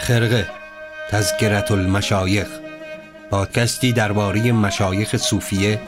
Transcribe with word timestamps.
خرقه 0.00 0.46
تذکرت 1.10 1.70
المشایخ 1.70 2.48
پادکستی 3.30 3.92
درباره 3.92 4.52
مشایخ 4.52 5.16
صوفیه 5.16 5.80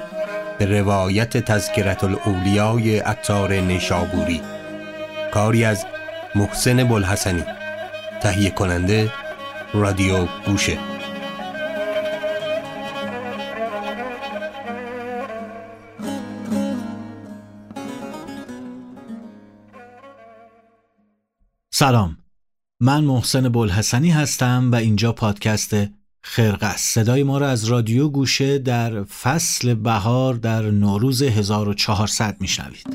به 0.58 0.80
روایت 0.80 1.36
تذکرت 1.36 2.04
الاولیای 2.04 2.98
عطار 2.98 3.52
نیشابوری. 3.52 4.40
کاری 5.30 5.64
از 5.64 5.86
محسن 6.34 6.84
بلحسنی 6.84 7.44
تهیه 8.22 8.50
کننده 8.50 9.12
رادیو 9.74 10.26
گوشه. 10.46 10.78
سلام. 21.70 22.21
من 22.84 23.04
محسن 23.04 23.48
بلحسنی 23.48 24.10
هستم 24.10 24.72
و 24.72 24.74
اینجا 24.74 25.12
پادکست 25.12 25.76
خرقه 26.22 26.76
صدای 26.76 27.22
ما 27.22 27.38
را 27.38 27.48
از 27.48 27.64
رادیو 27.64 28.08
گوشه 28.08 28.58
در 28.58 29.04
فصل 29.04 29.74
بهار 29.74 30.34
در 30.34 30.62
نوروز 30.62 31.22
1400 31.22 32.36
میشنوید. 32.40 32.86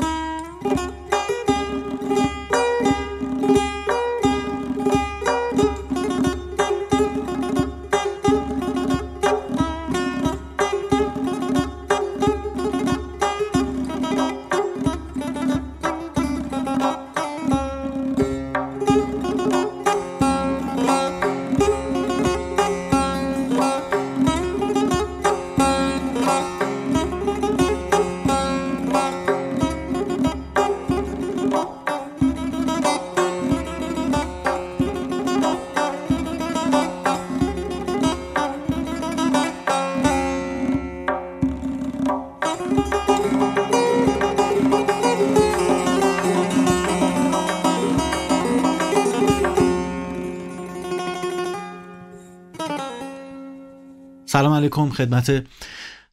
علیکم 54.57 54.89
خدمت 54.89 55.43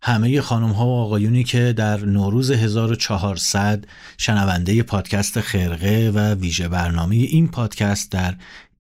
همه 0.03 0.41
خانم 0.41 0.70
ها 0.70 0.87
و 0.87 1.00
آقایونی 1.00 1.45
که 1.45 1.73
در 1.73 2.00
نوروز 2.00 2.51
1400 2.51 3.84
شنونده 4.19 4.83
پادکست 4.83 5.41
خرقه 5.41 6.12
و 6.14 6.34
ویژه 6.34 6.69
برنامه 6.69 7.17
این 7.17 7.48
پادکست 7.48 8.12
در 8.12 8.34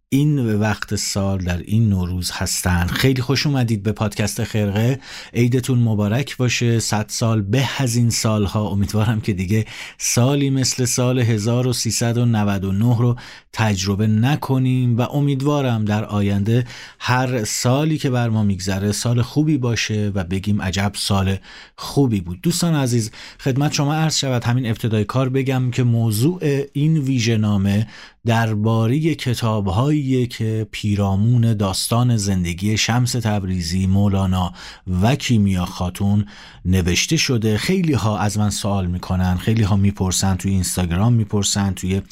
این 0.08 0.54
وقت 0.54 0.94
سال 0.94 1.38
در 1.38 1.58
این 1.58 1.88
نوروز 1.88 2.30
هستند 2.30 2.90
خیلی 2.90 3.22
خوش 3.22 3.46
اومدید 3.46 3.82
به 3.82 3.92
پادکست 3.92 4.44
خرقه. 4.44 5.00
عیدتون 5.34 5.78
مبارک 5.78 6.36
باشه. 6.36 6.78
صد 6.78 7.06
سال 7.08 7.42
به 7.42 7.68
از 7.78 7.96
این 7.96 8.10
سالها. 8.10 8.68
امیدوارم 8.68 9.20
که 9.20 9.32
دیگه 9.32 9.64
سالی 9.98 10.50
مثل 10.50 10.84
سال 10.84 11.18
1399 11.18 12.98
رو 12.98 13.16
تجربه 13.52 14.06
نکنیم 14.06 14.96
و 14.96 15.02
امیدوارم 15.02 15.84
در 15.84 16.04
آینده 16.04 16.64
هر 16.98 17.44
سالی 17.44 17.98
که 17.98 18.10
بر 18.10 18.28
ما 18.28 18.42
میگذره 18.42 18.92
سال 18.92 19.22
خوبی 19.22 19.58
باشه 19.58 20.12
و 20.14 20.24
بگیم 20.24 20.62
عجب 20.62 20.92
سال 20.94 21.36
خوبی 21.76 22.20
بود. 22.20 22.40
دوستان 22.40 22.74
عزیز 22.74 23.10
خدمت 23.40 23.72
شما 23.72 23.94
عرض 23.94 24.16
شود. 24.16 24.44
همین 24.44 24.66
ابتدای 24.66 25.04
کار 25.04 25.28
بگم 25.28 25.70
که 25.70 25.82
موضوع 25.82 26.40
این 26.72 26.98
ویژه 26.98 27.36
نامه 27.36 27.86
درباره 28.26 29.14
کتابهایی 29.14 30.03
که 30.26 30.66
پیرامون 30.70 31.54
داستان 31.54 32.16
زندگی 32.16 32.76
شمس 32.76 33.12
تبریزی 33.12 33.86
مولانا 33.86 34.52
و 35.02 35.14
کیمیا 35.14 35.64
خاتون 35.64 36.26
نوشته 36.64 37.16
شده. 37.16 37.58
خیلی 37.58 37.92
ها 37.92 38.18
از 38.18 38.38
من 38.38 38.50
سوال 38.50 38.86
می‌کنن 38.86 39.36
خیلی 39.36 39.62
ها 39.62 39.76
می‌پرسن 39.76 40.36
توی 40.36 40.50
اینستاگرام 40.50 41.12
می‌پرسن 41.12 41.72
توی 41.72 42.02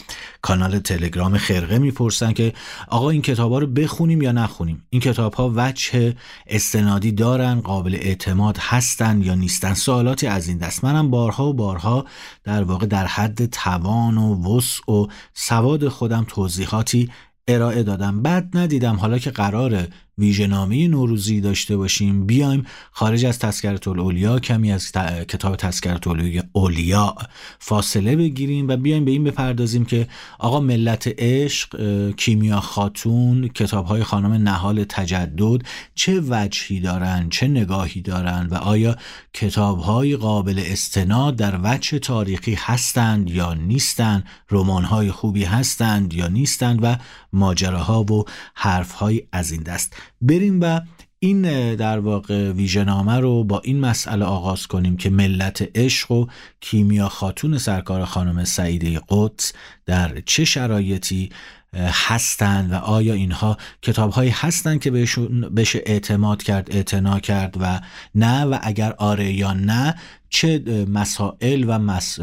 کانال 0.42 0.78
تلگرام 0.78 1.38
خرقه 1.38 1.78
می‌پرسن 1.78 2.32
که 2.32 2.52
آقا 2.88 3.10
این 3.10 3.22
کتاب 3.22 3.52
ها 3.52 3.58
رو 3.58 3.66
بخونیم 3.66 4.22
یا 4.22 4.32
نخونیم؟ 4.32 4.82
این 4.90 5.00
کتاب 5.00 5.34
ها 5.34 5.52
وجه 5.56 6.14
استنادی 6.46 7.12
دارن 7.12 7.60
قابل 7.60 7.94
اعتماد 7.94 8.58
هستن 8.60 9.22
یا 9.22 9.34
نیستن؟ 9.34 9.74
سوالاتی 9.74 10.26
از 10.26 10.48
این 10.48 10.58
دست. 10.58 10.84
منم 10.84 11.10
بارها 11.10 11.48
و 11.48 11.54
بارها 11.54 12.04
در 12.44 12.62
واقع 12.62 12.86
در 12.86 13.06
حد 13.06 13.46
توان 13.46 14.18
و 14.18 14.56
وسع 14.56 14.92
و 14.92 15.06
سواد 15.34 15.88
خودم 15.88 16.24
توضیحاتی 16.28 17.10
ارائه 17.48 17.82
دادم. 17.82 18.22
بعد 18.22 18.56
ندیدم. 18.56 18.96
حالا 18.96 19.18
که 19.18 19.30
قراره 19.30 19.88
ویژهنامه 20.18 20.88
نوروزی 20.88 21.40
داشته 21.40 21.76
باشیم. 21.76 22.26
بیایم 22.26 22.66
خارج 22.90 23.24
از 23.24 23.38
تذکرت 23.38 23.88
الاولیا 23.88 24.38
کمی 24.38 24.72
از 24.72 24.92
کتاب 25.28 25.56
تذکرت 25.56 26.06
اولیا 26.52 27.14
فاصله 27.58 28.16
بگیریم 28.16 28.68
و 28.68 28.76
بیایم 28.76 29.04
به 29.04 29.10
این 29.10 29.24
بپردازیم 29.24 29.84
که 29.84 30.08
آقا 30.38 30.60
ملت 30.60 31.14
عشق 31.18 31.76
کیمیا 32.16 32.60
خاتون 32.60 33.48
کتاب 33.48 33.86
های 33.86 34.02
خانم 34.02 34.32
نهال 34.32 34.84
تجدد 34.84 35.66
چه 35.94 36.20
وجهی 36.28 36.80
دارند 36.80 37.30
چه 37.30 37.48
نگاهی 37.48 38.00
دارند 38.00 38.52
و 38.52 38.54
آیا 38.54 38.96
کتاب 39.32 39.78
های 39.78 40.16
قابل 40.16 40.62
استناد 40.66 41.36
در 41.36 41.60
وجه 41.62 41.98
تاریخی 41.98 42.54
هستند 42.54 43.30
یا 43.30 43.54
نیستند 43.54 44.24
رمان 44.50 44.84
های 44.84 45.10
خوبی 45.10 45.44
هستند 45.44 46.14
یا 46.14 46.28
نیستند 46.28 46.78
و 46.82 46.96
ماجراها 47.32 48.02
و 48.02 48.24
حرف 48.54 48.92
های 48.92 49.22
از 49.32 49.52
این 49.52 49.62
دست. 49.62 49.96
بریم 50.20 50.60
و 50.60 50.80
این 51.18 51.74
در 51.74 51.98
واقع 51.98 52.52
ویژنامه 52.52 53.18
رو 53.18 53.44
با 53.44 53.60
این 53.64 53.80
مسئله 53.80 54.24
آغاز 54.24 54.66
کنیم 54.66 54.96
که 54.96 55.10
ملت 55.10 55.68
عشق 55.74 56.10
و 56.10 56.26
کیمیا 56.60 57.08
خاتون 57.08 57.58
سرکار 57.58 58.04
خانم 58.04 58.44
سعیده 58.44 59.00
قدس 59.08 59.52
در 59.86 60.20
چه 60.20 60.44
شرایطی 60.44 61.30
هستند 61.74 62.72
و 62.72 62.74
آیا 62.74 63.14
اینها 63.14 63.56
کتاب 63.82 64.10
هایی 64.10 64.30
هستند 64.30 64.80
که 64.80 64.90
بهشون 64.90 65.40
بشه 65.40 65.82
اعتماد 65.86 66.42
کرد 66.42 66.68
اعتنا 66.70 67.20
کرد 67.20 67.56
و 67.60 67.80
نه 68.14 68.44
و 68.44 68.58
اگر 68.62 68.92
آره 68.92 69.32
یا 69.32 69.52
نه 69.52 69.94
چه 70.28 70.58
مسائل 70.88 71.64
و 71.68 71.78
مس... 71.78 72.18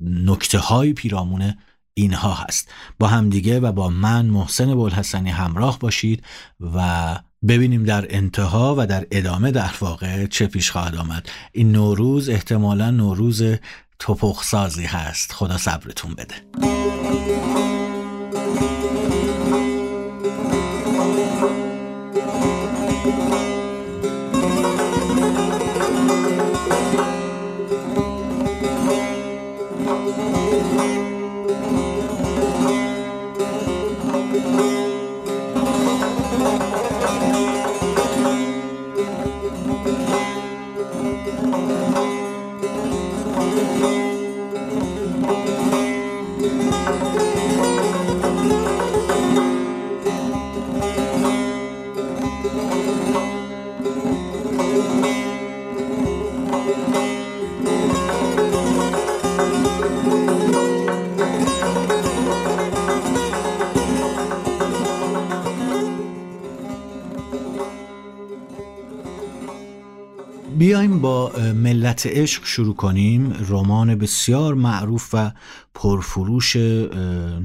نکته 0.00 0.58
های 0.58 0.92
پیرامون 0.92 1.54
اینها 1.98 2.34
هست. 2.34 2.68
با 2.98 3.06
همدیگه 3.06 3.60
و 3.60 3.72
با 3.72 3.88
من 3.88 4.26
محسن 4.26 4.74
بولحسنی 4.74 5.30
همراه 5.30 5.78
باشید 5.78 6.24
و 6.60 7.18
ببینیم 7.48 7.84
در 7.84 8.06
انتها 8.10 8.74
و 8.78 8.86
در 8.86 9.06
ادامه 9.10 9.50
در 9.50 9.74
واقع 9.80 10.26
چه 10.26 10.46
پیش 10.46 10.70
خواهد 10.70 10.96
آمد. 10.96 11.28
این 11.52 11.72
نوروز 11.72 12.28
احتمالا 12.28 12.90
نوروز 12.90 13.42
توپخسازی 13.98 14.84
هست. 14.84 15.32
خدا 15.32 15.58
صبرتون 15.58 16.14
بده. 16.14 16.34
بیایم 70.76 71.00
با 71.00 71.32
ملت 71.54 72.06
عشق 72.06 72.44
شروع 72.44 72.74
کنیم. 72.74 73.36
رمان 73.48 73.94
بسیار 73.94 74.54
معروف 74.54 75.10
و 75.12 75.30
پرفروش 75.74 76.56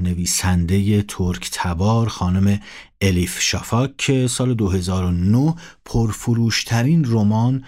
نویسنده 0.02 1.02
ترک 1.02 1.50
تبار 1.52 2.08
خانم 2.08 2.60
الیف 3.00 3.40
شافاک 3.40 3.96
که 3.98 4.26
سال 4.26 4.54
2009 4.54 5.54
پرفروشترین 5.84 7.04
رمان 7.08 7.64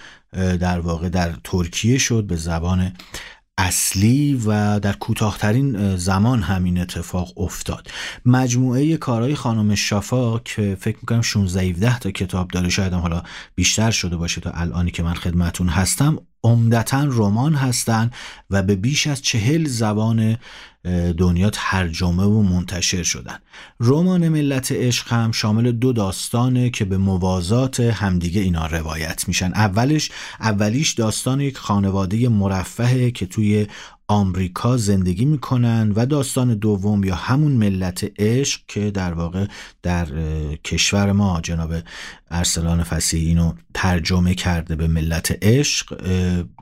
در 0.61 0.81
واقع 0.81 1.09
در 1.09 1.33
ترکیه 1.45 1.99
شد 1.99 2.25
به 2.25 2.37
زبان 2.37 2.93
اصلی 3.59 4.43
و 4.47 4.81
در 4.81 4.93
کوتاهترین 4.93 5.97
زمان 5.97 6.43
همین 6.43 6.79
اتفاق 6.79 7.39
افتاد. 7.39 7.89
مجموعه 8.25 8.97
کارهای 8.97 9.35
خانم 9.35 9.75
شافا 9.75 10.39
که 10.39 10.77
فکر 10.81 10.97
می‌کنم 10.97 11.21
16 11.21 11.61
17 11.61 11.99
تا 11.99 12.11
کتاب 12.11 12.49
داره 12.49 12.69
شاید 12.69 12.93
هم 12.93 12.99
حالا 13.01 13.23
بیشتر 13.55 13.91
شده 13.91 14.17
باشه 14.17 14.41
تا 14.41 14.51
الانی 14.51 14.91
که 14.91 15.03
من 15.03 15.15
خدمتون 15.15 15.69
هستم 15.69 16.19
عمدتا 16.45 17.05
رمان 17.05 17.55
هستند 17.55 18.15
و 18.51 18.63
به 18.63 18.77
بیش 18.77 19.07
از 19.07 19.23
چهل 19.23 19.65
زبان 19.65 20.37
دنیا 21.19 21.51
ترجمه 21.53 22.25
و 22.25 22.43
منتشر 22.43 23.03
شدن. 23.03 23.39
رمان 23.81 24.29
ملت 24.29 24.73
عشق 24.73 25.13
هم 25.13 25.33
شامل 25.33 25.73
دو 25.73 25.93
داستانه 25.93 26.71
که 26.71 26.85
به 26.85 26.97
موازات 26.97 27.81
همدیگه 27.81 28.41
اینا 28.41 28.67
روایت 28.67 29.29
میشن. 29.29 29.53
اولش 29.55 30.11
اولیش 30.41 30.93
داستان 30.93 31.41
یک 31.41 31.59
خانواده 31.59 32.29
مرفهه 32.29 33.11
که 33.11 33.27
توی 33.27 33.67
آمریکا 34.09 34.77
زندگی 34.77 35.25
می‌کنن 35.25 35.93
و 35.97 36.07
داستان 36.07 36.55
دوم 36.55 37.05
یا 37.05 37.15
همون 37.15 37.53
ملت 37.53 38.13
عشق 38.19 38.61
که 38.69 38.91
در 38.91 39.13
واقع 39.13 39.47
در 39.83 40.07
کشور 40.65 41.13
ما 41.13 41.41
جناب 41.41 41.75
ارسلان 42.31 42.83
فسیحی 42.83 43.27
اینو 43.27 43.53
ترجمه 43.75 44.35
کرده 44.35 44.77
به 44.77 44.87
ملت 44.87 45.39
عشق 45.43 46.01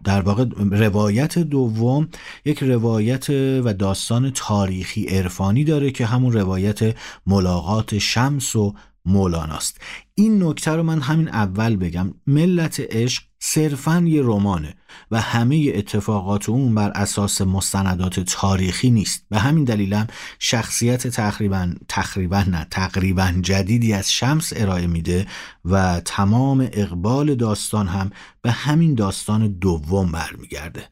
در 0.05 0.21
واقع 0.21 0.44
روایت 0.71 1.39
دوم 1.39 2.09
یک 2.44 2.62
روایت 2.62 3.31
و 3.31 3.75
داستان 3.75 4.31
تاریخی 4.31 5.05
عرفانی 5.06 5.65
داره 5.65 5.91
که 5.91 6.06
همون 6.06 6.33
روایت 6.33 6.97
ملاقات 7.27 7.99
شمس 7.99 8.56
و 8.56 8.75
مولاناست 9.05 9.81
این 10.15 10.43
نکته 10.43 10.71
رو 10.71 10.83
من 10.83 11.00
همین 11.00 11.29
اول 11.29 11.77
بگم. 11.77 12.15
ملت 12.27 12.81
عشق 12.81 13.23
صرفا 13.44 14.05
یه 14.06 14.23
رمانه 14.25 14.75
و 15.11 15.21
همه 15.21 15.73
اتفاقات 15.75 16.49
اون 16.49 16.75
بر 16.75 16.91
اساس 16.91 17.41
مستندات 17.41 18.21
تاریخی 18.21 18.91
نیست. 18.91 19.27
به 19.31 19.39
همین 19.39 19.65
دلیلم 19.65 20.06
شخصیت 20.39 21.06
تقریبا 21.06 21.73
تقریبا 21.89 22.43
نه 22.43 22.67
تقریبا 22.71 23.35
جدیدی 23.43 23.93
از 23.93 24.12
شمس 24.12 24.53
ارائه 24.56 24.87
میده 24.87 25.27
و 25.65 26.00
تمام 26.00 26.69
اقبال 26.73 27.35
داستان 27.35 27.89
هم 27.89 28.11
به 28.43 28.50
همین 28.50 28.94
داستان 28.94 29.49
دوم 29.49 30.12
برمیگرده. 30.12 30.92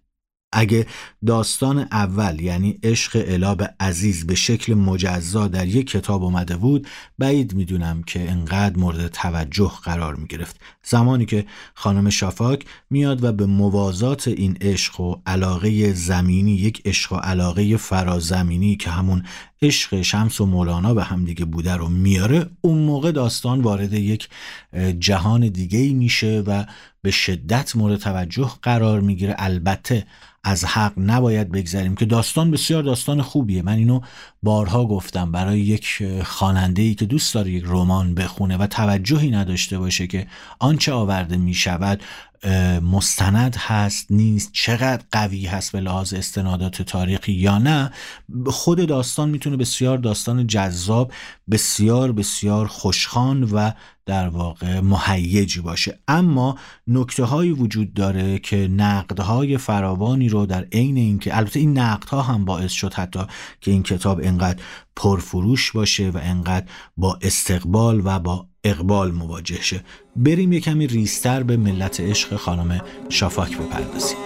اگه 0.52 0.86
داستان 1.26 1.78
اول 1.78 2.40
یعنی 2.40 2.78
عشق 2.82 3.24
الاب 3.28 3.62
عزیز 3.80 4.26
به 4.26 4.34
شکل 4.34 4.74
مجزا 4.74 5.48
در 5.48 5.66
یک 5.66 5.90
کتاب 5.90 6.24
اومده 6.24 6.56
بود 6.56 6.88
بعید 7.18 7.54
می‌دونم 7.54 8.02
که 8.02 8.30
انقدر 8.30 8.76
مورد 8.76 9.08
توجه 9.08 9.72
قرار 9.84 10.14
می‌گرفت. 10.14 10.60
زمانی 10.82 11.26
که 11.26 11.46
خانم 11.74 12.10
شافاک 12.10 12.64
میاد 12.90 13.24
و 13.24 13.32
به 13.32 13.46
موازات 13.46 14.28
این 14.28 14.56
عشق 14.60 15.00
و 15.00 15.16
علاقه 15.26 15.92
زمینی 15.92 16.54
یک 16.54 16.82
عشق 16.84 17.12
و 17.12 17.16
علاقه 17.16 17.76
فرازمینی 17.76 18.76
که 18.76 18.90
همون 18.90 19.24
عشق 19.62 20.02
شمس 20.02 20.40
و 20.40 20.46
مولانا 20.46 20.94
به 20.94 21.04
همدیگه 21.04 21.44
بوده 21.44 21.74
رو 21.74 21.88
میاره 21.88 22.46
اون 22.60 22.78
موقع 22.78 23.12
داستان 23.12 23.60
وارد 23.60 23.92
یک 23.92 24.28
جهان 24.98 25.48
دیگه 25.48 25.92
میشه 25.92 26.42
و 26.46 26.64
به 27.02 27.10
شدت 27.10 27.76
مورد 27.76 27.96
توجه 27.96 28.50
قرار 28.62 29.00
می‌گیره. 29.00 29.34
البته 29.38 30.06
از 30.44 30.64
حق 30.64 30.92
نباید 30.96 31.52
بگذریم 31.52 31.94
که 31.94 32.04
داستان 32.04 32.50
بسیار 32.50 32.82
داستان 32.82 33.22
خوبیه. 33.22 33.62
من 33.62 33.72
اینو 33.72 34.00
بارها 34.42 34.86
گفتم 34.86 35.32
برای 35.32 35.60
یک 35.60 36.02
خواننده 36.24 36.82
ای 36.82 36.94
که 36.94 37.06
دوست 37.06 37.34
داره 37.34 37.50
یک 37.50 37.64
رمان 37.66 38.14
بخونه 38.14 38.56
و 38.56 38.66
توجهی 38.66 39.30
نداشته 39.30 39.78
باشه 39.78 40.06
که 40.06 40.26
آنچه 40.58 40.92
آورده 40.92 41.36
می 41.36 41.54
شود 41.54 42.02
مستند 42.82 43.56
هست 43.56 44.06
نیست 44.10 44.50
چقدر 44.52 45.02
قوی 45.12 45.46
هست 45.46 45.72
به 45.72 45.80
لحاظ 45.80 46.14
استنادات 46.14 46.82
تاریخی 46.82 47.32
یا 47.32 47.58
نه 47.58 47.90
خود 48.46 48.86
داستان 48.86 49.30
می‌تونه 49.30 49.56
بسیار 49.56 49.98
داستان 49.98 50.46
جذاب 50.46 51.12
بسیار 51.50 52.12
بسیار 52.12 52.66
خوشخان 52.66 53.44
و 53.44 53.70
در 54.10 54.28
واقع 54.28 54.80
مهیجی 54.80 55.60
باشه. 55.60 55.98
اما 56.08 56.58
نکته 56.86 57.24
هایی 57.24 57.50
وجود 57.50 57.94
داره 57.94 58.38
که 58.38 58.56
نقدهای 58.56 59.58
فراوانی 59.58 60.28
رو 60.28 60.46
در 60.46 60.66
عین 60.72 60.96
اینکه 60.96 61.36
البته 61.36 61.60
این 61.60 61.78
نقدها 61.78 62.22
هم 62.22 62.44
باعث 62.44 62.72
شد 62.72 62.94
حتی 62.94 63.20
که 63.60 63.70
این 63.70 63.82
کتاب 63.82 64.20
انقدر 64.22 64.62
پرفروش 64.96 65.72
باشه 65.72 66.10
و 66.10 66.20
انقدر 66.22 66.66
با 66.96 67.18
استقبال 67.22 68.02
و 68.04 68.18
با 68.18 68.46
اقبال 68.64 69.12
مواجه 69.12 69.62
شه. 69.62 69.80
بریم 70.16 70.52
یه 70.52 70.60
کمی 70.60 70.86
ریستر 70.86 71.42
به 71.42 71.56
ملت 71.56 72.00
عشق 72.00 72.36
خانم 72.36 72.80
شافاک 73.08 73.58
بپردازیم. 73.58 74.18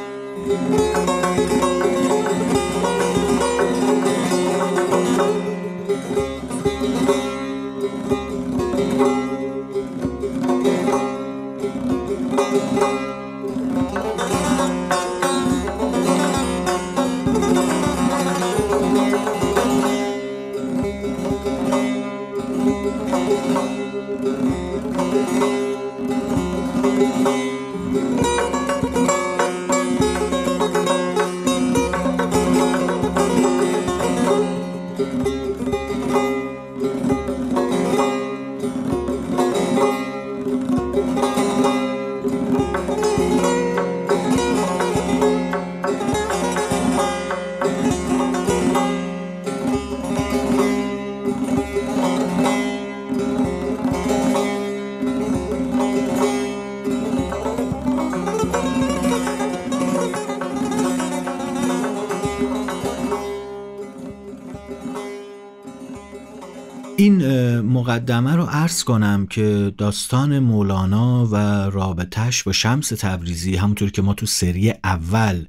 مقدمه 68.05 68.37
رو 68.37 68.43
عرض 68.43 68.84
کنم 68.84 69.27
که 69.27 69.75
داستان 69.79 70.39
مولانا 70.39 71.27
و 71.27 71.37
رابطش 71.70 72.43
با 72.43 72.53
شمس 72.53 72.89
تبریزی 72.89 73.56
همونطور 73.56 73.91
که 73.91 74.03
ما 74.03 74.15
تو 74.15 74.27
سری 74.27 74.75
اول 74.84 75.44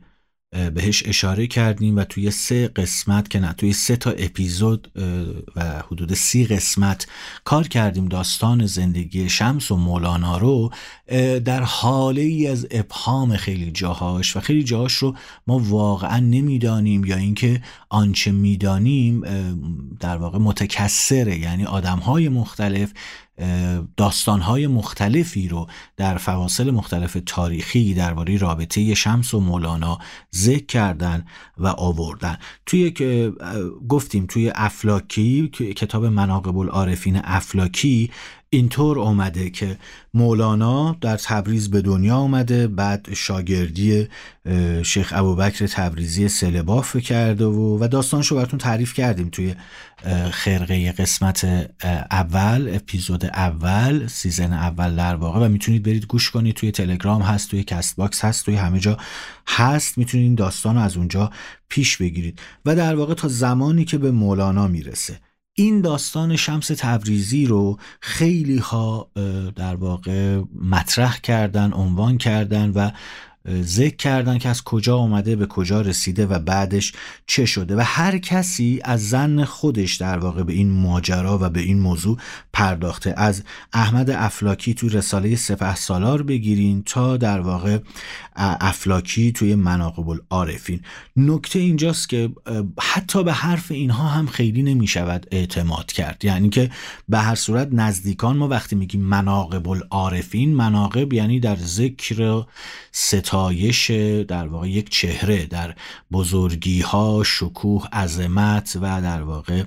بهش 0.74 1.04
اشاره 1.06 1.48
کردیم 1.48 1.96
و 1.98 2.04
توی 2.04 2.32
سه 2.32 2.68
قسمت 2.68 3.30
که 3.30 3.40
نه 3.40 3.54
توی 3.54 3.74
سه 3.74 3.96
تا 3.96 4.12
اپیزود 4.12 4.92
و 5.56 5.84
حدود 5.88 6.14
سی 6.14 6.46
قسمت 6.46 7.08
کار 7.44 7.68
کردیم. 7.68 8.08
داستان 8.08 8.66
زندگی 8.66 9.30
شمس 9.30 9.72
و 9.72 9.76
مولانا 9.76 10.38
رو 10.38 10.72
در 11.46 11.64
حاله 11.64 12.22
ای 12.22 12.48
از 12.48 12.68
ابهام 12.72 13.38
خیلی 13.38 13.72
جاهاش. 13.72 14.38
و 14.38 14.40
خیلی 14.40 14.64
جاهاش 14.64 14.94
رو 14.94 15.16
ما 15.48 15.60
واقعا 15.60 16.20
نمی‌دانیم 16.20 17.06
یا 17.06 17.16
اینکه 17.16 17.62
آنچه 17.90 18.32
می‌دانیم 18.32 19.22
در 20.00 20.18
واقع 20.18 20.38
متکسره 20.38 21.40
یعنی 21.40 21.66
آدم 21.66 22.00
های 22.00 22.30
مختلف 22.30 22.94
داستانهای 23.98 24.68
مختلفی 24.68 25.48
رو 25.48 25.68
در 25.98 26.18
فواصل 26.18 26.72
مختلف 26.72 27.18
تاریخی 27.26 27.94
درباره 27.94 28.38
رابطه 28.38 28.94
شمس 28.94 29.34
و 29.34 29.40
مولانا 29.40 30.00
ذکر 30.36 30.66
کردن 30.66 31.26
و 31.58 31.68
آوردن. 31.68 32.38
توی 32.66 32.94
گفتیم 33.90 34.26
توی 34.26 34.52
افلاکی 34.56 35.48
کتاب 35.48 36.06
مناقب 36.06 36.58
العارفین 36.58 37.22
افلاکی 37.24 38.12
اینطور 38.50 39.00
اومده 39.00 39.50
که 39.50 39.78
مولانا 40.14 40.98
در 41.02 41.18
تبریز 41.18 41.72
به 41.72 41.82
دنیا 41.82 42.18
اومده 42.18 42.68
بعد 42.68 43.14
شاگردی 43.14 44.08
شیخ 44.84 45.14
ابوبکر 45.16 45.68
تبریزی 45.68 46.28
سله‌باف 46.28 46.98
کرده 46.98 47.46
و 47.46 47.84
و 47.84 47.88
داستانشو 47.88 48.36
براتون 48.36 48.60
تعریف 48.60 48.94
کردیم 48.94 49.30
توی 49.30 49.56
خرقه 50.32 50.92
قسمت 50.92 51.70
اول 52.12 52.70
اپیزود 52.76 53.26
اول 53.26 54.08
season 54.08 54.54
اول 54.54 54.96
در 54.96 55.16
واقع. 55.16 55.40
و 55.40 55.50
می‌تونید 55.50 55.84
برید 55.84 56.06
گوش 56.06 56.32
کنید. 56.32 56.56
توی 56.56 56.72
تلگرام 56.72 57.22
هست 57.22 57.50
توی 57.50 57.64
Castbox 57.64 58.26
هست 58.26 58.46
توی 58.46 58.56
همه 58.56 58.80
جا 58.80 58.98
هست. 59.48 59.98
می‌تونید 59.98 60.26
این 60.26 60.36
داستان 60.36 60.76
رو 60.76 60.82
از 60.82 60.98
اونجا 60.98 61.32
پیش 61.70 61.98
بگیرید. 61.98 62.40
و 62.66 62.76
در 62.76 62.96
واقع 62.96 63.14
تا 63.14 63.28
زمانی 63.28 63.86
که 63.86 63.98
به 63.98 64.12
مولانا 64.12 64.68
می‌رسه. 64.68 65.20
این 65.58 65.82
داستان 65.82 66.36
شمس 66.36 66.68
تبریزی 66.68 67.46
رو 67.46 67.78
خیلی 68.02 68.58
ها 68.58 69.12
در 69.56 69.76
واقع 69.76 70.42
مطرح 70.62 71.18
کردن 71.18 71.74
عنوان 71.74 72.18
کردن 72.18 72.70
و 72.70 72.92
ذکر 73.62 73.96
کردن 73.96 74.38
که 74.38 74.50
از 74.50 74.64
کجا 74.64 74.98
آمده 74.98 75.36
به 75.36 75.46
کجا 75.46 75.82
رسیده 75.82 76.26
و 76.26 76.40
بعدش 76.40 76.94
چه 77.28 77.46
شده. 77.46 77.76
و 77.76 77.84
هر 77.86 78.18
کسی 78.18 78.80
از 78.84 79.10
زن 79.10 79.44
خودش 79.44 79.96
در 79.96 80.18
واقع 80.18 80.44
به 80.44 80.54
این 80.54 80.72
ماجرا 80.72 81.40
و 81.42 81.50
به 81.50 81.60
این 81.60 81.80
موضوع 81.80 82.18
پرداخته. 82.54 83.14
از 83.18 83.44
احمد 83.74 84.10
افلاکی 84.10 84.74
توی 84.74 84.90
رساله 84.90 85.36
سپه 85.36 85.76
سالار 85.76 86.24
بگیرین 86.24 86.84
تا 86.84 87.18
در 87.18 87.40
واقع 87.40 87.80
افلاکی 88.36 89.32
توی 89.32 89.56
مناقب 89.56 90.10
العارفین. 90.10 90.80
نکته 91.18 91.60
اینجاست 91.60 92.10
که 92.10 92.30
حتی 92.82 93.24
به 93.24 93.34
حرف 93.34 93.72
اینها 93.72 94.08
هم 94.08 94.28
خیلی 94.28 94.64
نمی 94.64 94.88
شود 94.88 95.28
اعتماد 95.32 95.92
کرد. 95.92 96.26
یعنی 96.26 96.50
که 96.50 96.72
به 97.10 97.18
هر 97.18 97.36
صورت 97.36 97.70
نزدیکان 97.72 98.38
ما 98.38 98.48
وقتی 98.48 98.76
میگیم 98.76 99.02
مناقب 99.02 99.70
العارفین 99.70 100.56
مناقب 100.56 101.14
یعنی 101.14 101.40
در 101.40 101.56
ذکر 101.56 102.44
ستایش 103.36 103.92
در 104.28 104.48
واقع 104.48 104.70
یک 104.70 104.90
چهره 104.90 105.46
در 105.46 105.76
بزرگی 106.12 106.82
ها 106.82 107.24
شکوه 107.26 107.88
عظمت 107.88 108.78
و 108.82 109.02
در 109.02 109.22
واقع 109.22 109.64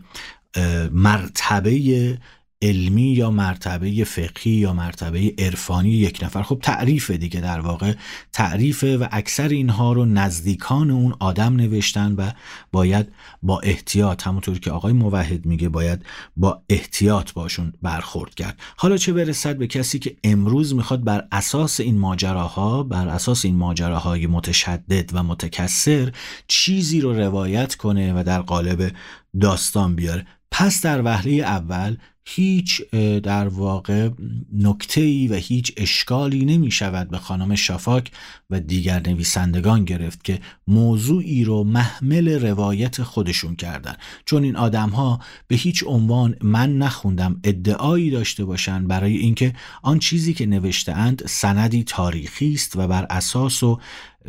مرتبه 0.92 2.18
علمی 2.62 3.02
یا 3.02 3.30
مرتبه 3.30 4.04
فقهی 4.04 4.50
یا 4.50 4.72
مرتبه 4.72 5.34
عرفانی 5.38 5.90
یک 5.90 6.18
نفر. 6.22 6.42
خب 6.42 6.58
تعریف 6.62 7.10
دیگه 7.10 7.40
در 7.40 7.60
واقع. 7.60 7.94
تعریفه 8.32 8.96
و 8.96 9.06
اکثر 9.10 9.48
اینها 9.48 9.92
رو 9.92 10.04
نزدیکان 10.04 10.90
اون 10.90 11.14
آدم 11.20 11.56
نوشتن 11.56 12.12
و 12.12 12.30
باید 12.72 13.12
با 13.42 13.60
احتیاط 13.60 14.26
همونطور 14.26 14.58
که 14.58 14.70
آقای 14.70 14.92
موحد 14.92 15.46
میگه 15.46 15.68
باید 15.68 16.04
با 16.36 16.62
احتیاط 16.68 17.32
باشون 17.32 17.72
برخورد 17.82 18.34
کرد. 18.34 18.60
حالا 18.76 18.96
چه 18.96 19.12
برسد 19.12 19.56
به 19.56 19.66
کسی 19.66 19.98
که 19.98 20.16
امروز 20.24 20.74
می‌خواد 20.74 21.04
بر 21.04 21.28
اساس 21.32 21.80
این 21.80 21.98
ماجراها 21.98 22.82
بر 22.82 23.08
اساس 23.08 23.44
این 23.44 23.56
ماجراهای 23.56 24.26
متشدد 24.26 25.10
و 25.12 25.22
متکثر 25.22 26.12
چیزی 26.48 27.00
رو 27.00 27.12
روایت 27.12 27.74
کنه 27.74 28.20
و 28.20 28.22
در 28.22 28.40
قالب 28.40 28.92
داستان 29.40 29.96
بیاره. 29.96 30.26
پس 30.50 30.82
در 30.82 31.02
وهله 31.02 31.32
اول 31.32 31.96
هیچ 32.30 32.82
در 33.22 33.48
واقع 33.48 34.10
نکته 34.52 35.00
ای 35.00 35.28
و 35.28 35.34
هیچ 35.34 35.72
اشکالی 35.76 36.44
نمی 36.44 36.70
شود 36.70 37.10
به 37.10 37.18
خانم 37.18 37.54
شافاک 37.54 38.10
و 38.50 38.60
دیگر 38.60 39.02
نویسندگان 39.06 39.84
گرفت 39.84 40.24
که 40.24 40.40
موضوعی 40.66 41.44
رو 41.44 41.64
محمل 41.64 42.28
روایت 42.28 43.02
خودشون 43.02 43.56
کردن. 43.56 43.96
چون 44.24 44.44
این 44.44 44.56
آدم 44.56 44.88
ها 44.88 45.20
به 45.46 45.56
هیچ 45.56 45.84
عنوان 45.86 46.36
من 46.42 46.78
نخوندم 46.78 47.40
ادعایی 47.44 48.10
داشته 48.10 48.44
باشند 48.44 48.88
برای 48.88 49.16
اینکه 49.16 49.52
آن 49.82 49.98
چیزی 49.98 50.34
که 50.34 50.46
نوشته 50.46 50.92
اند 50.92 51.22
سندی 51.26 51.84
تاریخی 51.84 52.52
است 52.52 52.76
و 52.76 52.88
بر 52.88 53.06
اساس 53.10 53.62
و 53.62 53.78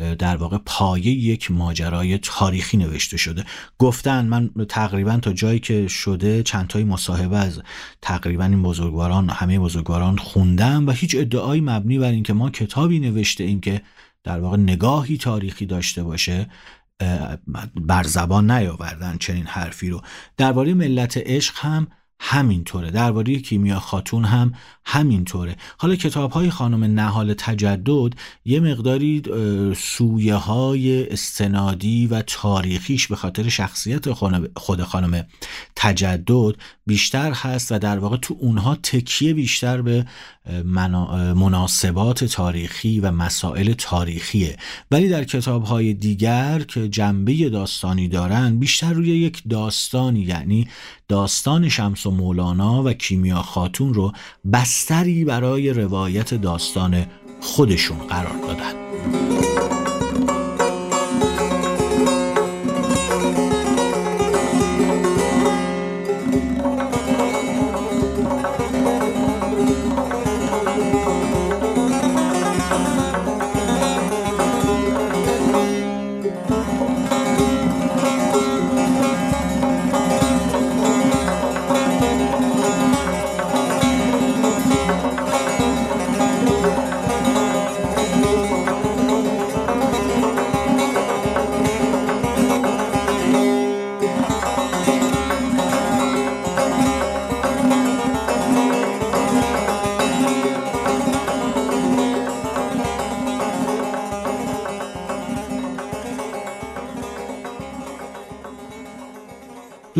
در 0.00 0.36
واقع 0.36 0.58
پایه 0.66 1.06
یک 1.06 1.50
ماجرای 1.50 2.18
تاریخی 2.18 2.76
نوشته 2.76 3.16
شده. 3.16 3.44
گفتن 3.78 4.26
من 4.26 4.50
تقریبا 4.68 5.16
تا 5.16 5.32
جایی 5.32 5.58
که 5.58 5.88
شده 5.88 6.42
چند 6.42 6.66
تای 6.66 6.84
مصاحبه 6.84 7.36
از 7.36 7.62
تقریبا 8.02 8.44
این 8.44 8.62
بزرگواران 8.62 9.30
همه 9.30 9.58
بزرگواران 9.58 10.16
خوندم 10.16 10.86
و 10.86 10.90
هیچ 10.90 11.16
ادعایی 11.18 11.60
مبنی 11.60 11.98
بر 11.98 12.10
اینکه 12.10 12.32
ما 12.32 12.50
کتابی 12.50 13.00
نوشته 13.00 13.44
ایم 13.44 13.60
که 13.60 13.80
در 14.24 14.40
واقع 14.40 14.56
نگاهی 14.56 15.18
تاریخی 15.18 15.66
داشته 15.66 16.02
باشه 16.02 16.46
بر 17.74 18.02
زبان 18.02 18.50
نیاوردن 18.50 19.16
چنین 19.16 19.46
حرفی 19.46 19.90
رو. 19.90 20.02
درباره 20.36 20.74
ملت 20.74 21.16
عشق 21.16 21.54
هم 21.58 21.86
همینطوره. 22.22 22.90
درباره 22.90 23.38
کیمیا 23.38 23.80
خاتون 23.80 24.24
هم 24.24 24.52
همینطوره. 24.84 25.56
حالا 25.78 25.96
کتاب 25.96 26.30
های 26.30 26.50
خانم 26.50 26.84
نهال 26.84 27.34
تجدد 27.34 28.12
یه 28.44 28.60
مقداری 28.60 29.22
سویه 29.76 30.34
های 30.34 31.08
استنادی 31.08 32.06
و 32.06 32.22
تاریخیش 32.22 33.06
به 33.06 33.16
خاطر 33.16 33.48
شخصیت 33.48 34.12
خود 34.56 34.82
خانم 34.82 35.26
تجدد 35.76 36.54
بیشتر 36.86 37.32
هست 37.32 37.72
و 37.72 37.78
در 37.78 37.98
واقع 37.98 38.16
تو 38.16 38.36
اونها 38.40 38.74
تکیه 38.74 39.34
بیشتر 39.34 39.82
به 39.82 40.06
مناسبات 41.34 42.24
تاریخی 42.24 43.00
و 43.00 43.10
مسائل 43.10 43.72
تاریخیه. 43.72 44.56
ولی 44.90 45.08
در 45.08 45.24
کتاب 45.24 45.64
های 45.64 45.94
دیگر 45.94 46.62
که 46.68 46.88
جنبه 46.88 47.50
داستانی 47.50 48.08
دارن 48.08 48.58
بیشتر 48.58 48.92
روی 48.92 49.08
یک 49.08 49.42
داستانی 49.48 50.20
یعنی 50.20 50.68
داستان 51.10 51.68
شمس 51.68 52.06
و 52.06 52.10
مولانا 52.10 52.82
و 52.82 52.92
کیمیا 52.92 53.42
خاتون 53.42 53.94
رو 53.94 54.12
بستری 54.52 55.24
برای 55.24 55.72
روایت 55.72 56.34
داستان 56.34 57.06
خودشون 57.40 57.98
قرار 57.98 58.36
دادن. 58.46 59.59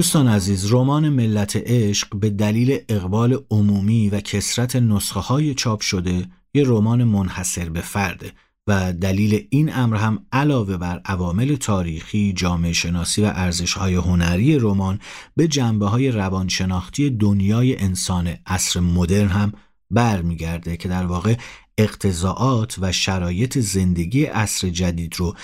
دوستان 0.00 0.28
عزیز 0.28 0.72
رمان 0.72 1.08
ملت 1.08 1.56
عشق 1.56 2.16
به 2.16 2.30
دلیل 2.30 2.78
اقبال 2.88 3.38
عمومی 3.50 4.10
و 4.10 4.20
کسرت 4.20 4.76
نسخه 4.76 5.20
های 5.20 5.54
چاپ 5.54 5.80
شده 5.80 6.26
یه 6.54 6.64
رمان 6.66 7.04
منحصر 7.04 7.68
به 7.68 7.80
فرده 7.80 8.32
و 8.66 8.92
دلیل 8.92 9.46
این 9.50 9.74
امر 9.74 9.96
هم 9.96 10.26
علاوه 10.32 10.76
بر 10.76 11.00
عوامل 11.04 11.56
تاریخی، 11.56 12.32
جامعه 12.32 12.72
شناسی 12.72 13.22
و 13.22 13.32
ارزش 13.34 13.72
های 13.72 13.94
هنری 13.94 14.58
رمان 14.58 14.98
به 15.36 15.48
جنبه 15.48 15.86
های 15.86 16.10
روانشناختی 16.10 17.10
دنیای 17.10 17.76
انسان 17.76 18.34
عصر 18.46 18.80
مدرن 18.80 19.28
هم 19.28 19.52
برمیگرده 19.90 20.76
که 20.76 20.88
در 20.88 21.06
واقع 21.06 21.34
اقتضاعات 21.78 22.76
و 22.80 22.92
شرایط 22.92 23.58
زندگی 23.58 24.24
عصر 24.24 24.68
جدید 24.68 25.14
رو 25.16 25.34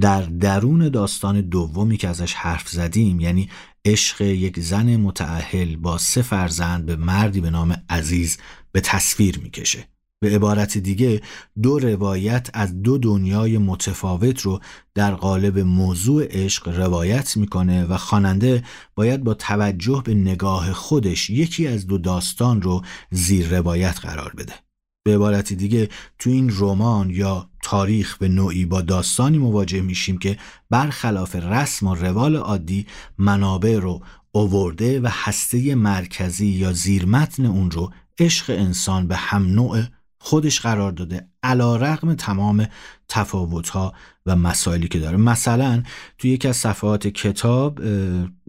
در 0.00 0.22
درون 0.22 0.88
داستان 0.88 1.40
دومی 1.40 1.96
که 1.96 2.08
ازش 2.08 2.34
حرف 2.34 2.68
زدیم 2.68 3.20
یعنی 3.20 3.48
عشق 3.86 4.20
یک 4.20 4.60
زن 4.60 4.96
متعهل 4.96 5.76
با 5.76 5.98
سه 5.98 6.22
فرزند 6.22 6.86
به 6.86 6.96
مردی 6.96 7.40
به 7.40 7.50
نام 7.50 7.76
عزیز 7.90 8.38
به 8.72 8.80
تصویر 8.80 9.38
می‌کشه. 9.38 9.88
به 10.20 10.34
عبارت 10.34 10.78
دیگه 10.78 11.20
دو 11.62 11.78
روایت 11.78 12.50
از 12.54 12.82
دو 12.82 12.98
دنیای 12.98 13.58
متفاوت 13.58 14.40
رو 14.40 14.60
در 14.94 15.14
قالب 15.14 15.58
موضوع 15.58 16.26
عشق 16.30 16.68
روایت 16.68 17.36
می‌کنه 17.36 17.84
و 17.84 17.96
خواننده 17.96 18.64
باید 18.94 19.24
با 19.24 19.34
توجه 19.34 20.02
به 20.04 20.14
نگاه 20.14 20.72
خودش 20.72 21.30
یکی 21.30 21.66
از 21.66 21.86
دو 21.86 21.98
داستان 21.98 22.62
رو 22.62 22.82
زیر 23.10 23.56
روایت 23.56 23.98
قرار 24.00 24.32
بده. 24.36 24.65
به 25.06 25.14
عبارت 25.14 25.52
دیگه 25.52 25.88
تو 26.18 26.30
این 26.30 26.52
رمان 26.58 27.10
یا 27.10 27.48
تاریخ 27.62 28.16
به 28.16 28.28
نوعی 28.28 28.64
با 28.64 28.82
داستانی 28.82 29.38
مواجه 29.38 29.80
میشیم 29.80 30.18
که 30.18 30.38
برخلاف 30.70 31.36
رسم 31.36 31.86
و 31.86 31.94
روال 31.94 32.36
عادی 32.36 32.86
منابع 33.18 33.78
رو 33.78 34.02
اوورده 34.32 35.00
و 35.00 35.08
هسته 35.12 35.74
مرکزی 35.74 36.46
یا 36.46 36.72
زیرمتن 36.72 37.46
اون 37.46 37.70
رو 37.70 37.92
عشق 38.18 38.50
انسان 38.50 39.06
به 39.06 39.16
هم 39.16 39.46
نوع 39.46 39.82
خودش 40.18 40.60
قرار 40.60 40.92
داده 40.92 41.28
علا 41.42 41.76
رقم 41.76 42.14
تمام 42.14 42.66
تفاوتها 43.08 43.94
و 44.26 44.36
مسائلی 44.36 44.88
که 44.88 44.98
داره. 44.98 45.16
مثلا 45.16 45.82
توی 46.18 46.30
یکی 46.30 46.48
از 46.48 46.56
صفحات 46.56 47.06
کتاب 47.06 47.80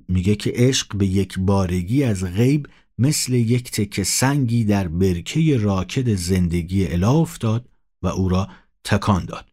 میگه 0.07 0.35
که 0.35 0.51
عشق 0.55 0.95
به 0.95 1.05
یک 1.05 1.39
بارگی 1.39 2.03
از 2.03 2.23
غیب 2.23 2.67
مثل 2.97 3.33
یک 3.33 3.71
تکه 3.71 4.03
سنگی 4.03 4.63
در 4.63 4.87
برکه 4.87 5.57
راکد 5.57 6.15
زندگی 6.15 6.87
اله 6.87 7.09
افتاد 7.09 7.69
و 8.01 8.07
او 8.07 8.29
را 8.29 8.47
تکان 8.83 9.25
داد. 9.25 9.45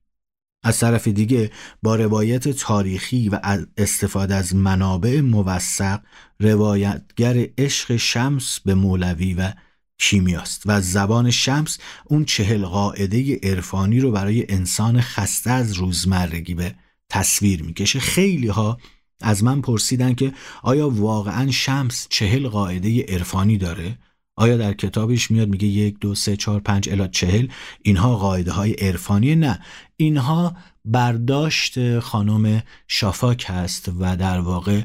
از 0.62 0.78
طرف 0.78 1.08
دیگه 1.08 1.50
با 1.82 1.96
روایت 1.96 2.48
تاریخی 2.48 3.28
و 3.28 3.40
استفاده 3.76 4.34
از 4.34 4.54
منابع 4.54 5.20
موثق 5.20 6.00
روایتگر 6.40 7.46
عشق 7.58 7.96
شمس 7.96 8.60
به 8.60 8.74
مولوی 8.74 9.34
و 9.34 9.52
کیمیاست 9.98 10.62
و 10.66 10.80
زبان 10.80 11.30
شمس 11.30 11.78
اون 12.04 12.24
چهل 12.24 12.64
قاعده 12.64 13.40
عرفانی 13.42 14.00
رو 14.00 14.10
برای 14.10 14.46
انسان 14.48 15.00
خسته 15.00 15.50
از 15.50 15.72
روزمرگی 15.72 16.54
به 16.54 16.74
تصویر 17.08 17.62
می‌کشه. 17.62 18.00
خیلی 18.00 18.48
ها 18.48 18.78
از 19.21 19.44
من 19.44 19.61
پرسیدن 19.61 20.14
که 20.14 20.33
آیا 20.62 20.90
واقعا 20.90 21.50
شمس 21.50 22.06
چهل 22.11 22.49
قاعده 22.49 23.02
عرفانی 23.02 23.59
داره؟ 23.59 23.99
آیا 24.37 24.56
در 24.56 24.73
کتابش 24.73 25.30
میاد 25.30 25.49
میگه 25.49 25.66
یک 25.66 25.99
دو 26.00 26.14
سه 26.14 26.37
چهار 26.37 26.61
پنج 26.61 26.90
الا 26.90 27.06
چهل؟ 27.06 27.49
اینها 27.83 28.16
قاعده 28.16 28.52
های 28.52 28.73
عرفانی؟ 28.73 29.37
نه. 29.37 29.61
اینها 29.97 30.56
برداشت 30.85 31.99
خانم 31.99 32.62
شافاک 32.88 33.44
هست 33.49 33.90
و 33.99 34.16
در 34.16 34.40
واقع 34.40 34.83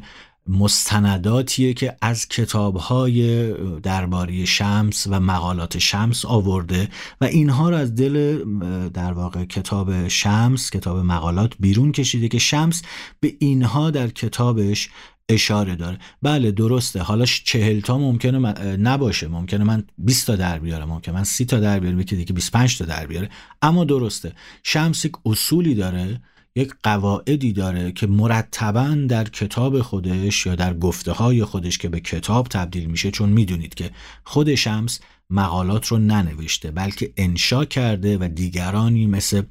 مستنداتیه 0.49 1.73
که 1.73 1.97
از 2.01 2.27
کتابهای 2.27 3.53
درباره 3.79 4.45
شمس 4.45 5.07
و 5.07 5.19
مقالات 5.19 5.77
شمس 5.77 6.25
آورده 6.25 6.89
و 7.21 7.25
اینها 7.25 7.69
رو 7.69 7.75
از 7.75 7.95
دل 7.95 8.43
در 8.89 9.13
واقع 9.13 9.45
کتاب 9.45 10.07
شمس 10.07 10.69
کتاب 10.69 10.97
مقالات 10.97 11.53
بیرون 11.59 11.91
کشیده 11.91 12.27
که 12.27 12.39
شمس 12.39 12.81
به 13.19 13.33
اینها 13.39 13.91
در 13.91 14.07
کتابش 14.07 14.89
اشاره 15.29 15.75
داره. 15.75 15.97
بله 16.21 16.51
درسته. 16.51 17.01
حالا 17.01 17.25
چهل 17.25 17.79
تا 17.79 17.97
ممکنه 17.97 18.37
نباشه. 18.77 19.27
ممکنه 19.27 19.63
من 19.63 19.83
20 19.97 20.27
تا 20.27 20.35
در 20.35 20.59
بیارم. 20.59 20.89
ممکنه 20.89 21.15
من 21.15 21.23
30 21.23 21.45
تا 21.45 21.59
در 21.59 21.79
بیارم. 21.79 21.99
یکی 21.99 22.15
دیگه 22.15 22.33
25 22.33 22.77
تا 22.77 22.85
در 22.85 23.05
بیاره. 23.05 23.29
اما 23.61 23.83
درسته. 23.83 24.33
شمس 24.63 25.05
یک 25.05 25.13
اصولی 25.25 25.75
داره. 25.75 26.21
یک 26.55 26.73
قواعدی 26.83 27.53
داره 27.53 27.91
که 27.91 28.07
مرتبا 28.07 28.97
در 29.09 29.23
کتاب 29.23 29.81
خودش 29.81 30.45
یا 30.45 30.55
در 30.55 30.73
گفته 30.73 31.11
های 31.11 31.43
خودش 31.43 31.77
که 31.77 31.89
به 31.89 31.99
کتاب 31.99 32.47
تبدیل 32.47 32.85
میشه 32.85 33.11
چون 33.11 33.29
می‌دونید 33.29 33.73
که 33.73 33.91
خود 34.23 34.55
شمس 34.55 34.99
مقالات 35.29 35.87
رو 35.87 35.97
ننوشته 35.97 36.71
بلکه 36.71 37.13
انشا 37.17 37.65
کرده 37.65 38.17
و 38.17 38.27
دیگرانی 38.27 39.07
مثل 39.07 39.41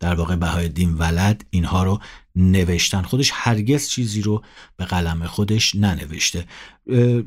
در 0.00 0.14
واقع 0.14 0.36
بهای 0.36 0.68
دین 0.68 0.94
ولد 0.94 1.44
اینها 1.50 1.84
رو 1.84 2.00
نوشتن. 2.36 3.02
خودش 3.02 3.30
هرگز 3.34 3.88
چیزی 3.88 4.22
رو 4.22 4.42
به 4.76 4.84
قلم 4.84 5.26
خودش 5.26 5.74
ننوشته. 5.74 6.44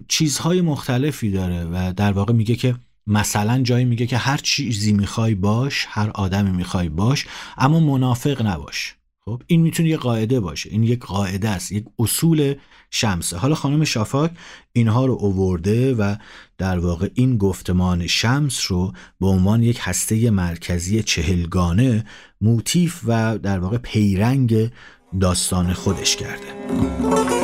چیزهای 0.07 0.61
مختلفی 0.61 1.31
داره 1.31 1.65
و 1.65 1.93
در 1.93 2.11
واقع 2.11 2.33
میگه 2.33 2.55
که 2.55 2.75
مثلا 3.07 3.61
جایی 3.61 3.85
میگه 3.85 4.07
که 4.07 4.17
هر 4.17 4.37
چیزی 4.37 4.93
می‌خوای 4.93 5.35
باش 5.35 5.85
هر 5.89 6.09
آدمی 6.09 6.51
می‌خوای 6.51 6.89
باش 6.89 7.25
اما 7.57 7.79
منافق 7.79 8.41
نباش. 8.41 8.98
خب 9.29 9.41
این 9.47 9.61
می‌تونه 9.61 9.89
یه 9.89 9.97
قاعده 9.97 10.39
باشه 10.39 10.69
این 10.69 10.83
یک 10.83 10.99
قاعده 10.99 11.49
است 11.49 11.71
یک 11.71 11.85
اصول 11.99 12.55
شمسه. 12.91 13.37
حالا 13.37 13.55
خانم 13.55 13.83
شافاک 13.83 14.31
اینها 14.73 15.05
رو 15.05 15.17
اوورده 15.19 15.93
و 15.93 16.15
در 16.57 16.79
واقع 16.79 17.09
این 17.13 17.37
گفتمان 17.37 18.07
شمس 18.07 18.71
رو 18.71 18.93
به 19.19 19.27
عنوان 19.27 19.63
یک 19.63 19.79
هسته 19.81 20.31
مرکزی 20.31 21.03
چهلگانه 21.03 22.05
موتیف 22.41 23.01
و 23.07 23.37
در 23.37 23.59
واقع 23.59 23.77
پیرنگ 23.77 24.71
داستان 25.19 25.73
خودش 25.73 26.15
کرده. 26.15 27.38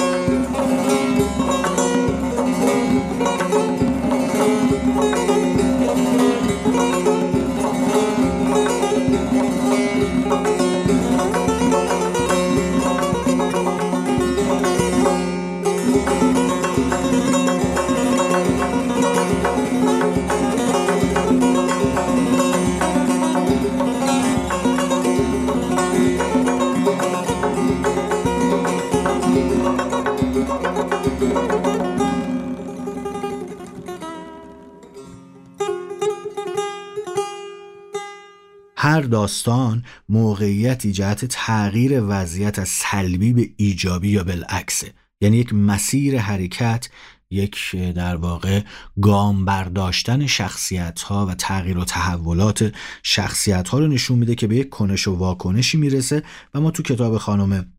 هر 38.96 39.02
داستان 39.02 39.84
موقعیتی 40.10 40.92
جهت 40.92 41.26
تغییر 41.26 42.02
وضعیت 42.08 42.60
از 42.60 42.70
سلبی 42.70 43.34
به 43.34 43.50
ایجابی 43.58 44.10
یا 44.10 44.24
بالعکسه. 44.24 44.94
یعنی 45.22 45.38
یک 45.38 45.54
مسیر 45.54 46.20
حرکت 46.20 46.90
یک 47.30 47.76
در 47.76 48.16
واقع 48.16 48.62
گام 49.02 49.46
برداشتن 49.46 50.28
شخصیت 50.28 51.02
ها 51.02 51.26
و 51.26 51.34
تغییر 51.34 51.78
و 51.78 51.86
تحولات 51.86 52.74
شخصیت 53.04 53.70
ها 53.70 53.80
رو 53.80 53.88
نشون 53.88 54.20
میده 54.20 54.36
که 54.36 54.48
به 54.48 54.56
یک 54.56 54.70
کنش 54.70 55.08
و 55.08 55.16
واکنشی 55.16 55.78
می‌رسه 55.78 56.24
و 56.54 56.62
ما 56.62 56.72
تو 56.72 56.84
کتاب 56.84 57.18
خانم 57.18 57.74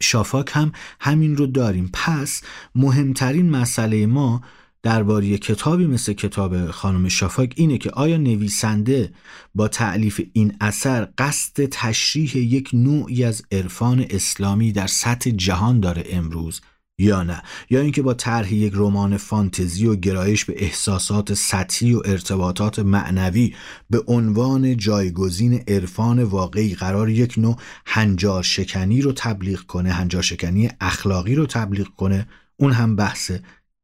شافاک 0.00 0.50
هم 0.52 0.72
همین 1.00 1.36
رو 1.36 1.46
داریم. 1.46 1.90
پس 1.92 2.42
مهمترین 2.74 3.50
مسئله 3.50 4.06
ما 4.06 4.42
درباره 4.82 5.38
کتابی 5.38 5.86
مثل 5.86 6.12
کتاب 6.12 6.70
خانم 6.70 7.08
شافاک 7.08 7.52
اینه 7.56 7.78
که 7.78 7.90
آیا 7.90 8.16
نویسنده 8.16 9.12
با 9.54 9.68
تعلیف 9.68 10.20
این 10.32 10.56
اثر 10.60 11.08
قصد 11.18 11.64
تشریح 11.64 12.36
یک 12.36 12.70
نوعی 12.72 13.24
از 13.24 13.42
عرفان 13.52 14.06
اسلامی 14.10 14.72
در 14.72 14.86
سطح 14.86 15.30
جهان 15.30 15.80
داره 15.80 16.04
امروز 16.10 16.60
یا 16.98 17.22
نه؟ 17.22 17.42
یا 17.70 17.80
اینکه 17.80 18.02
با 18.02 18.14
طرح 18.14 18.54
یک 18.54 18.72
رمان 18.76 19.16
فانتزی 19.16 19.86
و 19.86 19.96
گرایش 19.96 20.44
به 20.44 20.64
احساسات 20.64 21.34
سطحی 21.34 21.94
و 21.94 22.02
ارتباطات 22.04 22.78
معنوی 22.78 23.54
به 23.90 24.04
عنوان 24.06 24.76
جایگزین 24.76 25.64
عرفان 25.68 26.22
واقعی 26.22 26.74
قرار 26.74 27.10
یک 27.10 27.34
نوع 27.38 27.56
هنجار 27.86 28.42
شکنی 28.42 29.00
رو 29.00 29.12
تبلیغ 29.16 29.60
کنه 29.60 29.92
هنجار 29.92 30.22
شکنی 30.22 30.70
اخلاقی 30.80 31.34
رو 31.34 31.46
تبلیغ 31.46 31.88
کنه 31.96 32.28
اون 32.56 32.72
هم 32.72 32.96
بحث 32.96 33.32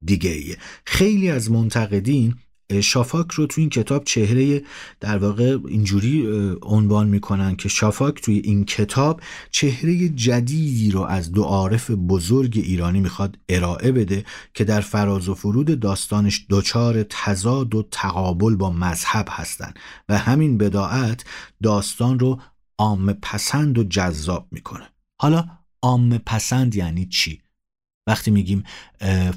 دیگه 0.04 0.30
ایه. 0.30 0.56
خیلی 0.84 1.30
از 1.30 1.50
منتقدین 1.50 2.34
شافاک 2.82 3.32
رو 3.32 3.46
توی 3.46 3.62
این 3.62 3.70
کتاب 3.70 4.04
چهره 4.04 4.62
در 5.00 5.18
واقع 5.18 5.58
اینجوری 5.68 6.26
عنوان 6.62 7.08
می‌کنن 7.08 7.56
که 7.56 7.68
شافاک 7.68 8.22
توی 8.22 8.38
این 8.38 8.64
کتاب 8.64 9.20
چهره 9.50 10.08
جدیدی 10.08 10.90
رو 10.90 11.00
از 11.00 11.32
دو 11.32 11.42
عارف 11.42 11.90
بزرگ 11.90 12.52
ایرانی 12.64 13.00
می‌خواد 13.00 13.38
ارائه 13.48 13.92
بده 13.92 14.24
که 14.54 14.64
در 14.64 14.80
فراز 14.80 15.28
و 15.28 15.34
فرود 15.34 15.80
داستانش 15.80 16.46
دچار 16.50 17.02
تضاد 17.02 17.74
و 17.74 17.88
تقابل 17.90 18.54
با 18.54 18.70
مذهب 18.70 19.26
هستند 19.30 19.78
و 20.08 20.18
همین 20.18 20.58
بداعت 20.58 21.24
داستان 21.62 22.18
رو 22.18 22.40
عام 22.78 23.12
پسند 23.12 23.78
و 23.78 23.84
جذاب 23.84 24.48
می‌کنه 24.50 24.88
حالا 25.20 25.44
عام 25.82 26.18
پسند 26.18 26.74
یعنی 26.74 27.06
چی؟ 27.06 27.40
وقتی 28.08 28.30
میگیم 28.30 28.64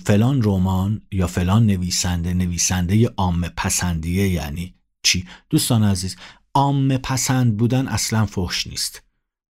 فلان 0.05 0.41
رمان 0.43 1.01
یا 1.11 1.27
فلان 1.27 1.65
نویسنده 1.65 2.33
نویسنده 2.33 3.07
عام 3.17 3.47
پسندیه 3.47 4.29
یعنی 4.29 4.75
چی؟ 5.03 5.27
دوستان 5.49 5.83
عزیز 5.83 6.15
عام 6.53 6.97
پسند 6.97 7.57
بودن 7.57 7.87
اصلا 7.87 8.25
فحش 8.25 8.67
نیست. 8.67 9.03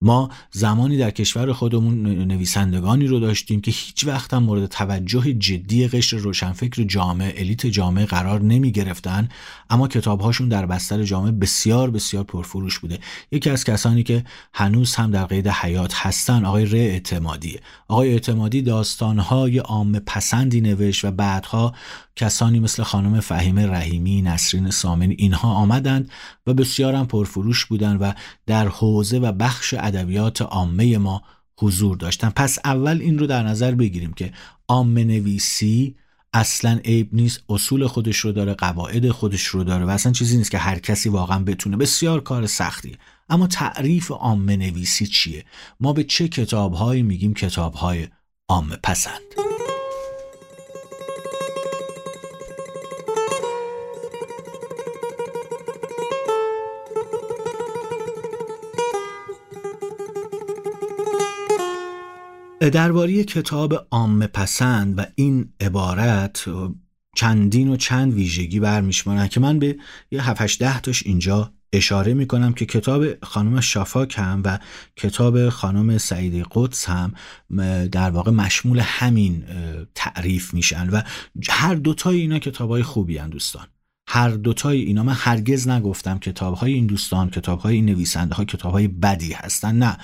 ما 0.02 0.30
زمانی 0.52 0.98
در 0.98 1.12
کشور 1.12 1.54
خودمون 1.54 2.06
نویسندگانی 2.06 3.08
رو 3.08 3.20
داشتیم 3.20 3.62
که 3.62 3.72
هیچ 3.72 4.08
وقت 4.08 4.34
هم 4.34 4.44
مورد 4.44 4.66
توجه 4.66 5.34
جدی 5.34 5.88
قشر 5.88 6.18
روشنفکر 6.18 6.84
جامعه 6.84 7.34
الیت 7.38 7.68
جامعه 7.68 8.06
قرار 8.06 8.42
نمی 8.42 8.72
گرفتن 8.72 9.30
اما 9.70 9.88
کتابهاشون 9.88 10.50
در 10.50 10.66
بستر 10.66 11.04
جامعه 11.04 11.32
بسیار 11.32 11.90
بسیار 11.92 12.24
پرفروش 12.24 12.80
بوده. 12.80 13.00
یکی 13.32 13.50
از 13.50 13.64
کسانی 13.64 14.04
که 14.04 14.24
هنوز 14.54 14.96
هم 14.96 15.12
در 15.12 15.26
قید 15.26 15.48
حیات 15.48 15.94
هستن 15.96 16.46
آقای 16.46 16.66
ر. 16.66 16.76
اعتمادیه 16.76 17.60
آقای 17.88 18.12
اعتمادی 18.12 18.62
داستانهای 18.62 19.58
عام 19.58 20.00
پسندی 20.00 20.62
نوشت 20.62 21.06
و 21.06 21.12
بعدها 21.12 21.74
کسانی 22.16 22.60
مثل 22.60 22.84
خانم 22.84 23.20
فهیم 23.20 23.60
رحیمی، 23.60 24.22
نسرین 24.22 24.72
سامن 24.72 25.10
اینها 25.10 25.54
آمدند 25.54 26.10
و 26.48 26.54
بسیار 26.54 26.94
هم 26.94 27.08
پرفروش 27.08 27.66
بودند 27.66 28.02
و 28.02 28.14
در 28.46 28.68
حوزه 28.68 29.20
و 29.20 29.32
بخش 29.32 29.74
ادبیات 29.90 30.42
عامه 30.42 30.98
ما 30.98 31.22
حضور 31.60 31.98
داشتن. 31.98 32.30
پس 32.30 32.60
اول 32.66 33.02
این 33.02 33.20
رو 33.20 33.28
در 33.28 33.44
نظر 33.44 33.72
بگیریم 33.76 34.14
که 34.14 34.32
عامه 34.68 35.04
نویسی 35.04 35.96
اصلا 36.34 36.80
عیب 36.86 37.10
نیست 37.14 37.44
اصول 37.50 37.88
خودش 37.88 38.18
رو 38.18 38.32
داره 38.32 38.54
قواعد 38.54 39.10
خودش 39.10 39.46
رو 39.46 39.64
داره 39.64 39.86
و 39.86 39.90
اصلا 39.90 40.12
چیزی 40.12 40.38
نیست 40.38 40.52
که 40.52 40.58
هر 40.58 40.80
کسی 40.80 41.10
واقعا 41.10 41.40
بتونه. 41.40 41.78
بسیار 41.78 42.22
کار 42.22 42.48
سختی. 42.48 42.98
اما 43.30 43.48
تعریف 43.48 44.12
عامه 44.12 44.58
نویسی 44.58 45.08
چیه؟ 45.08 45.46
ما 45.80 45.94
به 45.94 46.04
چه 46.04 46.28
کتابهایی 46.28 47.04
میگیم 47.04 47.34
کتابهای 47.34 48.08
عامه 48.50 48.78
پسند؟ 48.84 49.59
درباره 62.60 63.24
کتاب 63.24 63.88
عامه 63.92 64.28
پسند 64.28 65.00
و 65.00 65.06
این 65.16 65.54
عبارت 65.62 66.46
چندین 67.16 67.70
و 67.70 67.76
چند 67.76 68.14
ویژگی 68.14 68.60
برمیشمارن 68.60 69.28
که 69.28 69.40
من 69.40 69.60
به 69.60 69.78
یه 70.12 70.30
7 70.30 70.60
ده 70.60 70.80
تاش 70.80 71.04
اینجا 71.06 71.54
اشاره 71.74 72.14
می‌کنم 72.14 72.54
که 72.54 72.66
کتاب 72.66 73.24
خانم 73.24 73.62
شافاک 73.62 74.16
هم 74.18 74.42
و 74.46 74.60
کتاب 74.96 75.50
خانم 75.50 75.98
سعید 75.98 76.46
قدس 76.52 76.90
هم 76.90 77.14
در 77.92 78.10
واقع 78.10 78.32
مشمول 78.32 78.80
همین 78.80 79.44
تعریف 79.96 80.54
میشن 80.54 80.90
و 80.90 81.02
هر 81.50 81.76
دوتای 81.76 82.20
اینا 82.20 82.40
کتاب 82.40 82.70
های 82.70 82.84
خوبی 82.84 83.18
هن 83.18 83.30
دوستان. 83.30 83.68
هر 84.08 84.30
دوتای 84.30 84.82
اینا 84.82 85.04
من 85.04 85.16
هرگز 85.18 85.68
نگفتم 85.68 86.20
کتاب 86.20 86.54
های 86.54 86.74
این 86.74 86.86
دوستان 86.86 87.30
کتاب 87.30 87.60
های 87.60 87.76
این 87.76 87.86
نویسنده 87.86 88.36
ها 88.36 88.46
کتاب 88.46 88.72
های 88.72 88.88
بدی 88.88 89.34
هستن 89.34 89.76
نه. 89.76 89.98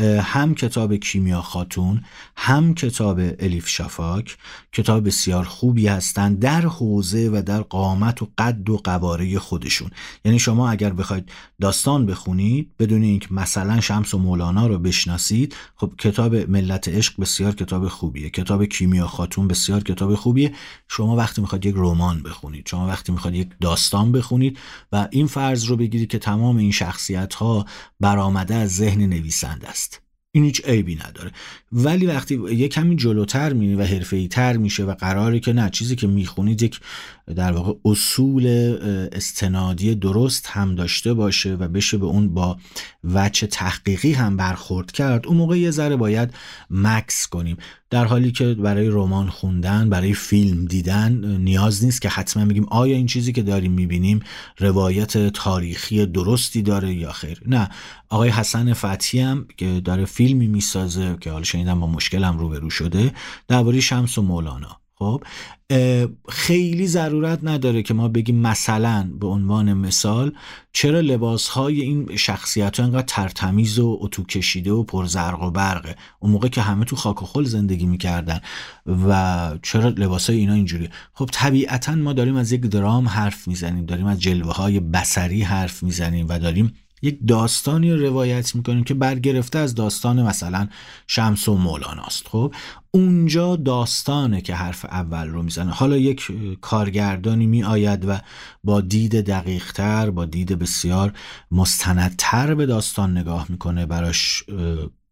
هم 0.00 0.54
کتاب 0.54 0.94
کیمیا 0.94 1.42
خاتون 1.42 2.04
هم 2.36 2.74
کتاب 2.74 3.18
الیف 3.18 3.68
شافاک 3.68 4.36
کتاب 4.72 5.06
بسیار 5.06 5.44
خوبی 5.44 5.86
هستند 5.88 6.38
در 6.38 6.60
حوزه 6.60 7.28
و 7.32 7.42
در 7.42 7.62
قامت 7.62 8.22
و 8.22 8.28
قد 8.38 8.70
و 8.70 8.76
قواره 8.76 9.38
خودشون. 9.38 9.90
یعنی 10.24 10.38
شما 10.38 10.70
اگر 10.70 10.92
بخواید 10.92 11.30
داستان 11.60 12.06
بخونید 12.06 12.70
بدون 12.78 13.02
اینکه 13.02 13.28
مثلا 13.30 13.80
شمس 13.80 14.14
و 14.14 14.18
مولانا 14.18 14.66
رو 14.66 14.78
بشناسید 14.78 15.56
خب 15.76 15.92
کتاب 15.98 16.34
ملت 16.34 16.88
عشق 16.88 17.20
بسیار 17.20 17.54
کتاب 17.54 17.88
خوبیه. 17.88 18.30
کتاب 18.30 18.64
کیمیا 18.64 19.06
خاتون 19.06 19.48
بسیار 19.48 19.82
کتاب 19.82 20.14
خوبیه. 20.14 20.52
شما 20.88 21.16
وقتی 21.16 21.40
می‌خواد 21.40 21.66
یک 21.66 21.74
رمان 21.78 22.22
بخونید 22.22 22.68
شما 22.68 22.86
وقتی 22.86 23.12
می‌خواد 23.12 23.34
یک 23.34 23.48
داستان 23.60 24.12
بخونید 24.12 24.58
و 24.92 25.08
این 25.10 25.26
فرض 25.26 25.64
رو 25.64 25.76
بگیرید 25.76 26.10
که 26.10 26.18
تمام 26.18 26.56
این 26.56 26.72
شخصیت 26.72 27.34
ها 27.34 27.66
برآمده 28.00 28.54
از 28.54 28.76
ذهن 28.76 29.02
نویسنده 29.06 29.68
است. 29.68 29.87
این 30.32 30.44
هیچ 30.44 30.64
عیبی 30.64 30.94
نداره. 30.94 31.30
ولی 31.72 32.06
وقتی 32.06 32.40
یه 32.54 32.68
کمی 32.68 32.96
جلوتر 32.96 33.52
میری 33.52 33.74
و 33.74 33.82
حرفه‌ای 33.82 34.28
تر 34.28 34.56
میشه 34.56 34.84
و 34.84 34.94
قراره 34.94 35.40
که 35.40 35.52
نه 35.52 35.70
چیزی 35.70 35.96
که 35.96 36.06
می‌خونید 36.06 36.62
یک 36.62 36.80
در 37.36 37.52
واقع 37.52 37.72
اصول 37.84 38.46
استنادی 39.12 39.94
درست 39.94 40.46
هم 40.46 40.74
داشته 40.74 41.14
باشه 41.14 41.54
و 41.54 41.68
بشه 41.68 41.98
به 41.98 42.06
اون 42.06 42.34
با 42.34 42.56
وچه 43.14 43.46
تحقیقی 43.46 44.12
هم 44.12 44.36
برخورد 44.36 44.92
کرد 44.92 45.26
اون 45.26 45.36
موقع 45.36 45.58
یه 45.58 45.70
ذره 45.70 45.96
باید 45.96 46.34
مکس 46.70 47.26
کنیم. 47.26 47.56
در 47.90 48.04
حالی 48.04 48.32
که 48.32 48.54
برای 48.54 48.88
رمان 48.88 49.28
خوندن 49.28 49.90
برای 49.90 50.14
فیلم 50.14 50.64
دیدن 50.64 51.36
نیاز 51.36 51.84
نیست 51.84 52.02
که 52.02 52.08
حتما 52.08 52.44
بگیم 52.44 52.66
آیا 52.70 52.96
این 52.96 53.06
چیزی 53.06 53.32
که 53.32 53.42
داریم 53.42 53.72
می‌بینیم 53.72 54.20
روایت 54.58 55.28
تاریخی 55.28 56.06
درستی 56.06 56.62
داره 56.62 56.94
یا 56.94 57.12
خیر. 57.12 57.42
نه. 57.46 57.68
آقای 58.08 58.28
حسن 58.28 58.72
فتحی 58.72 59.20
هم 59.20 59.46
که 59.56 59.80
داره 59.84 60.04
فیلمی 60.04 60.46
می‌سازه 60.46 61.16
که 61.20 61.30
حالا 61.30 61.44
شنیدم 61.44 61.80
با 61.80 61.86
مشکلم 61.86 62.38
روبرو 62.38 62.70
شده 62.70 63.12
درباره 63.48 63.80
شمس 63.80 64.18
و 64.18 64.22
مولانا. 64.22 64.80
خب 64.98 65.22
خیلی 66.28 66.86
ضرورت 66.86 67.38
نداره 67.42 67.82
که 67.82 67.94
ما 67.94 68.08
بگیم 68.08 68.36
مثلا 68.36 69.10
به 69.20 69.26
عنوان 69.26 69.72
مثال 69.72 70.32
چرا 70.72 71.00
لباس 71.00 71.48
های 71.48 71.80
این 71.80 72.16
شخصیت 72.16 72.80
ها 72.80 72.86
انقدر 72.86 73.06
ترتمیز 73.06 73.78
و 73.78 73.98
اتو 74.00 74.24
کشیده 74.24 74.72
و 74.72 74.82
پرزرق 74.82 75.42
و 75.42 75.50
برقه 75.50 75.96
اون 76.20 76.32
موقع 76.32 76.48
که 76.48 76.60
همه 76.60 76.84
تو 76.84 76.96
خاک 76.96 77.22
و 77.22 77.26
خل 77.26 77.44
زندگی 77.44 77.86
می‌کردن 77.86 78.40
و 79.08 79.58
چرا 79.62 79.88
لباس 79.88 80.30
های 80.30 80.38
اینا 80.38 80.54
اینجوری؟ 80.54 80.88
خب 81.14 81.28
طبیعتا 81.32 81.94
ما 81.94 82.12
داریم 82.12 82.36
از 82.36 82.52
یک 82.52 82.60
درام 82.60 83.08
حرف 83.08 83.48
می‌زنیم 83.48 83.86
داریم 83.86 84.06
از 84.06 84.20
جلوه 84.20 84.54
های 84.54 84.80
بسری 84.80 85.42
حرف 85.42 85.82
می‌زنیم 85.82 86.28
و 86.28 86.38
داریم 86.38 86.74
یک 87.02 87.18
داستانی 87.28 87.92
رو 87.92 88.06
روایت 88.06 88.54
می‌کنیم 88.54 88.84
که 88.84 88.94
برگرفته 88.94 89.58
از 89.58 89.74
داستان 89.74 90.22
مثلا 90.22 90.68
شمس 91.06 91.48
و 91.48 91.54
مولاناست 91.54 92.28
خب 92.28 92.54
اونجا 92.90 93.56
داستانه 93.56 94.40
که 94.40 94.54
حرف 94.54 94.84
اول 94.84 95.28
رو 95.28 95.42
می‌زنه. 95.42 95.72
حالا 95.72 95.96
یک 95.96 96.32
کارگردانی 96.60 97.46
می 97.46 97.64
آید 97.64 98.04
و 98.08 98.20
با 98.64 98.80
دید 98.80 99.20
دقیقتر 99.20 100.10
با 100.10 100.24
دید 100.24 100.52
بسیار 100.52 101.12
مستندتر 101.50 102.54
به 102.54 102.66
داستان 102.66 103.18
نگاه 103.18 103.46
می‌کنه 103.48 103.86
براش 103.86 104.44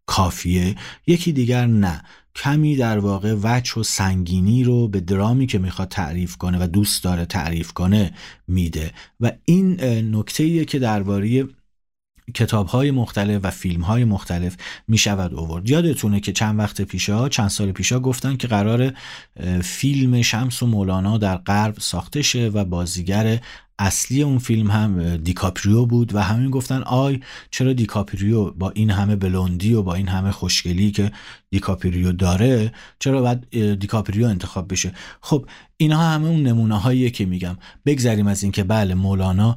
کافیه. 0.07 0.77
یکی 1.07 1.33
دیگر 1.33 1.67
نه. 1.67 2.03
کمی 2.35 2.77
در 2.77 2.99
واقع 2.99 3.35
وچ 3.43 3.77
و 3.77 3.83
سنگینی 3.83 4.65
رو 4.65 4.89
به 4.89 5.01
درامی 5.01 5.47
که 5.47 5.59
می‌خواد 5.59 5.89
تعریف 5.89 6.37
کنه 6.37 6.59
و 6.63 6.67
دوست 6.67 7.05
داره 7.05 7.25
تعریف 7.25 7.73
کنه 7.73 8.13
میده. 8.49 8.93
و 9.21 9.33
این 9.45 9.81
نکته 10.15 10.65
که 10.65 10.79
درباره 10.79 11.49
کتاب 12.35 12.67
های 12.67 12.91
مختلف 12.91 13.41
و 13.45 13.51
فیلم 13.51 13.83
های 13.83 14.05
مختلف 14.05 14.57
میشه 14.89 15.35
آورد 15.35 15.71
یادتونه 15.71 16.21
که 16.21 16.33
چند 16.33 16.59
وقت 16.59 16.83
پیشا 16.83 17.29
چند 17.29 17.49
سال 17.49 17.73
پیشا 17.73 18.01
گفتن 18.01 18.37
که 18.37 18.49
قرار 18.49 18.93
فیلم 19.63 20.23
شمس 20.23 20.63
و 20.63 20.67
مولانا 20.67 21.19
در 21.19 21.37
غرب 21.37 21.79
ساخته 21.79 22.23
شه 22.23 22.49
و 22.49 22.65
بازیگر 22.65 23.41
اصلی 23.79 24.23
اون 24.23 24.39
فیلم 24.39 24.71
هم 24.71 25.17
دیکاپریو 25.17 25.87
بود 25.87 26.15
و 26.15 26.23
همین 26.23 26.51
گفتن 26.51 26.83
آی 26.83 27.21
چرا 27.51 27.73
دیکاپریو 27.73 28.51
با 28.51 28.71
این 28.71 28.91
همه 28.91 29.17
blondی 29.17 29.75
و 29.75 29.83
با 29.83 29.95
این 29.95 30.09
همه 30.09 30.31
خوشگلی 30.31 30.91
که 30.91 31.13
دیکاپریو 31.51 32.13
داره 32.13 32.73
چرا 32.99 33.21
باید 33.23 33.75
دیکاپریو 33.79 34.27
انتخاب 34.27 34.73
بشه؟ 34.73 34.93
خب 35.21 35.47
اینها 35.77 36.11
همه 36.11 36.27
اون 36.29 36.43
نمونه 36.43 36.81
هاییه 36.81 37.11
که 37.11 37.27
میگم. 37.27 37.57
بگذریم 37.87 38.27
از 38.27 38.43
اینکه 38.43 38.65
بله 38.65 38.95
مولانا 38.95 39.57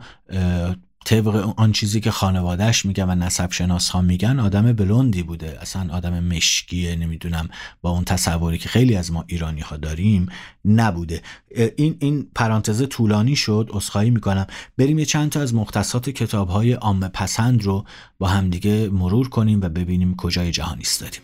طبق 1.06 1.54
آن 1.58 1.72
چیزی 1.72 2.00
که 2.00 2.12
خانوادهش 2.12 2.86
میگن 2.86 3.10
و 3.10 3.16
نسب 3.16 3.52
شناس 3.52 3.90
ها 3.90 4.02
میگن 4.02 4.40
آدم 4.40 4.74
بلوندی 4.74 5.24
بوده. 5.24 5.58
اصلا 5.62 5.94
آدم 5.94 6.24
مشکیه 6.24 6.96
نمی‌دونم 6.96 7.50
با 7.82 7.90
اون 7.90 8.04
تصوری 8.04 8.58
که 8.58 8.70
خیلی 8.70 8.96
از 8.96 9.12
ما 9.12 9.24
ایرانی 9.28 9.62
ها 9.62 9.78
داریم 9.78 10.30
نبوده. 10.66 11.22
این 11.76 11.96
این 12.00 12.28
پرانتزه 12.36 12.86
طولانی 12.86 13.36
شد 13.36 13.70
اسخایی 13.74 14.10
می‌کنم. 14.10 14.48
بریم 14.78 15.00
یه 15.00 15.06
چند 15.06 15.30
تا 15.30 15.42
از 15.42 15.54
مختصات 15.54 16.10
کتاب 16.10 16.50
های 16.50 16.74
عامه 16.74 17.08
پسند 17.08 17.64
رو 17.64 17.86
با 18.20 18.28
همدیگه 18.28 18.90
مرور 18.90 19.30
کنیم 19.30 19.62
و 19.62 19.70
ببینیم 19.70 20.16
کجای 20.16 20.52
جهان 20.52 20.78
ایستادیم. 20.78 21.22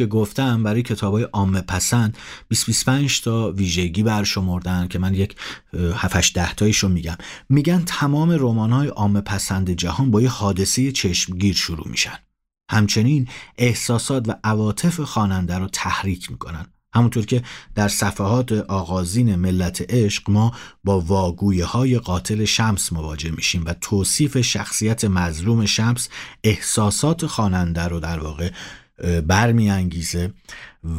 که 0.00 0.06
گفتم 0.06 0.62
برای 0.62 0.82
کتاب 0.82 1.12
های 1.12 1.22
عامه 1.22 1.60
پسند 1.60 2.18
20 2.48 3.24
تا 3.24 3.52
ویژگی 3.52 4.02
برشمردن 4.02 4.88
که 4.88 4.98
من 4.98 5.14
یک 5.14 5.36
7 5.94 6.34
ده 6.34 6.54
تایشو 6.54 6.88
میگم. 6.88 7.16
میگن 7.48 7.82
تمام 7.86 8.30
رمان 8.30 8.72
های 8.72 8.90
پسند 9.20 9.70
جهان 9.70 10.10
با 10.10 10.20
یه 10.20 10.28
حادثه 10.28 10.92
چشمگیر 10.92 11.54
شروع 11.54 11.88
میشن. 11.88 12.18
همچنین 12.70 13.28
احساسات 13.58 14.28
و 14.28 14.34
عواطف 14.44 15.00
خواننده 15.00 15.58
رو 15.58 15.66
تحریک 15.66 16.30
می‌کنن. 16.30 16.66
همونطور 16.94 17.26
که 17.26 17.42
در 17.74 17.88
صفحات 17.88 18.52
آغازین 18.52 19.36
ملت 19.36 19.84
عشق 19.88 20.30
ما 20.30 20.52
با 20.84 21.00
واگویه 21.00 21.64
های 21.64 21.98
قاتل 21.98 22.44
شمس 22.44 22.92
مواجه 22.92 23.30
میشیم 23.30 23.62
و 23.66 23.74
توصیف 23.80 24.40
شخصیت 24.40 25.04
مظلوم 25.04 25.66
شمس 25.66 26.08
احساسات 26.44 27.26
خواننده 27.26 27.82
رو 27.82 28.00
در 28.00 28.18
واقع 28.18 28.50
برمیانگیزه 29.26 30.32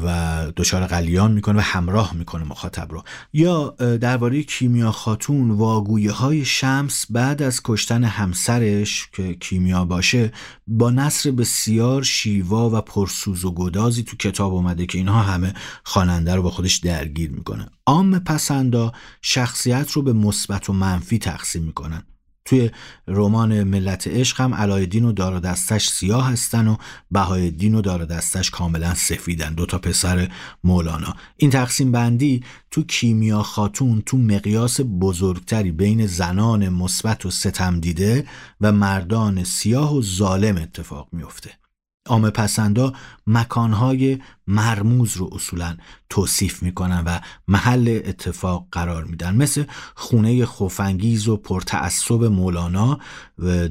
و 0.04 0.46
دچار 0.56 0.86
قلیان 0.86 1.32
می‌کنه 1.32 1.58
و 1.58 1.62
همراه 1.62 2.14
می‌کنه 2.14 2.44
مخاطب 2.44 2.92
رو. 2.92 3.04
یا 3.34 3.70
درباره 4.02 4.44
کیمیا 4.44 4.92
خاتون 4.92 5.52
واگویه 5.52 6.12
های 6.12 6.46
شمس 6.46 7.06
بعد 7.10 7.42
از 7.42 7.62
کشتن 7.64 8.04
همسرش 8.04 9.10
که 9.14 9.34
کیمیا 9.34 9.86
باشه 9.86 10.32
با 10.68 10.92
نصر 10.92 11.32
بسیار 11.32 12.04
شیوا 12.04 12.70
و 12.70 12.82
پرسوز 12.82 13.46
و 13.46 13.52
گدازی 13.54 14.04
تو 14.04 14.18
کتاب 14.18 14.54
اومده 14.54 14.86
که 14.86 14.98
اینها 14.98 15.22
همه 15.22 15.54
خواننده 15.84 16.36
رو 16.36 16.42
با 16.44 16.50
خودش 16.50 16.78
درگیر 16.78 17.32
می‌کنه. 17.32 17.68
عام 17.86 18.20
پسندا 18.20 18.92
شخصیت 19.22 19.92
رو 19.92 20.02
به 20.02 20.14
مثبت 20.14 20.70
و 20.70 20.74
منفی 20.74 21.18
تقسیم 21.18 21.64
می‌کنن. 21.64 22.04
توی 22.46 22.72
رمان 23.08 23.64
ملت 23.64 24.08
عشق 24.08 24.42
هم 24.42 24.54
علایالدین 24.54 25.06
و 25.06 25.12
دار 25.12 25.40
دستش 25.40 25.90
سیاه 25.90 26.32
هستن 26.32 26.68
و 26.68 26.76
بهایالدین 27.12 27.76
و 27.76 27.82
دار 27.82 28.06
دستش 28.06 28.50
کاملا 28.50 28.94
سفیدن. 28.94 29.54
دو 29.54 29.66
تا 29.66 29.78
پسر 29.78 30.32
مولانا. 30.64 31.16
این 31.38 31.52
تقسیم 31.52 31.92
بندی 31.92 32.44
تو 32.72 32.84
کیمیا 32.84 33.44
خاتون 33.44 34.04
تو 34.06 34.18
مقیاس 34.18 34.82
بزرگتری 34.82 35.72
بین 35.72 36.08
زنان 36.08 36.70
مثبت 36.70 37.26
و 37.26 37.32
ستم 37.32 37.80
دیده 37.80 38.28
و 38.62 38.72
مردان 38.72 39.44
سیاه 39.44 39.98
و 39.98 40.02
ظالم 40.02 40.58
اتفاق 40.58 41.08
میفته. 41.12 41.61
عام 42.08 42.30
پسندا 42.30 42.94
مکانهای 43.28 44.20
مرموز 44.48 45.18
رو 45.18 45.30
اصولا 45.34 45.78
توصیف 46.10 46.64
می‌کنن 46.64 47.04
و 47.06 47.20
محل 47.48 48.02
اتفاق 48.06 48.68
قرار 48.72 49.04
میدن. 49.04 49.36
مثل 49.36 49.64
خونه 49.96 50.46
خوفنگیز 50.46 51.28
و 51.28 51.38
پرتعصب 51.38 52.24
مولانا 52.24 53.00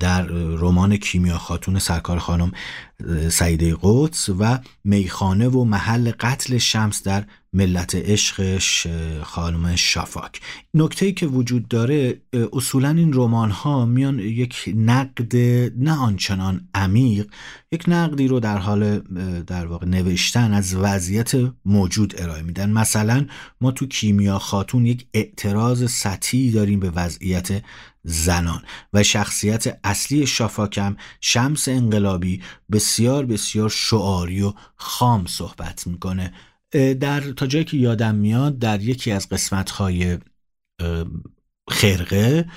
در 0.00 0.22
رمان 0.32 0.96
کیمیا 0.96 1.38
خاتون 1.38 1.78
سرکار 1.78 2.18
خانم 2.18 2.52
سعیده 3.28 3.76
قدس 3.82 4.28
و 4.28 4.58
میخانه 4.84 5.48
و 5.48 5.64
محل 5.64 6.10
قتل 6.20 6.58
شمس 6.58 7.02
در 7.02 7.24
ملت 7.52 7.94
عشقش 7.94 8.86
خانم 9.22 9.76
شافاک. 9.76 10.40
نکته 10.74 11.12
که 11.12 11.26
وجود 11.26 11.68
داره 11.68 12.20
اصولا 12.52 12.90
این 12.90 13.12
رمان 13.12 13.50
ها 13.50 13.86
میان 13.86 14.18
یک 14.18 14.74
نقد 14.76 15.36
نه 15.78 15.98
آنچنان 15.98 16.68
عمیق 16.74 17.26
یک 17.72 17.84
نقدی 17.88 18.28
رو 18.28 18.40
در 18.40 18.58
حال 18.58 18.98
در 19.46 19.66
واقع 19.66 19.86
نوشتن 19.86 20.52
از 20.52 20.74
وضعیت 20.74 21.32
موجود 21.64 22.14
ارائه 22.18 22.42
میدن. 22.42 22.70
مثلا 22.70 23.26
ما 23.60 23.70
تو 23.72 23.86
کیمیا 23.86 24.38
خاتون 24.38 24.86
یک 24.86 25.06
اعتراض 25.14 25.90
سطحی 25.90 26.50
داریم 26.50 26.80
به 26.80 26.90
وضعیت 26.90 27.62
زنان 28.02 28.62
و 28.92 29.02
شخصیت 29.02 29.80
اصلی 29.84 30.26
شافاکم 30.26 30.96
شمس 31.20 31.68
انقلابی 31.68 32.42
بسیار 32.72 33.26
بسیار 33.26 33.68
شعاری 33.68 34.42
و 34.42 34.52
خام 34.76 35.26
صحبت 35.26 35.86
می‌کنه. 35.86 36.32
در 37.00 37.20
تا 37.20 37.46
جایی 37.46 37.64
که 37.64 37.76
یادم 37.76 38.14
میاد 38.14 38.58
در 38.58 38.80
یکی 38.82 39.12
از 39.12 39.28
قسمت‌های 39.28 40.18
خرقه 41.70 42.48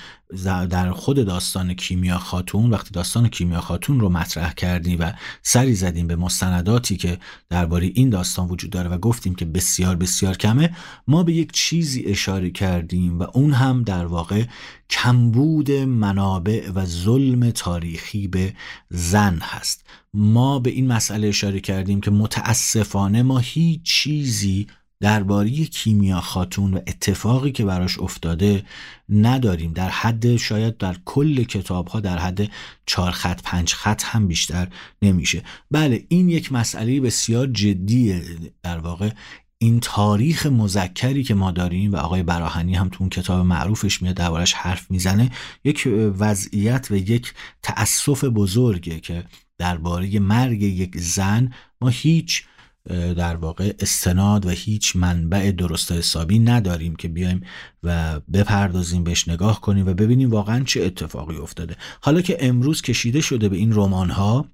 در 0.70 0.90
خود 0.90 1.26
داستان 1.26 1.74
کیمیا 1.74 2.18
خاتون 2.18 2.70
وقتی 2.70 2.90
داستان 2.92 3.28
کیمیا 3.28 3.60
خاتون 3.60 4.00
رو 4.00 4.08
مطرح 4.08 4.52
کردیم 4.52 5.00
و 5.00 5.12
سری 5.42 5.74
زدیم 5.74 6.06
به 6.06 6.16
مستنداتی 6.16 6.96
که 6.96 7.18
درباره 7.50 7.86
این 7.94 8.10
داستان 8.10 8.48
وجود 8.48 8.70
داره 8.70 8.88
و 8.88 8.98
گفتیم 8.98 9.34
که 9.34 9.44
بسیار 9.44 9.96
بسیار 9.96 10.36
کمه 10.36 10.76
ما 11.06 11.22
به 11.22 11.32
یک 11.32 11.52
چیزی 11.52 12.04
اشاره 12.04 12.50
کردیم 12.50 13.18
و 13.18 13.26
اون 13.32 13.52
هم 13.52 13.82
در 13.82 14.06
واقع 14.06 14.44
کمبود 14.90 15.70
منابع 15.70 16.70
و 16.74 16.86
ظلم 16.86 17.50
تاریخی 17.50 18.28
به 18.28 18.54
زن 18.90 19.38
هست. 19.42 19.84
ما 20.14 20.58
به 20.58 20.70
این 20.70 20.86
مسئله 20.86 21.28
اشاره 21.28 21.60
کردیم 21.60 22.00
که 22.00 22.10
متاسفانه 22.10 23.22
ما 23.22 23.38
هیچ 23.38 23.82
چیزی 23.82 24.66
درباره 25.04 25.50
کیمیا 25.50 26.20
خاتون 26.20 26.74
و 26.74 26.78
اتفاقی 26.86 27.52
که 27.52 27.64
براش 27.64 27.98
افتاده 27.98 28.64
نداریم. 29.08 29.72
در 29.72 29.88
حد 29.88 30.36
شاید 30.36 30.76
در 30.76 30.96
کل 31.04 31.42
کتاب 31.42 31.88
ها 31.88 32.00
در 32.00 32.18
حد 32.18 32.50
چهار 32.86 33.10
خط 33.10 33.42
پنج 33.42 33.72
خط 33.72 34.02
هم 34.04 34.28
بیشتر 34.28 34.68
نمیشه. 35.02 35.42
بله 35.70 36.04
این 36.08 36.28
یک 36.28 36.52
مسئله 36.52 37.00
بسیار 37.00 37.46
جدیه. 37.46 38.22
در 38.62 38.78
واقع 38.78 39.10
این 39.58 39.80
تاریخ 39.80 40.46
مذکری 40.46 41.22
که 41.22 41.34
ما 41.34 41.50
داریم 41.50 41.92
و 41.92 41.96
آقای 41.96 42.22
براهنی 42.22 42.74
هم 42.74 42.88
تو 42.88 42.96
اون 43.00 43.10
کتاب 43.10 43.46
معروفش 43.46 44.02
میاد 44.02 44.14
دربارش 44.14 44.52
حرف 44.52 44.90
می‌زنه 44.90 45.30
یک 45.64 45.88
وضعیت 46.18 46.86
و 46.90 46.96
یک 46.96 47.34
تأسف 47.62 48.24
بزرگه 48.24 49.00
که 49.00 49.24
درباره 49.58 50.18
مرگ 50.18 50.62
یک 50.62 50.98
زن 50.98 51.52
ما 51.80 51.88
هیچ 51.88 52.44
در 52.90 53.36
واقع 53.36 53.72
استناد 53.80 54.46
و 54.46 54.48
هیچ 54.48 54.96
منبع 54.96 55.50
درست 55.50 55.92
حسابی 55.92 56.38
نداریم 56.38 56.96
که 56.96 57.08
بیایم 57.08 57.40
و 57.82 58.20
بپردازیم 58.20 59.04
بهش 59.04 59.28
نگاه 59.28 59.60
کنیم 59.60 59.86
و 59.86 59.94
ببینیم 59.94 60.30
واقعا 60.30 60.64
چه 60.64 60.82
اتفاقی 60.82 61.36
افتاده. 61.36 61.76
حالا 62.00 62.20
که 62.20 62.36
امروز 62.40 62.82
کشیده 62.82 63.20
شده 63.20 63.48
به 63.48 63.56
این 63.56 63.72
رمان 63.72 64.10
ها 64.10 64.48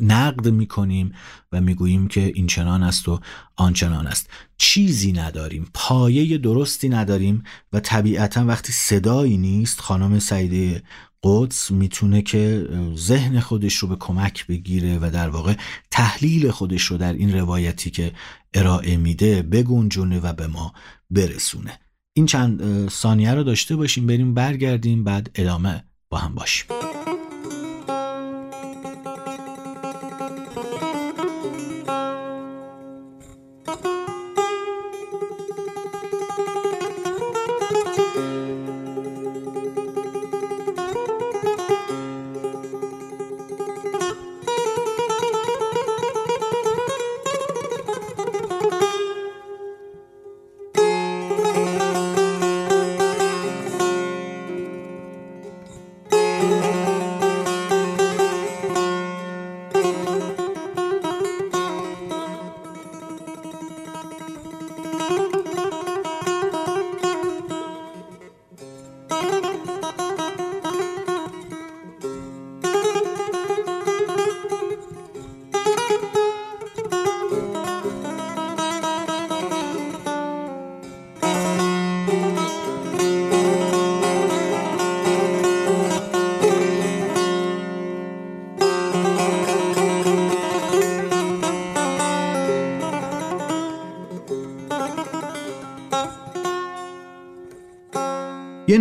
نقد 0.00 0.48
می‌کنیم 0.48 1.12
و 1.52 1.60
می‌گوییم 1.60 2.08
که 2.08 2.32
این 2.34 2.46
چنان 2.46 2.82
است 2.82 3.08
و 3.08 3.20
آنچنان 3.56 4.06
است. 4.06 4.30
چیزی 4.58 5.12
نداریم 5.12 5.70
پایه 5.74 6.38
درستی 6.38 6.88
نداریم 6.88 7.42
و 7.72 7.80
طبیعتا 7.80 8.46
وقتی 8.46 8.72
صدایی 8.72 9.38
نیست 9.38 9.80
خانم 9.80 10.18
سعیده 10.18 10.82
قدس 11.22 11.70
می‌تونه 11.70 12.22
که 12.22 12.68
ذهن 12.96 13.40
خودش 13.40 13.76
رو 13.76 13.88
به 13.88 13.96
کمک 13.96 14.46
بگیره 14.46 14.98
و 14.98 15.10
در 15.10 15.28
واقع 15.28 15.54
تحلیل 15.90 16.50
خودش 16.50 16.82
رو 16.82 16.98
در 16.98 17.12
این 17.12 17.38
روایتی 17.38 17.90
که 17.90 18.12
ارائه 18.54 18.96
میده 18.96 19.42
بگنجونه 19.42 20.20
و 20.20 20.32
به 20.32 20.46
ما 20.46 20.72
برسونه. 21.10 21.78
این 22.16 22.26
چند 22.26 22.88
ثانیه 22.88 23.34
رو 23.34 23.42
داشته 23.42 23.76
باشیم 23.76 24.06
بریم 24.06 24.34
برگردیم 24.34 25.04
بعد 25.04 25.30
ادامه 25.34 25.84
با 26.10 26.18
هم 26.18 26.34
باشیم. 26.34 26.66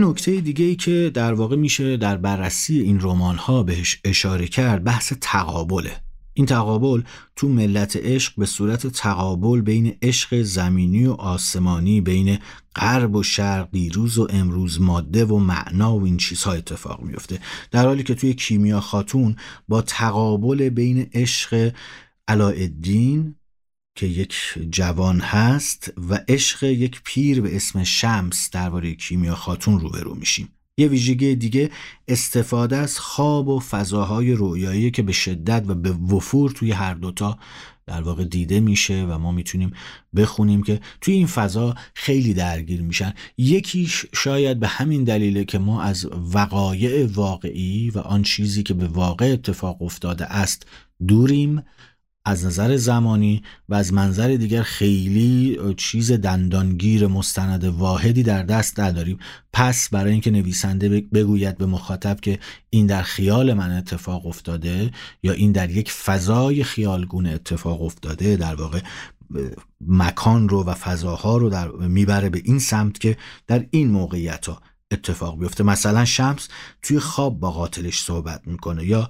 نکته 0.07 0.41
دیگه 0.41 0.65
ای 0.65 0.75
که 0.75 1.11
در 1.13 1.33
واقع 1.33 1.55
میشه 1.55 1.97
در 1.97 2.17
بررسی 2.17 2.79
این 2.79 2.99
رمان 3.01 3.35
ها 3.35 3.63
بهش 3.63 3.99
اشاره 4.03 4.47
کرد 4.47 4.83
بحث 4.83 5.13
تقابله. 5.21 6.01
این 6.33 6.45
تقابل 6.45 7.01
تو 7.35 7.47
ملت 7.47 7.95
عشق 7.95 8.33
به 8.37 8.45
صورت 8.45 8.87
تقابل 8.87 9.61
بین 9.61 9.97
عشق 10.01 10.41
زمینی 10.41 11.05
و 11.05 11.11
آسمانی 11.11 12.01
بین 12.01 12.39
غرب 12.75 13.15
و 13.15 13.23
شرق 13.23 13.69
دیروز 13.71 14.17
و 14.17 14.27
امروز 14.29 14.81
ماده 14.81 15.25
و 15.25 15.37
معنا 15.37 15.97
و 15.97 16.03
این 16.03 16.17
چیزها 16.17 16.53
اتفاق 16.53 17.01
میفته 17.01 17.39
در 17.71 17.85
حالی 17.85 18.03
که 18.03 18.15
توی 18.15 18.33
کیمیا 18.33 18.79
خاتون 18.79 19.35
با 19.67 19.81
تقابل 19.81 20.69
بین 20.69 21.09
عشق 21.13 21.73
علایالدین 22.27 23.35
که 23.97 24.07
یک 24.07 24.35
جوان 24.71 25.19
هست 25.19 25.93
و 26.09 26.19
عشق 26.27 26.63
یک 26.63 27.01
پیر 27.03 27.41
به 27.41 27.55
اسم 27.55 27.83
شمس 27.83 28.49
درباره 28.51 28.95
کیمیا 28.95 29.35
خاتون 29.35 29.79
روبرو 29.79 30.15
میشیم. 30.15 30.49
یه 30.77 30.87
ویژگی 30.87 31.35
دیگه 31.35 31.69
استفاده 32.07 32.77
از 32.77 32.99
خواب 32.99 33.47
و 33.47 33.59
فضاهای 33.59 34.33
رویایی 34.33 34.91
که 34.91 35.01
به 35.01 35.11
شدت 35.11 35.63
و 35.67 35.75
به 35.75 35.91
وفور 35.91 36.51
توی 36.51 36.71
هر 36.71 36.93
دوتا 36.93 37.37
در 37.85 38.01
واقع 38.01 38.23
دیده 38.23 38.59
میشه 38.59 39.05
و 39.09 39.17
ما 39.17 39.31
می‌تونیم 39.31 39.73
بخونیم 40.15 40.63
که 40.63 40.79
توی 41.01 41.13
این 41.13 41.27
فضا 41.27 41.75
خیلی 41.93 42.33
درگیر 42.33 42.81
میشن. 42.81 43.13
یکیش 43.37 44.05
شاید 44.13 44.59
به 44.59 44.67
همین 44.67 45.03
دلیله 45.03 45.45
که 45.45 45.59
ما 45.59 45.81
از 45.81 46.09
وقایع 46.33 47.05
واقعی 47.05 47.89
و 47.89 47.99
آن 47.99 48.23
چیزی 48.23 48.63
که 48.63 48.73
به 48.73 48.87
واقع 48.87 49.25
اتفاق 49.33 49.81
افتاده 49.81 50.25
است 50.25 50.65
دوریم. 51.07 51.63
از 52.27 52.45
نظر 52.45 52.77
زمانی 52.77 53.43
و 53.69 53.75
از 53.75 53.93
منظر 53.93 54.27
دیگر 54.27 54.61
خیلی 54.61 55.59
چیز 55.77 56.11
دندانگیر 56.11 57.07
مستند 57.07 57.63
واحدی 57.63 58.23
در 58.23 58.43
دست 58.43 58.79
نداریم. 58.79 59.17
پس 59.53 59.89
برای 59.89 60.11
اینکه 60.11 60.31
نویسنده 60.31 61.01
بگوید 61.01 61.57
به 61.57 61.65
مخاطب 61.65 62.19
که 62.19 62.39
این 62.69 62.87
در 62.87 63.01
خیال 63.01 63.53
من 63.53 63.77
اتفاق 63.77 64.25
افتاده 64.25 64.91
یا 65.23 65.31
این 65.31 65.51
در 65.51 65.69
یک 65.69 65.91
فضای 65.91 66.63
خیالگون 66.63 67.27
اتفاق 67.27 67.81
افتاده 67.81 68.35
در 68.35 68.55
واقع 68.55 68.79
مکان 69.87 70.49
رو 70.49 70.63
و 70.63 70.73
فضاها 70.73 71.37
رو 71.37 71.49
در 71.49 71.67
می‌بره 71.67 72.29
به 72.29 72.41
این 72.45 72.59
سمت 72.59 72.99
که 72.99 73.17
در 73.47 73.65
این 73.71 73.91
موقعیت 73.91 74.45
ها 74.45 74.61
اتفاق 74.91 75.39
بیفته. 75.39 75.63
مثلا 75.63 76.05
شمس 76.05 76.47
توی 76.81 76.99
خواب 76.99 77.39
با 77.39 77.51
قاتلش 77.51 77.99
صحبت 77.99 78.41
می‌کنه 78.47 78.85
یا 78.85 79.09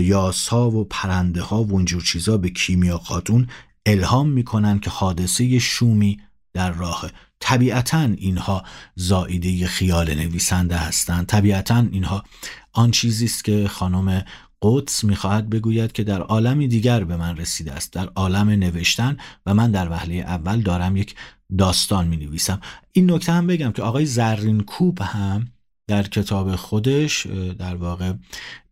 یاسا 0.00 0.70
و 0.70 0.84
پرنده 0.84 1.42
ها 1.42 1.64
و 1.64 1.72
اونجور 1.72 2.02
چیزا 2.02 2.36
به 2.36 2.50
کیمیا 2.50 2.98
خاتون 2.98 3.46
الهام 3.86 4.28
می‌کنن 4.28 4.78
که 4.78 4.90
حادثه 4.90 5.58
شومی 5.58 6.20
در 6.52 6.70
راه 6.70 7.10
طبیعتا 7.40 8.00
اینها 8.00 8.64
زائیده 8.94 9.66
خیال 9.66 10.14
نویسنده 10.14 10.76
هستند 10.76 11.26
طبیعتا 11.26 11.86
اینها 11.92 12.24
آن 12.72 12.90
چیزی 12.90 13.24
است 13.24 13.44
که 13.44 13.68
خانم 13.68 14.24
قدس 14.62 15.04
می‌خواهد 15.04 15.50
بگوید 15.50 15.92
که 15.92 16.04
در 16.04 16.20
عالمی 16.20 16.68
دیگر 16.68 17.04
به 17.04 17.16
من 17.16 17.36
رسیده 17.36 17.72
است 17.72 17.92
در 17.92 18.08
عالم 18.16 18.48
نوشتن 18.48 19.16
و 19.46 19.54
من 19.54 19.70
در 19.70 19.90
وهله 19.90 20.14
اول 20.14 20.60
دارم 20.60 20.96
یک 20.96 21.14
داستان 21.58 22.08
می 22.08 22.16
نویسم 22.16 22.60
این 22.92 23.10
نکته 23.10 23.32
هم 23.32 23.46
بگم 23.46 23.72
که 23.72 23.82
آقای 23.82 24.06
زرین 24.06 24.60
کوب 24.60 24.98
هم 25.02 25.46
در 25.86 26.02
کتاب 26.02 26.56
خودش 26.56 27.26
در 27.58 27.76
واقع 27.76 28.12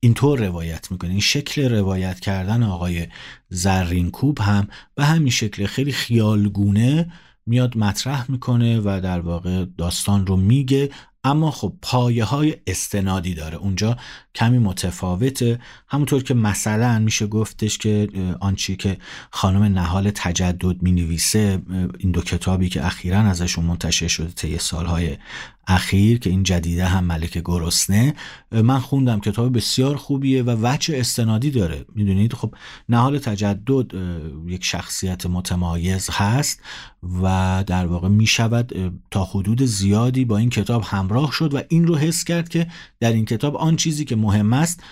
اینطور 0.00 0.46
روایت 0.46 0.90
می‌کنه. 0.90 1.10
این 1.10 1.20
شکل 1.20 1.70
روایت 1.70 2.20
کردن 2.20 2.62
آقای 2.62 3.06
زرین 3.48 4.10
کوب 4.10 4.38
هم 4.40 4.68
به 4.94 5.04
همین 5.04 5.30
شکل 5.30 5.66
خیلی 5.66 5.92
خیالگونه 5.92 7.12
میاد 7.46 7.78
مطرح 7.78 8.30
می‌کنه 8.30 8.80
و 8.80 9.00
در 9.02 9.20
واقع 9.20 9.64
داستان 9.78 10.26
رو 10.26 10.36
میگه. 10.36 10.90
اما 11.26 11.50
خب 11.50 11.72
پایه 11.82 12.24
های 12.24 12.56
استنادی 12.66 13.34
داره. 13.34 13.56
اونجا 13.56 13.96
کمی 14.34 14.58
متفاوته. 14.58 15.60
همونطور 15.88 16.22
که 16.22 16.34
مثلا 16.34 16.98
میشه 16.98 17.26
گفتش 17.26 17.78
که 17.78 18.08
آنچی 18.40 18.76
که 18.76 18.98
خانم 19.30 19.62
نهال 19.62 20.10
تجدد 20.10 20.82
می 20.82 20.92
نویسه 20.92 21.62
این 21.98 22.12
دو 22.12 22.20
کتابی 22.20 22.68
که 22.68 22.86
اخیرا 22.86 23.18
ازشون 23.18 23.64
منتشر 23.64 24.08
شده 24.08 24.28
طی 24.28 24.58
سالهای 24.58 25.16
اخیر 25.66 26.18
که 26.18 26.30
این 26.30 26.42
جدیده 26.42 26.86
هم 26.86 27.04
ملک 27.04 27.38
گرسنه 27.38 28.14
من 28.52 28.78
خوندم 28.78 29.20
کتاب 29.20 29.56
بسیار 29.56 29.96
خوبیه 29.96 30.42
و 30.42 30.56
وجه 30.62 30.98
استنادی 30.98 31.50
داره. 31.50 31.84
می‌دونید؟ 31.94 32.32
خب 32.32 32.54
نهال 32.88 33.18
تجدد 33.18 33.94
یک 34.46 34.64
شخصیت 34.64 35.26
متمایز 35.26 36.10
هست 36.12 36.62
و 37.22 37.64
در 37.66 37.86
واقع 37.86 38.08
می‌شود 38.08 38.92
تا 39.10 39.24
حدود 39.24 39.62
زیادی 39.62 40.24
با 40.24 40.36
این 40.36 40.50
کتاب 40.50 40.82
همراه 40.86 41.32
شد 41.32 41.54
و 41.54 41.60
این 41.68 41.86
رو 41.86 41.96
حس 41.96 42.24
کرد 42.24 42.48
که 42.48 42.66
در 43.00 43.12
این 43.12 43.24
کتاب 43.24 43.56
آن 43.56 43.76
چیزی 43.76 44.04
که 44.04 44.16
مهم 44.16 44.52
است 44.52 44.82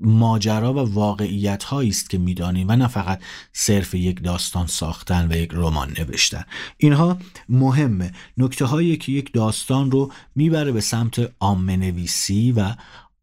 ماجرا 0.00 0.74
و 0.74 0.94
واقعیت 0.94 1.64
هایی 1.64 1.90
است 1.90 2.10
که 2.10 2.18
می‌دانیم 2.18 2.68
و 2.68 2.76
نه 2.76 2.86
فقط 2.86 3.20
صرف 3.52 3.94
یک 3.94 4.22
داستان 4.22 4.66
ساختن 4.66 5.32
و 5.32 5.36
یک 5.36 5.50
رمان 5.52 5.94
نوشتن. 5.98 6.44
اینها 6.76 7.18
مهمه. 7.48 8.12
نکته 8.36 8.64
هایی 8.64 8.96
که 8.96 9.12
یک 9.12 9.32
داستان 9.32 9.90
رو 9.90 10.12
می‌بره 10.34 10.72
به 10.72 10.80
سمت 10.80 11.32
عامه 11.40 11.76
نویسی 11.76 12.52
و 12.52 12.74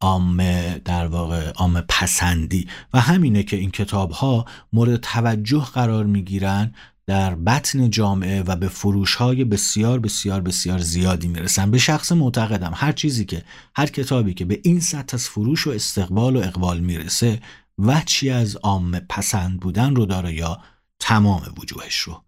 عامه 0.02 0.82
در 0.86 1.08
واقع 1.08 1.52
عامه 1.52 1.82
پسندی. 1.90 2.68
و 2.94 3.00
همینه 3.00 3.44
که 3.44 3.58
این 3.58 3.72
کتاب 3.72 4.12
ها 4.12 4.46
مورد 4.74 4.96
توجه 4.96 5.66
قرار 5.74 6.06
می‌گیرن 6.06 6.74
در 7.08 7.36
بطن 7.36 7.90
جامعه 7.90 8.44
و 8.44 8.56
به 8.56 8.68
فروش 8.68 9.16
های 9.16 9.44
بسیار 9.44 10.00
بسیار 10.00 10.42
بسیار 10.42 10.80
زیادی 10.80 11.28
می‌رسن. 11.28 11.72
به 11.72 11.78
شخص 11.78 12.12
معتقدم 12.12 12.72
هر 12.76 12.92
چیزی 12.92 13.26
که 13.26 13.44
هر 13.76 13.86
کتابی 13.86 14.34
که 14.34 14.46
به 14.46 14.60
این 14.64 14.80
سطح 14.80 15.16
از 15.16 15.30
فروش 15.30 15.68
و 15.68 15.70
استقبال 15.70 16.36
و 16.36 16.40
اقبال 16.40 16.80
می‌رسه 16.80 17.40
وچی 17.80 18.30
از 18.30 18.56
عام 18.56 19.00
پسند 19.00 19.60
بودن 19.60 19.96
رو 19.96 20.06
داره 20.06 20.34
یا 20.34 20.62
تمام 21.00 21.42
وجوهش 21.58 21.96
رو. 21.96 22.27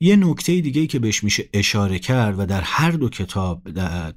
یه 0.00 0.16
نکته 0.16 0.60
دیگه 0.60 0.86
که 0.86 0.98
بهش 0.98 1.24
میشه 1.24 1.48
اشاره 1.52 1.98
کرد 1.98 2.38
و 2.38 2.46
در 2.46 2.60
هر 2.60 2.90
دو 2.90 3.08
کتاب 3.08 3.70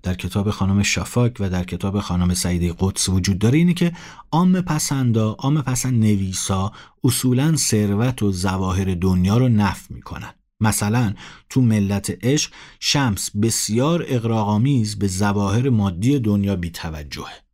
در, 0.04 0.13
کتاب 0.13 0.50
خانم 0.50 0.84
شافاک 0.84 1.34
و 1.40 1.50
در 1.50 1.63
کتاب 1.63 2.00
خانم 2.00 2.34
سعیده 2.34 2.76
قدس 2.80 3.10
وجود 3.10 3.40
داره 3.40 3.58
اینه 3.58 3.74
که 3.74 3.92
عام 4.32 4.62
پسندا 4.62 5.32
عام 5.32 5.62
پسند 5.62 5.94
نویسا 5.94 6.72
اصولا 7.04 7.56
ثروت 7.56 8.24
و 8.24 8.32
زواهر 8.32 8.94
دنیا 8.94 9.38
رو 9.38 9.50
نف 9.50 9.92
می‌کنن. 9.92 10.34
مثلا 10.60 11.13
تو 11.50 11.62
ملت 11.62 12.18
عشق 12.26 12.52
شمس 12.80 13.32
بسیار 13.42 14.06
اقراغامیز 14.08 15.00
به 15.00 15.08
زواهر 15.08 15.70
مادی 15.70 16.20
دنیا 16.20 16.56
بیتوجهه. 16.56 17.47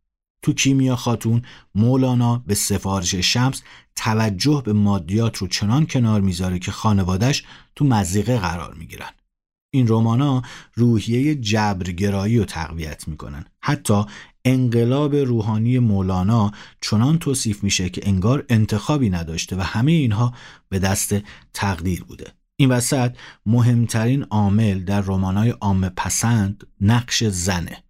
تو 0.44 0.52
کیمیا 0.52 0.96
خاتون 0.96 1.42
مولانا 1.74 2.42
به 2.46 2.54
سفارش 2.54 3.14
شمس 3.14 3.62
توجه 3.96 4.62
به 4.64 4.72
مادیات 4.72 5.36
رو 5.36 5.46
چنان 5.46 5.86
کنار 5.86 6.20
می‌ذاره 6.20 6.58
که 6.58 6.72
خانوادش 6.72 7.44
تو 7.76 7.84
مزیقه 7.84 8.38
قرار 8.38 8.74
می‌گیرن. 8.74 9.10
این 9.74 9.86
رومانا 9.86 10.42
روحیه 10.74 11.34
جبرگرایی 11.34 12.38
رو 12.38 12.44
تقویت 12.44 13.08
می‌کنن. 13.08 13.44
حتی 13.60 14.04
انقلاب 14.44 15.14
روحانی 15.14 15.78
مولانا 15.78 16.52
چنان 16.80 17.18
توصیف 17.18 17.64
میشه 17.64 17.88
که 17.88 18.08
انگار 18.08 18.44
انتخابی 18.48 19.10
نداشته 19.10 19.56
و 19.56 19.60
همه 19.60 19.92
اینها 19.92 20.34
به 20.68 20.78
دست 20.78 21.14
تقدیر 21.54 22.04
بوده. 22.04 22.32
این 22.56 22.68
وسط 22.68 23.16
مهمترین 23.46 24.22
عامل 24.22 24.84
در 24.84 25.00
رمانای 25.00 25.50
عام 25.50 25.88
پسند 25.88 26.64
نقش 26.80 27.24
زنه. 27.24 27.84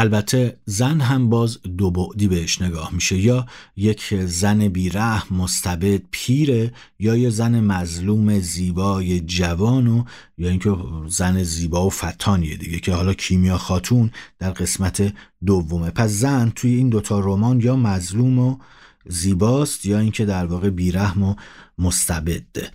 البته 0.00 0.58
زن 0.64 1.00
هم 1.00 1.28
باز 1.28 1.58
دو 1.62 1.90
بعدی 1.90 2.28
بهش 2.28 2.62
نگاه 2.62 2.94
میشه 2.94 3.18
یا 3.18 3.46
یک 3.76 4.14
زن 4.14 4.68
بیره 4.68 5.34
مستبد 5.34 6.02
پیره 6.10 6.72
یا 6.98 7.16
یه 7.16 7.30
زن 7.30 7.60
مظلوم 7.60 8.38
زیبای 8.38 9.20
جوان 9.20 10.06
یا 10.38 10.48
اینکه 10.48 10.76
زن 11.08 11.42
زیبا 11.42 11.86
و 11.86 11.90
فتانیه 11.90 12.56
دیگه 12.56 12.78
که 12.78 12.92
حالا 12.92 13.14
کیمیا 13.14 13.58
خاتون 13.58 14.10
در 14.38 14.50
قسمت 14.50 15.14
دومه. 15.46 15.90
پس 15.90 16.10
زن 16.10 16.52
توی 16.54 16.74
این 16.74 16.88
دوتا 16.88 17.20
رمان 17.20 17.60
یا 17.60 17.76
مظلوم 17.76 18.38
و 18.38 18.58
زیباست 19.06 19.86
یا 19.86 19.98
اینکه 19.98 20.24
در 20.24 20.46
واقع 20.46 20.70
بیرحم 20.70 21.22
و 21.22 21.34
مستبده 21.78 22.70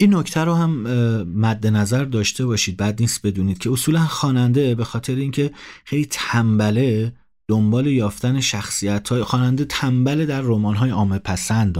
این 0.00 0.14
نکته 0.14 0.40
رو 0.40 0.54
هم 0.54 0.70
مد 1.24 1.66
نظر 1.66 2.04
داشته 2.04 2.46
باشید. 2.46 2.76
بعد 2.76 3.00
نیست 3.00 3.26
بدونید 3.26 3.58
که 3.58 3.72
اصولا 3.72 4.00
خواننده 4.00 4.74
به 4.74 4.84
خاطر 4.84 5.14
اینکه 5.14 5.50
خیلی 5.84 6.06
تنبله 6.10 7.12
دنبال 7.48 7.86
یافتن 7.86 8.40
شخصیت 8.40 9.08
های 9.08 9.24
خواننده 9.24 9.64
تنبله 9.64 10.26
در 10.26 10.40
رمان 10.40 10.76
های 10.76 10.90
عامه 10.90 11.18
پسند 11.18 11.78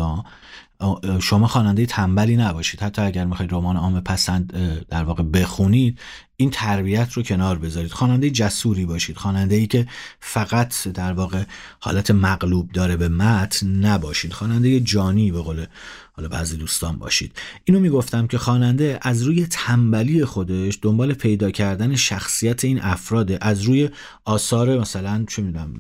شما 1.21 1.47
خواننده 1.47 1.87
تنبلی 1.87 2.37
نباشید. 2.37 2.81
حتی 2.83 3.03
اگر 3.03 3.25
می‌خواید 3.25 3.53
رمان 3.53 3.77
عامه 3.77 4.01
پسند 4.01 4.53
در 4.89 5.05
واقع 5.05 5.23
بخونید 5.23 5.99
این 6.41 6.51
تربیت 6.51 7.13
رو 7.13 7.23
کنار 7.23 7.59
بذارید. 7.59 7.91
خواننده 7.91 8.31
جسوری 8.31 8.87
باشید. 8.87 9.17
خواننده 9.17 9.55
ای 9.55 9.67
که 9.67 9.87
فقط 10.21 10.89
در 10.89 11.13
واقع 11.13 11.45
حالت 11.81 12.11
مغلوب 12.11 12.73
داره 12.73 12.97
به 12.97 13.09
متن 13.09 13.67
نباشید. 13.67 14.33
خواننده 14.33 14.81
جانی 14.81 15.33
به 15.33 15.41
قول 15.41 15.67
حالا 16.13 16.29
بعضی 16.29 16.57
دوستان 16.57 16.99
باشید. 16.99 17.33
اینو 17.65 17.81
می‌گفتم 17.81 18.27
که 18.27 18.39
خواننده 18.39 18.99
از 19.03 19.23
روی 19.23 19.47
تنبلی 19.47 20.25
خودش 20.25 20.79
دنبال 20.83 21.13
پیدا 21.13 21.51
کردن 21.51 21.97
شخصیت 21.97 22.65
این 22.65 22.83
افراده 22.83 23.39
از 23.41 23.63
روی 23.63 23.91
آثار 24.25 24.81
مثلا 24.81 25.25
چه 25.29 25.43
می‌دونم 25.43 25.75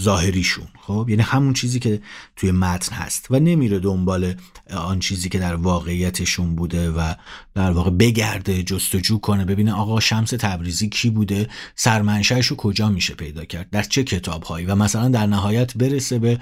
ظاهریشون 0.00 0.66
خب؟ 0.80 1.06
یعنی 1.08 1.22
همون 1.22 1.52
چیزی 1.52 1.78
که 1.78 2.00
توی 2.36 2.50
متن 2.50 2.94
هست. 2.96 3.26
و 3.30 3.40
نمیره 3.40 3.78
دنبال 3.78 4.34
آن 4.70 4.98
چیزی 4.98 5.28
که 5.28 5.38
در 5.38 5.54
واقعیتشون 5.54 6.54
بوده 6.54 6.90
و 6.90 7.14
در 7.54 7.70
واقع 7.70 7.90
بگرده 7.90 8.62
جستجو 8.62 9.18
کنه 9.18 9.44
ببینه 9.60 9.72
آقا 9.72 10.00
شمس 10.00 10.30
تبریزی 10.30 10.88
کی 10.88 11.10
بوده 11.10 11.48
سرمنشهش 11.74 12.46
رو 12.46 12.56
کجا 12.56 12.88
میشه 12.88 13.14
پیدا 13.14 13.44
کرد 13.44 13.70
در 13.70 13.82
چه 13.82 14.04
کتابهایی؟ 14.04 14.66
و 14.66 14.74
مثلا 14.74 15.08
در 15.08 15.26
نهایت 15.26 15.76
برسه 15.76 16.18
به 16.18 16.38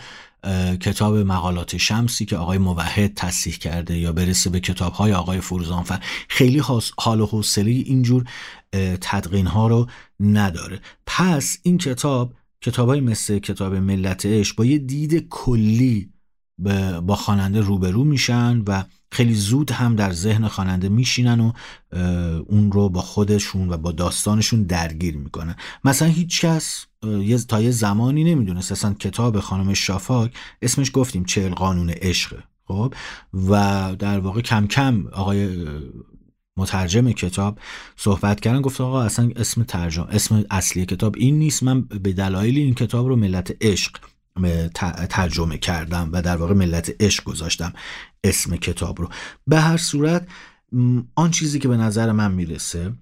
کتاب 0.80 1.16
مقالات 1.16 1.76
شمسی 1.76 2.24
که 2.24 2.36
آقای 2.36 2.58
موحد 2.58 3.14
تصیح 3.14 3.56
کرده 3.56 3.98
یا 3.98 4.12
برسه 4.12 4.50
به 4.50 4.60
کتاب 4.60 4.92
های 4.92 5.12
آقای 5.12 5.40
فروزانفر. 5.40 6.00
خیلی 6.28 6.62
حال 6.98 7.20
و 7.20 7.26
حوصله 7.26 7.70
اینجور 7.70 8.24
تدقین 9.00 9.46
ها 9.46 9.68
رو 9.68 9.86
نداره. 10.20 10.80
پس 11.06 11.58
این 11.62 11.78
کتاب 11.78 12.34
کتاب 12.60 12.88
های 12.88 13.00
مثل 13.00 13.38
کتاب 13.38 13.74
ملت 13.74 14.26
با 14.56 14.64
یه 14.64 14.78
دید 14.78 15.28
کلی 15.28 16.10
با 17.02 17.16
خواننده 17.16 17.60
روبرو 17.60 18.04
میشن 18.04 18.62
و 18.66 18.84
خیلی 19.11 19.34
زود 19.34 19.70
هم 19.70 19.96
در 19.96 20.12
ذهن 20.12 20.48
خواننده 20.48 20.88
میشینن 20.88 21.40
و 21.40 21.52
اون 22.46 22.72
رو 22.72 22.88
با 22.88 23.00
خودشون 23.00 23.70
و 23.70 23.76
با 23.76 23.92
داستانشون 23.92 24.62
درگیر 24.62 25.16
می‌کنن. 25.16 25.56
مثلا 25.84 26.09
هیچ 26.09 26.40
کس 26.40 26.86
تا 27.48 27.61
یه 27.61 27.70
زمانی 27.70 28.24
نمی‌دونست. 28.24 28.72
اصلا 28.72 28.94
کتاب 28.94 29.40
خانم 29.40 29.74
شافاک 29.74 30.32
اسمش 30.62 30.90
گفتیم 30.94 31.24
چهل 31.24 31.54
قانون 31.54 31.90
عشق. 31.90 32.36
خب؟ 32.64 32.94
و 33.48 33.96
در 33.98 34.18
واقع 34.18 34.40
کم 34.40 34.66
کم 34.66 35.06
آقای 35.12 35.66
مترجم 36.56 37.12
کتاب 37.12 37.59
صحبت 37.96 38.40
کردن 38.40 38.61
گفت 38.61 38.80
آقا 38.80 39.02
اصلا 39.02 39.30
اسم 39.36 39.62
ترجمه 39.62 40.06
اسم 40.11 40.44
اصلی 40.50 40.86
کتاب 40.86 41.14
این 41.18 41.38
نیست. 41.38 41.62
من 41.62 41.82
به 41.82 42.12
دلایل 42.12 42.59
این 42.59 42.74
کتاب 42.74 43.06
رو 43.06 43.16
ملت 43.16 43.56
عشق 43.61 43.96
ترجمه 45.11 45.59
کردم 45.59 46.09
و 46.12 46.22
در 46.22 46.36
واقع 46.36 46.54
ملت 46.54 46.92
عشق 47.00 47.24
گذاشتم. 47.24 47.72
اسم 48.24 48.56
کتاب 48.56 49.00
رو. 49.00 49.08
به 49.46 49.60
هر 49.60 49.76
صورت 49.76 50.28
آن 51.14 51.30
چیزی 51.30 51.58
که 51.58 51.68
به 51.68 51.76
نظر 51.76 52.12
من 52.12 52.32
می‌رسه 52.32 52.92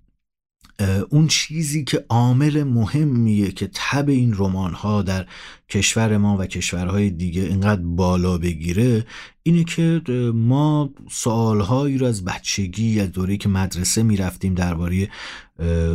اون 1.10 1.26
چیزی 1.26 1.84
که 1.84 2.04
عامل 2.08 2.62
مهمیه 2.62 3.50
که 3.50 3.70
تب 3.74 4.08
این 4.08 4.34
رمان 4.36 4.72
ها 4.72 5.02
در 5.02 5.26
کشور 5.68 6.16
ما 6.16 6.36
و 6.36 6.46
کشورهای 6.46 7.10
دیگه 7.10 7.42
اینقدر 7.42 7.82
بالا 7.82 8.38
بگیره 8.38 9.06
اینه 9.42 9.64
که 9.64 10.02
ما 10.34 10.90
سوالهایی 11.10 11.98
رو 11.98 12.06
از 12.06 12.24
بچگی 12.24 13.00
از 13.00 13.12
دوره 13.12 13.36
که 13.36 13.48
مدرسه 13.48 14.02
می‌رفتیم 14.02 14.54
درباره 14.54 15.08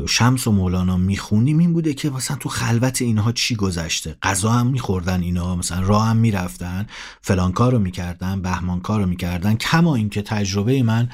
شمس 0.08 0.48
و 0.48 0.52
مولانا 0.52 0.98
می‌خونیم 0.98 1.58
این 1.58 1.74
بوده 1.74 1.94
که 1.94 2.10
مثلا 2.10 2.38
تو 2.38 2.50
خلوت 2.50 3.02
اینها 3.02 3.32
چی 3.32 3.56
گذشته؟ 3.56 4.16
غذا 4.22 4.52
هم 4.52 4.68
میخوردن 4.68 5.22
اینا 5.22 5.56
مثلا 5.56 5.88
راه 5.88 6.08
هم 6.08 6.18
می‌رفتن 6.18 6.88
فلان 7.22 7.52
کار 7.52 7.72
رو 7.72 7.80
می‌کردن 7.80 8.42
بهمان 8.42 8.80
کار 8.80 9.02
رو 9.02 9.08
می‌کردن 9.08 9.56
کما 9.56 9.96
اینکه 9.96 10.22
تجربه 10.22 10.84
من 10.84 11.10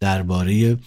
درباره 0.00 0.78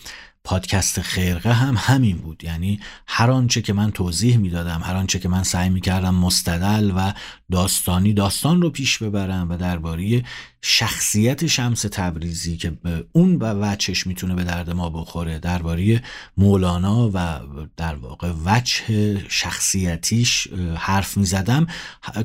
پادکست 0.46 1.02
خرقه 1.02 1.54
هم 1.54 1.76
همین 1.78 2.18
بود. 2.18 2.44
یعنی 2.44 2.80
هر 3.08 3.32
آنچه 3.32 3.62
که 3.62 3.74
من 3.74 3.92
توضیح 3.92 4.38
می‌دادم 4.38 4.82
هر 4.84 4.96
آنچه 4.96 5.20
که 5.20 5.30
من 5.30 5.44
سعی 5.44 5.70
می‌کردم 5.70 6.16
مستدل 6.16 6.92
و 6.96 7.14
داستانی 7.52 8.14
داستان 8.14 8.62
رو 8.62 8.70
پیش 8.70 8.98
ببرم 8.98 9.50
و 9.50 9.58
درباره 9.58 10.24
شخصیت 10.62 11.48
شمس 11.48 11.82
تبریزی 11.82 12.58
که 12.58 12.78
اون 13.12 13.36
و 13.36 13.46
وچش 13.46 14.08
می‌تونه 14.08 14.36
به 14.36 14.44
درد 14.44 14.70
ما 14.70 14.90
بخوره 14.90 15.40
درباره 15.40 16.04
مولانا 16.38 17.12
و 17.14 17.40
در 17.78 17.96
واقع 17.96 18.34
وجه 18.46 18.84
شخصیتیش 19.30 20.48
حرف 20.76 21.18
می‌زدم. 21.18 21.68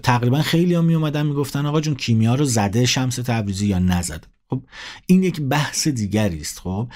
تقریبا 0.03 0.43
خیلی 0.43 0.75
هم 0.75 0.85
میومدن 0.85 1.27
می‌گفتن 1.27 1.67
آقا 1.67 1.81
جون 1.81 1.95
کیمیا 1.95 2.35
رو 2.35 2.45
زده 2.45 2.87
شمس 2.87 3.17
تبریزی 3.17 3.67
یا 3.67 3.79
نزده؟ 3.79 4.27
خب 4.51 4.63
این 5.07 5.23
یک 5.23 5.41
بحث 5.41 5.89
دیگری 5.89 6.41
است 6.41 6.59
خب؟ 6.59 6.89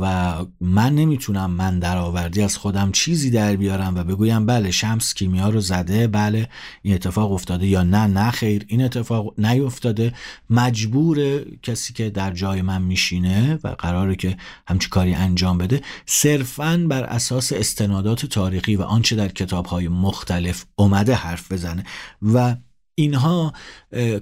و 0.00 0.34
من 0.60 0.94
نمی‌تونم 0.94 1.50
من 1.50 1.78
درآوردی 1.78 2.42
از 2.42 2.56
خودم 2.56 2.92
چیزی 2.92 3.30
در 3.30 3.56
بیارم 3.56 3.94
و 3.96 4.04
بگویم 4.04 4.46
بله 4.46 4.70
شمس 4.70 5.14
کیمیا 5.14 5.48
رو 5.48 5.60
زده 5.60 6.06
بله 6.06 6.48
این 6.82 6.94
اتفاق 6.94 7.32
افتاده 7.32 7.66
یا 7.66 7.82
نه 7.82 8.06
نه 8.06 8.30
خیر 8.30 8.64
این 8.68 8.82
اتفاق 8.82 9.34
نیفتاده. 9.38 10.12
مجبور 10.50 11.44
کسی 11.62 11.92
که 11.92 12.10
در 12.10 12.32
جای 12.32 12.62
من 12.62 12.82
میشینه 12.82 13.58
و 13.64 13.68
قراره 13.68 14.16
که 14.16 14.36
همچی 14.68 14.88
کاری 14.88 15.14
انجام 15.14 15.58
بده 15.58 15.80
صرفا 16.06 16.86
بر 16.88 17.04
اساس 17.04 17.52
استنادات 17.52 18.26
تاریخی 18.26 18.76
و 18.76 18.82
آنچه 18.82 19.16
در 19.16 19.28
کتابهای 19.28 19.88
مختلف 19.88 20.64
اومده 20.76 21.14
حرف 21.14 21.52
بزنه 21.52 21.84
و 22.22 22.56
اینها 23.00 23.52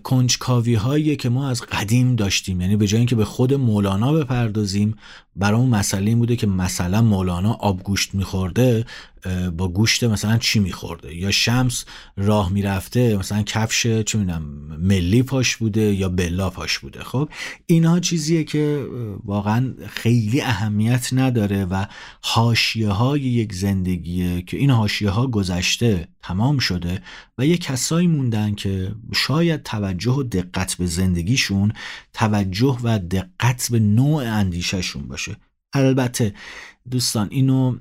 کنجکاوی 0.03 0.75
هایی 0.75 1.17
که 1.17 1.29
ما 1.29 1.49
از 1.49 1.63
قدیم 1.63 2.17
داشتیم. 2.17 2.61
یعنی 2.61 2.77
به 2.77 2.87
جای 2.87 2.99
اینکه 2.99 3.17
به 3.17 3.25
خود 3.25 3.55
مولانا 3.55 4.13
بپردازیم 4.13 4.95
برای 5.37 5.67
مسئله 5.67 6.07
این 6.07 6.19
بوده 6.19 6.37
که 6.37 6.47
مثلا 6.47 7.03
مولانا 7.03 7.53
آب 7.53 7.83
گوشت 7.83 8.15
میخورده 8.15 8.85
با 9.57 9.69
گوشت 9.69 10.05
مثلا 10.05 10.39
چی 10.39 10.59
میخورده؟ 10.59 11.17
یا 11.17 11.31
شمس 11.31 11.85
راه 12.17 12.53
می‌رفته 12.53 13.17
مثلا 13.17 13.43
کفش 13.43 13.83
چه 13.83 14.19
می‌دونم 14.19 14.43
ملی 14.79 15.23
پاش 15.23 15.57
بوده 15.57 15.95
یا 15.95 16.09
بلا 16.09 16.51
پاش 16.51 16.79
بوده. 16.79 17.05
خب 17.05 17.29
اینها 17.67 18.01
چیزیه 18.01 18.45
که 18.45 18.87
واقعا 19.25 19.75
خیلی 19.89 20.41
اهمیت 20.41 21.09
نداره 21.13 21.65
و 21.65 21.87
حاشیه 22.23 22.89
های 22.89 23.21
یک 23.21 23.53
زندگیه 23.53 24.43
که 24.43 24.57
این 24.57 24.71
حاشیه 24.71 25.11
ها 25.11 25.27
گذشته 25.27 26.09
تمام 26.23 26.59
شده 26.59 27.03
و 27.39 27.47
یه 27.47 27.57
کسایی 27.57 28.07
موندن 28.07 28.55
که 28.55 28.95
شاید 29.15 29.63
توجه 29.63 30.13
و 30.13 30.23
دقت 30.23 30.75
به 30.75 30.87
زندگیشون 30.87 31.73
توجه 32.13 32.79
و 32.83 32.99
دقت 32.99 33.69
به 33.71 33.79
نوع 33.79 34.23
اندیشهشون 34.23 35.09
باشه. 35.09 35.37
البته 35.73 36.35
دوستان 36.91 37.29
اینو 37.31 37.77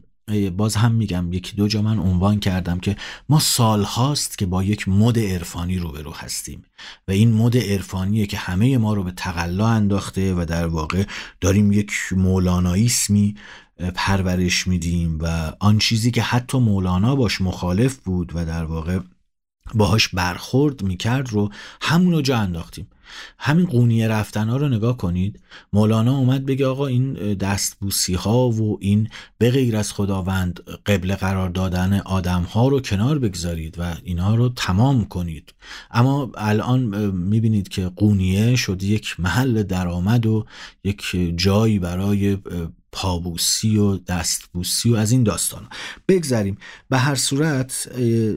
باز 0.57 0.75
هم 0.75 0.91
میگم 0.91 1.33
یکی 1.33 1.55
دو 1.55 1.67
جا 1.67 1.81
من 1.81 1.99
عنوان 1.99 2.39
کردم 2.39 2.79
که 2.79 2.95
ما 3.29 3.39
سال 3.39 3.83
هاست 3.83 4.37
که 4.37 4.45
با 4.45 4.63
یک 4.63 4.87
مد 4.87 5.19
عرفانی 5.19 5.77
روبرو 5.77 6.11
هستیم 6.11 6.65
و 7.07 7.11
این 7.11 7.33
مد 7.33 7.57
عرفانیه 7.57 8.25
که 8.25 8.37
همه 8.37 8.77
ما 8.77 8.93
رو 8.93 9.03
به 9.03 9.11
تقلا 9.11 9.67
انداخته 9.67 10.33
و 10.33 10.45
در 10.45 10.67
واقع 10.67 11.03
داریم 11.41 11.71
یک 11.71 11.91
مولاناییسمی 12.11 13.35
پرورش 13.95 14.67
میدیم 14.67 15.19
و 15.21 15.53
آن 15.59 15.77
چیزی 15.77 16.11
که 16.11 16.21
حتی 16.21 16.59
مولانا 16.59 17.15
باش 17.15 17.41
مخالف 17.41 17.95
بود 17.97 18.31
و 18.35 18.45
در 18.45 18.63
واقع 18.63 18.99
باهاش 19.75 20.07
برخورد 20.07 20.83
می‌کرد 20.83 21.29
رو 21.29 21.49
همونو 21.81 22.21
جا 22.21 22.37
انداختیم. 22.37 22.87
همین 23.39 23.65
قونیه 23.65 24.07
رفتن 24.07 24.49
ها 24.49 24.57
رو 24.57 24.69
نگاه 24.69 24.97
کنید. 24.97 25.39
مولانا 25.73 26.17
اومد 26.17 26.45
بگه 26.45 26.67
آقا 26.67 26.87
این 26.87 27.13
دستبوسی 27.33 28.13
ها 28.13 28.49
و 28.49 28.77
این 28.81 29.09
به 29.37 29.51
غیر 29.51 29.77
از 29.77 29.93
خداوند 29.93 30.59
قبل 30.85 31.15
قرار 31.15 31.49
دادن 31.49 31.99
آدم 31.99 32.41
ها 32.41 32.67
رو 32.67 32.79
کنار 32.79 33.19
بگذارید 33.19 33.75
و 33.79 33.95
اینها 34.03 34.35
رو 34.35 34.49
تمام 34.49 35.05
کنید. 35.05 35.53
اما 35.91 36.31
الان 36.37 36.81
می‌بینید 37.11 37.67
که 37.67 37.91
قونیه 37.95 38.55
شد 38.55 38.83
یک 38.83 39.19
محل 39.19 39.63
درآمد 39.63 40.25
و 40.25 40.45
یک 40.83 41.31
جایی 41.35 41.79
برای 41.79 42.37
پابوسی 42.91 43.77
و 43.77 43.97
دستبوسی 43.97 44.89
و 44.89 44.95
از 44.95 45.11
این 45.11 45.23
داستان. 45.23 45.67
بگذریم. 46.07 46.57
به 46.89 46.97
هر 46.97 47.15
صورت 47.15 47.89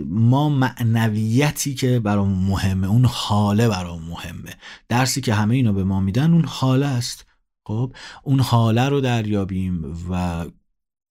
ما 0.07 0.48
معنویتی 0.48 1.74
که 1.74 2.01
برام 2.01 2.28
مهمه 2.28 2.86
اون 2.86 3.05
حاله 3.05 3.68
برام 3.68 4.03
مهمه. 4.03 4.55
درسی 4.88 5.20
که 5.20 5.34
همه 5.34 5.55
اینا 5.55 5.72
به 5.72 5.84
ما 5.84 6.01
میدن 6.01 6.32
اون 6.32 6.44
حاله 6.44 6.86
است. 6.86 7.26
خب 7.66 7.94
اون 8.22 8.40
حاله 8.40 8.88
رو 8.88 9.01
دریابیم 9.01 9.96
و 10.11 10.46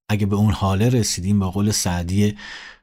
اگه 0.09 0.25
به 0.25 0.35
اون 0.35 0.53
حاله 0.53 0.89
رسیدیم 0.89 1.39
با 1.39 1.51
قول 1.51 1.71
سعدی 1.71 2.37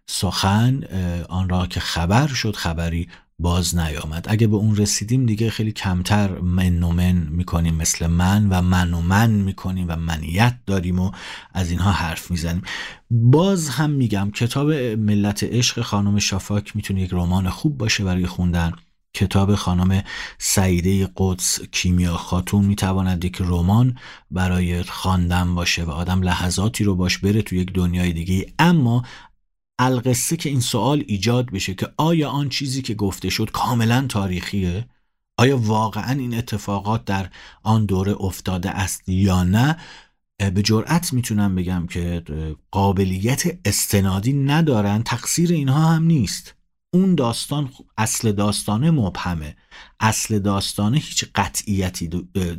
سخن 0.06 0.84
آن 1.28 1.48
را 1.48 1.66
که 1.66 1.80
خبر 1.80 2.26
شد 2.26 2.56
خبری 2.56 3.08
باز 3.38 3.76
نیامد. 3.76 4.26
اگه 4.28 4.46
به 4.46 4.56
اون 4.56 4.76
رسیدیم 4.76 5.26
دیگه 5.26 5.50
خیلی 5.50 5.72
کمتر 5.72 6.38
من 6.38 6.82
و 6.82 6.92
من 6.92 7.12
می‌کنیم 7.12 7.74
مثل 7.74 8.06
من 8.06 8.48
و 8.48 8.62
من 8.62 8.94
و 8.94 9.00
من 9.00 9.30
می‌کنیم 9.30 9.86
و 9.88 9.96
منیت 9.96 10.58
داریم 10.66 10.98
و 10.98 11.10
از 11.52 11.70
اینها 11.70 11.90
حرف 11.92 12.30
می‌زنیم. 12.30 12.62
باز 13.10 13.68
هم 13.68 13.90
میگم 13.90 14.30
کتاب 14.34 14.72
ملت 14.72 15.44
عشق 15.44 15.80
خانم 15.82 16.18
شافاک 16.18 16.76
می‌تونه 16.76 17.00
یک 17.00 17.10
رمان 17.12 17.50
خوب 17.50 17.78
باشه 17.78 18.04
برای 18.04 18.26
خوندن. 18.26 18.72
کتاب 19.14 19.54
خانم 19.54 20.02
سعیده 20.38 21.08
قدس 21.16 21.60
کیمیا 21.72 22.16
خاتون 22.16 22.64
می‌تواند 22.64 23.24
یک 23.24 23.36
رمان 23.40 23.98
برای 24.30 24.82
خواندن 24.82 25.54
باشه 25.54 25.84
و 25.84 25.90
آدم 25.90 26.22
لحظاتی 26.22 26.84
رو 26.84 26.96
باش 26.96 27.18
بره 27.18 27.42
تو 27.42 27.56
یک 27.56 27.72
دنیای 27.72 28.12
دیگه 28.12 28.52
اما 28.58 29.02
القصه 29.78 30.36
که 30.36 30.48
این 30.48 30.60
سوال 30.60 31.04
ایجاد 31.06 31.50
بشه 31.50 31.74
که 31.74 31.88
آیا 31.96 32.30
آن 32.30 32.48
چیزی 32.48 32.82
که 32.82 32.94
گفته 32.94 33.30
شد 33.30 33.50
کاملا 33.50 34.06
تاریخیه؟ 34.08 34.88
آیا 35.38 35.58
واقعا 35.58 36.12
این 36.12 36.34
اتفاقات 36.34 37.04
در 37.04 37.30
آن 37.62 37.86
دوره 37.86 38.16
افتاده 38.20 38.70
است 38.70 39.08
یا 39.08 39.42
نه؟ 39.42 39.76
به 40.54 40.62
جرأت 40.62 41.12
می‌تونم 41.12 41.54
بگم 41.54 41.86
که 41.86 42.22
قابلیت 42.70 43.58
استنادی 43.64 44.32
ندارن 44.32 45.02
تقصیر 45.02 45.52
اینها 45.52 45.88
هم 45.88 46.04
نیست. 46.04 46.54
اون 46.90 47.14
داستان 47.14 47.70
اصل 47.98 48.32
داستانه 48.32 48.90
مبهمه. 48.90 49.56
اصل 50.00 50.38
داستانه 50.38 50.98
هیچ 50.98 51.24
قطعیتی 51.34 52.08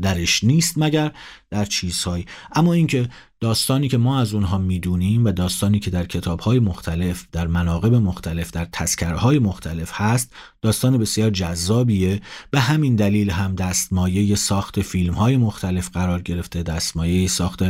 درش 0.01 0.43
نیست 0.43 0.73
مگر 0.77 1.11
در 1.49 1.65
چیزهایی. 1.65 2.25
اما 2.55 2.73
اینکه 2.73 3.09
داستانی 3.39 3.87
که 3.87 3.97
ما 3.97 4.19
از 4.19 4.33
اونها 4.33 4.57
می‌دونیم 4.57 5.25
و 5.25 5.31
داستانی 5.31 5.79
که 5.79 5.89
در 5.89 6.05
کتابهای 6.05 6.59
مختلف 6.59 7.27
در 7.31 7.47
مناقب 7.47 7.93
مختلف 7.93 8.51
در 8.51 8.65
تذکرهای 8.65 9.39
مختلف 9.39 9.91
هست 9.93 10.33
داستان 10.61 10.97
بسیار 10.97 11.29
جذابیه. 11.29 12.21
به 12.51 12.59
همین 12.59 12.95
دلیل 12.95 13.29
هم 13.29 13.55
دستمایه 13.55 14.35
ساخت 14.35 14.81
فیلم 14.81 15.13
های 15.13 15.37
مختلف 15.37 15.89
قرار 15.89 16.21
گرفته 16.21 16.63
دستمایه 16.63 17.27
ساخت 17.27 17.63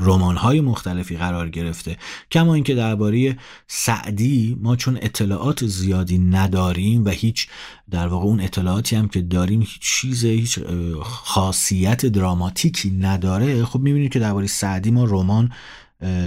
رمان 0.00 0.36
های 0.36 0.60
مختلفی 0.60 1.16
قرار 1.16 1.48
گرفته. 1.48 1.96
کما 2.30 2.54
اینکه 2.54 2.74
درباره 2.74 3.38
سعدی 3.66 4.58
ما 4.60 4.76
چون 4.76 4.98
اطلاعات 5.02 5.66
زیادی 5.66 6.18
نداریم 6.18 7.04
و 7.04 7.08
هیچ 7.08 7.48
در 7.90 8.06
واقع 8.06 8.26
اون 8.26 8.40
اطلاعاتی 8.40 8.96
هم 8.96 9.08
که 9.08 9.22
داریم 9.22 9.60
هیچ 9.60 9.78
چیز 9.80 10.24
هیچ 10.24 10.58
خاصیت 11.02 12.06
دراماتیکی 12.06 12.90
نداره 12.90 13.64
خب 13.64 13.80
می‌بینید 13.80 14.12
که 14.12 14.18
درباره 14.18 14.46
سعدی 14.46 14.90
ما 14.90 15.04
رمان 15.04 15.52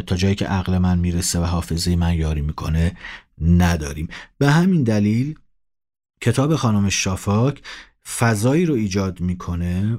تا 0.08 0.16
جایی 0.16 0.36
که 0.36 0.46
عقل 0.46 0.78
من 0.78 1.00
می‌رسه 1.00 1.40
و 1.40 1.44
حافظه 1.44 1.96
من 1.96 2.14
یاری 2.14 2.42
می‌کنه 2.42 2.98
نداریم. 3.42 4.08
به 4.38 4.52
همین 4.52 4.84
دلیل 4.84 5.36
کتاب 6.22 6.56
خانم 6.56 6.90
شافاک 6.90 7.62
فضایی 8.18 8.66
رو 8.66 8.74
ایجاد 8.74 9.22
می‌کنه 9.22 9.98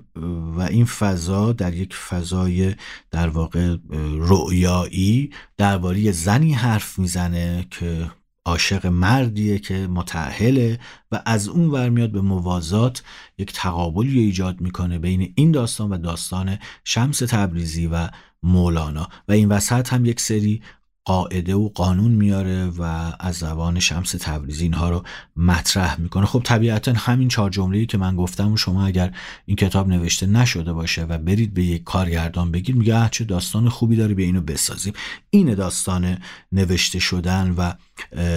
و 0.56 0.60
این 0.60 0.84
فضا 0.84 1.52
در 1.52 1.74
یک 1.74 1.94
فضای 1.94 2.74
در 3.10 3.28
واقع 3.28 3.76
رؤیایی 4.18 5.30
درباره 5.56 6.12
زنی 6.12 6.52
حرف 6.52 6.98
می‌زنه 6.98 7.66
که 7.70 8.10
عاشق 8.44 8.86
مردیه 8.86 9.58
که 9.58 9.86
متعهله 9.86 10.78
و 11.12 11.22
از 11.26 11.48
اون 11.48 11.70
ور 11.70 11.88
میاد 11.88 12.12
به 12.12 12.20
موازات 12.20 13.02
یک 13.38 13.52
تقابلی 13.52 14.20
ایجاد 14.20 14.60
می‌کنه 14.60 14.98
بین 14.98 15.32
این 15.36 15.52
داستان 15.52 15.92
و 15.92 15.98
داستان 15.98 16.58
شمس 16.84 17.18
تبریزی 17.18 17.86
و 17.86 18.08
مولانا. 18.42 19.08
و 19.28 19.32
این 19.32 19.48
وسط 19.48 19.92
هم 19.92 20.04
یک 20.04 20.20
سری 20.20 20.62
قاعده 21.04 21.54
و 21.54 21.68
قانون 21.68 22.10
میاره 22.10 22.66
و 22.66 23.12
از 23.20 23.34
زبان 23.34 23.80
شمس 23.80 24.10
تبریزی 24.10 24.62
اینها 24.62 24.90
رو 24.90 25.02
مطرح 25.36 26.00
می‌کنه. 26.00 26.26
خب 26.26 26.42
طبیعتا 26.44 26.92
همین 26.92 27.28
چهار 27.28 27.50
جمله‌ای 27.50 27.86
که 27.86 27.98
من 27.98 28.16
گفتم 28.16 28.52
و 28.52 28.56
شما 28.56 28.86
اگر 28.86 29.12
این 29.46 29.56
کتاب 29.56 29.88
نوشته 29.88 30.26
نشده 30.26 30.72
باشه 30.72 31.02
و 31.02 31.18
برید 31.18 31.54
به 31.54 31.62
یک 31.62 31.84
کارگردان 31.84 32.50
بگید 32.50 32.76
میگه 32.76 33.08
چه 33.08 33.24
داستان 33.24 33.68
خوبی 33.68 33.96
داری 33.96 34.14
به 34.14 34.22
اینو 34.22 34.40
بسازیم. 34.40 34.92
این 35.30 35.54
داستان 35.54 36.18
نوشته 36.52 36.98
شدن 36.98 37.54
و 37.56 37.72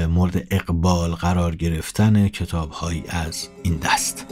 مورد 0.08 0.48
اقبال 0.52 1.12
قرار 1.12 1.56
گرفتن 1.56 2.28
کتابهایی 2.28 3.04
از 3.10 3.50
این 3.64 3.78
دست. 3.78 4.26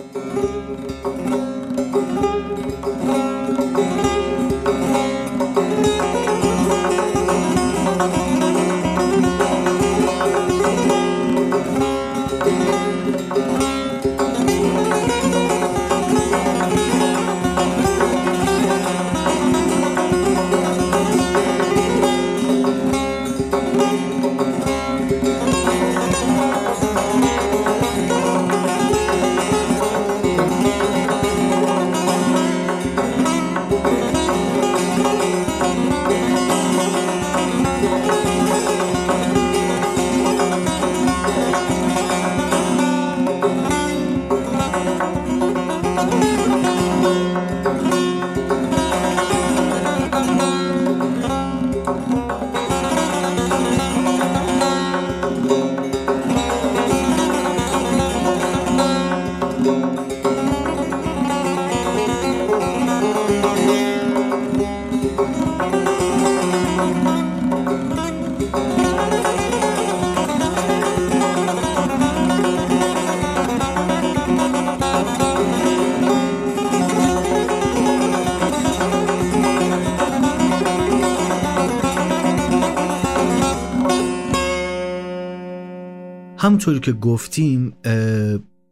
همونطوری 86.44 86.80
که 86.80 86.92
گفتیم 86.92 87.74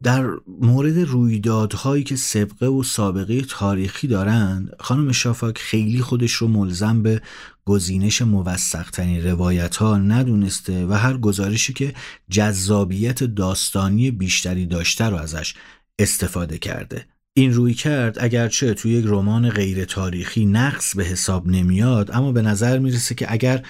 در 0.03 0.29
مورد 0.61 0.97
رویدادهایی 0.97 2.03
که 2.03 2.15
سبقه 2.15 2.67
و 2.67 2.83
سابقه 2.83 3.41
تاریخی 3.41 4.07
دارند 4.07 4.75
خانم 4.79 5.11
شافاک 5.11 5.57
خیلی 5.57 6.01
خودش 6.01 6.31
رو 6.31 6.47
ملزم 6.47 7.03
به 7.03 7.21
گزینش 7.65 8.21
موثقترین 8.21 9.23
روایت 9.23 9.75
ها 9.75 9.97
ندونسته 9.97 10.85
و 10.85 10.93
هر 10.93 11.17
گزارشی 11.17 11.73
که 11.73 11.93
جذابیت 12.29 13.23
داستانی 13.23 14.11
بیشتری 14.11 14.65
داشته 14.65 15.05
رو 15.05 15.17
ازش 15.17 15.53
استفاده 15.99 16.57
کرده. 16.57 17.05
این 17.33 17.53
روی 17.53 17.73
کرد 17.73 18.17
اگرچه 18.19 18.73
توی 18.73 18.91
یک 18.91 19.05
رمان 19.07 19.49
غیر 19.49 19.85
تاریخی 19.85 20.45
نقص 20.45 20.95
به 20.95 21.03
حساب 21.03 21.47
نمیاد 21.47 22.11
اما 22.11 22.31
به 22.31 22.41
نظر 22.41 22.79
می‌رسه 22.79 23.15
که 23.15 23.31
اگر 23.33 23.63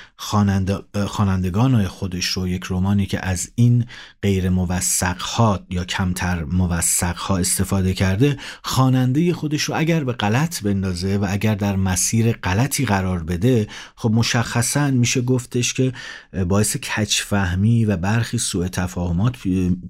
خوانندگان 1.07 1.87
خودش 1.87 2.25
رو 2.25 2.47
یک 2.47 2.63
رمانی 2.69 3.05
که 3.05 3.25
از 3.25 3.51
این 3.55 3.85
غیر 4.21 4.49
موثق 4.49 5.21
ها 5.21 5.59
یا 5.69 5.85
کمتر 5.85 6.43
موثق 6.43 7.17
ها 7.17 7.37
استفاده 7.37 7.93
کرده 7.93 8.37
خواننده 8.63 9.33
خودش 9.33 9.61
رو 9.63 9.75
اگر 9.77 10.03
به 10.03 10.13
غلط 10.13 10.63
بندازه 10.63 11.17
و 11.17 11.25
اگر 11.29 11.55
در 11.55 11.75
مسیر 11.75 12.31
غلطی 12.31 12.85
قرار 12.85 13.23
بده 13.23 13.67
خب 13.95 14.11
مشخصا 14.11 14.91
میشه 14.91 15.21
گفتش 15.21 15.73
که 15.73 15.93
باعث 16.47 16.77
کچفهمی 16.77 17.85
و 17.85 17.97
برخی 17.97 18.37
سوء 18.37 18.67
تفاهمات 18.67 19.35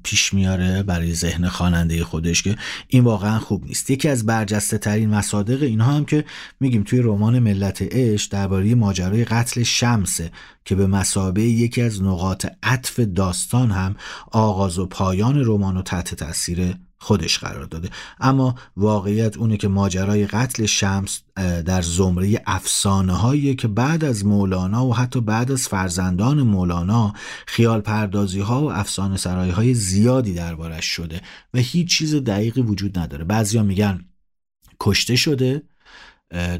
پیش 0.04 0.34
میاره 0.34 0.84
برای 0.84 1.14
ذهن 1.14 1.48
خواننده 1.48 2.04
خودش 2.04 2.44
که 2.44 2.56
این 2.88 3.04
واقعا 3.04 3.40
خوب 3.40 3.61
نیست. 3.64 3.89
یکی 3.89 4.09
از 4.09 4.26
برجسته 4.26 4.78
ترین 4.78 5.09
مصادق 5.09 5.64
اینها 5.64 5.91
هم 5.91 6.05
که 6.05 6.26
میگیم 6.59 6.84
توی 6.84 6.99
رمان 6.99 7.39
ملت 7.39 7.82
عشق 7.82 8.32
درباره 8.32 8.76
ماجرای 8.76 9.26
قتل 9.26 9.64
شمسه 9.64 10.32
که 10.66 10.76
به 10.76 10.88
مسابه 10.88 11.43
یکی 11.43 11.82
از 11.82 12.03
نقاط 12.03 12.45
عطف 12.64 12.99
داستان 12.99 13.72
هم 13.72 13.95
آغاز 14.32 14.80
و 14.80 14.86
پایان 14.86 15.45
رمان 15.45 15.78
و 15.78 15.82
تحت 15.82 16.16
تاثیر 16.16 16.76
خودش 17.04 17.39
قرار 17.39 17.66
داده. 17.66 17.89
اما 18.20 18.56
واقعیت 18.78 19.38
اونه 19.38 19.58
که 19.58 19.68
ماجرای 19.68 20.28
قتل 20.28 20.66
شمس 20.66 21.22
در 21.66 21.82
زمره 21.82 22.41
افسانه 22.45 23.14
هایی 23.14 23.56
که 23.56 23.68
بعد 23.68 24.04
از 24.04 24.26
مولانا 24.26 24.86
و 24.86 24.95
حتی 24.95 25.22
بعد 25.22 25.52
از 25.52 25.68
فرزندان 25.68 26.41
مولانا 26.41 27.14
خیال 27.47 27.82
پردازی 27.82 28.39
ها 28.39 28.62
و 28.62 28.72
افسانه 28.72 29.18
سرایی 29.18 29.52
های 29.52 29.74
زیادی 29.74 30.34
دربارش 30.34 30.86
شده 30.86 31.22
و 31.54 31.60
هیچ 31.60 31.89
چیز 31.89 32.16
دقیقی 32.16 32.62
وجود 32.62 32.99
نداره. 32.99 33.24
بعضیا 33.24 33.64
میگن 33.64 34.06
کشته 34.80 35.16
شده 35.16 35.64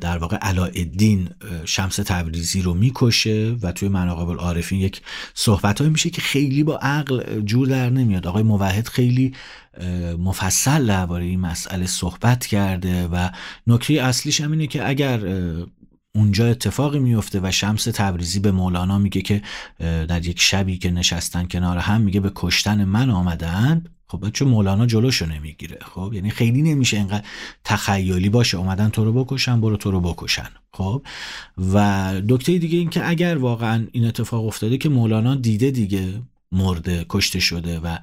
در 0.01 0.17
واقع 0.17 0.38
علاءالدین 0.38 1.30
شمس 1.65 1.95
تبریزی 1.95 2.61
رو 2.61 2.74
می‌کشه 2.74 3.55
و 3.61 3.72
توی 3.72 3.89
مناقب 3.89 4.30
العارفین 4.30 4.80
یک 4.80 5.01
صحبت 5.34 5.82
میشه 5.82 6.09
که 6.09 6.22
خیلی 6.22 6.63
با 6.63 6.78
عقل 6.78 7.41
جور 7.41 7.67
در 7.67 7.89
نمیاد. 7.89 8.28
آقای 8.28 8.43
موحد 8.43 8.88
خیلی 8.88 9.34
مفصل 10.19 10.86
درباره 10.86 11.24
این 11.24 11.39
مسئله 11.39 11.86
صحبت 11.86 12.45
کرده 12.45 13.07
و 13.07 13.30
نکته 13.67 13.93
اصلیش 13.93 14.41
هم 14.41 14.51
اینه 14.51 14.67
که 14.67 14.89
اگر 14.89 15.19
اونجا 16.15 16.47
اتفاقی 16.47 16.99
میفته 16.99 17.39
و 17.43 17.51
شمس 17.51 17.84
تبریزی 17.84 18.39
به 18.39 18.51
مولانا 18.51 18.97
میگه 18.97 19.22
که 19.22 19.41
در 19.80 20.28
یک 20.28 20.41
شبی 20.41 20.78
که 20.78 20.91
نشستن 20.91 21.45
کنار 21.45 21.78
هم 21.78 22.01
میگه 22.01 22.19
به 22.19 22.32
کشتن 22.36 22.86
من 22.86 23.09
آمدن 23.09 23.84
خب 24.12 24.30
چون 24.30 24.47
مولانا 24.47 24.86
جلوشو 24.86 25.26
نمی‌گیره 25.26 25.78
خب؟ 25.82 26.12
یعنی 26.14 26.30
خیلی 26.30 26.62
نمیشه 26.62 26.97
اینقدر 26.97 27.26
تخیلی 27.64 28.30
باشه 28.30 28.57
اومدن 28.57 28.89
تو 28.89 29.05
رو 29.05 29.24
بکشن 29.24 29.62
برو 29.62 29.78
تو 29.78 29.91
رو 29.91 30.01
بکشن 30.01 30.49
خب؟ 30.72 31.01
و 31.74 32.14
دکته 32.30 32.57
دیگه 32.57 32.78
این 32.78 32.89
که 32.89 33.09
اگر 33.09 33.38
واقعا 33.38 33.88
این 33.91 34.05
اتفاق 34.05 34.45
افتاده 34.45 34.78
که 34.78 34.89
مولانا 34.89 35.36
دیده 35.36 35.72
دیگه 35.72 36.22
مرده 36.51 37.05
کشته 37.09 37.39
شده 37.39 37.80
و 37.80 37.97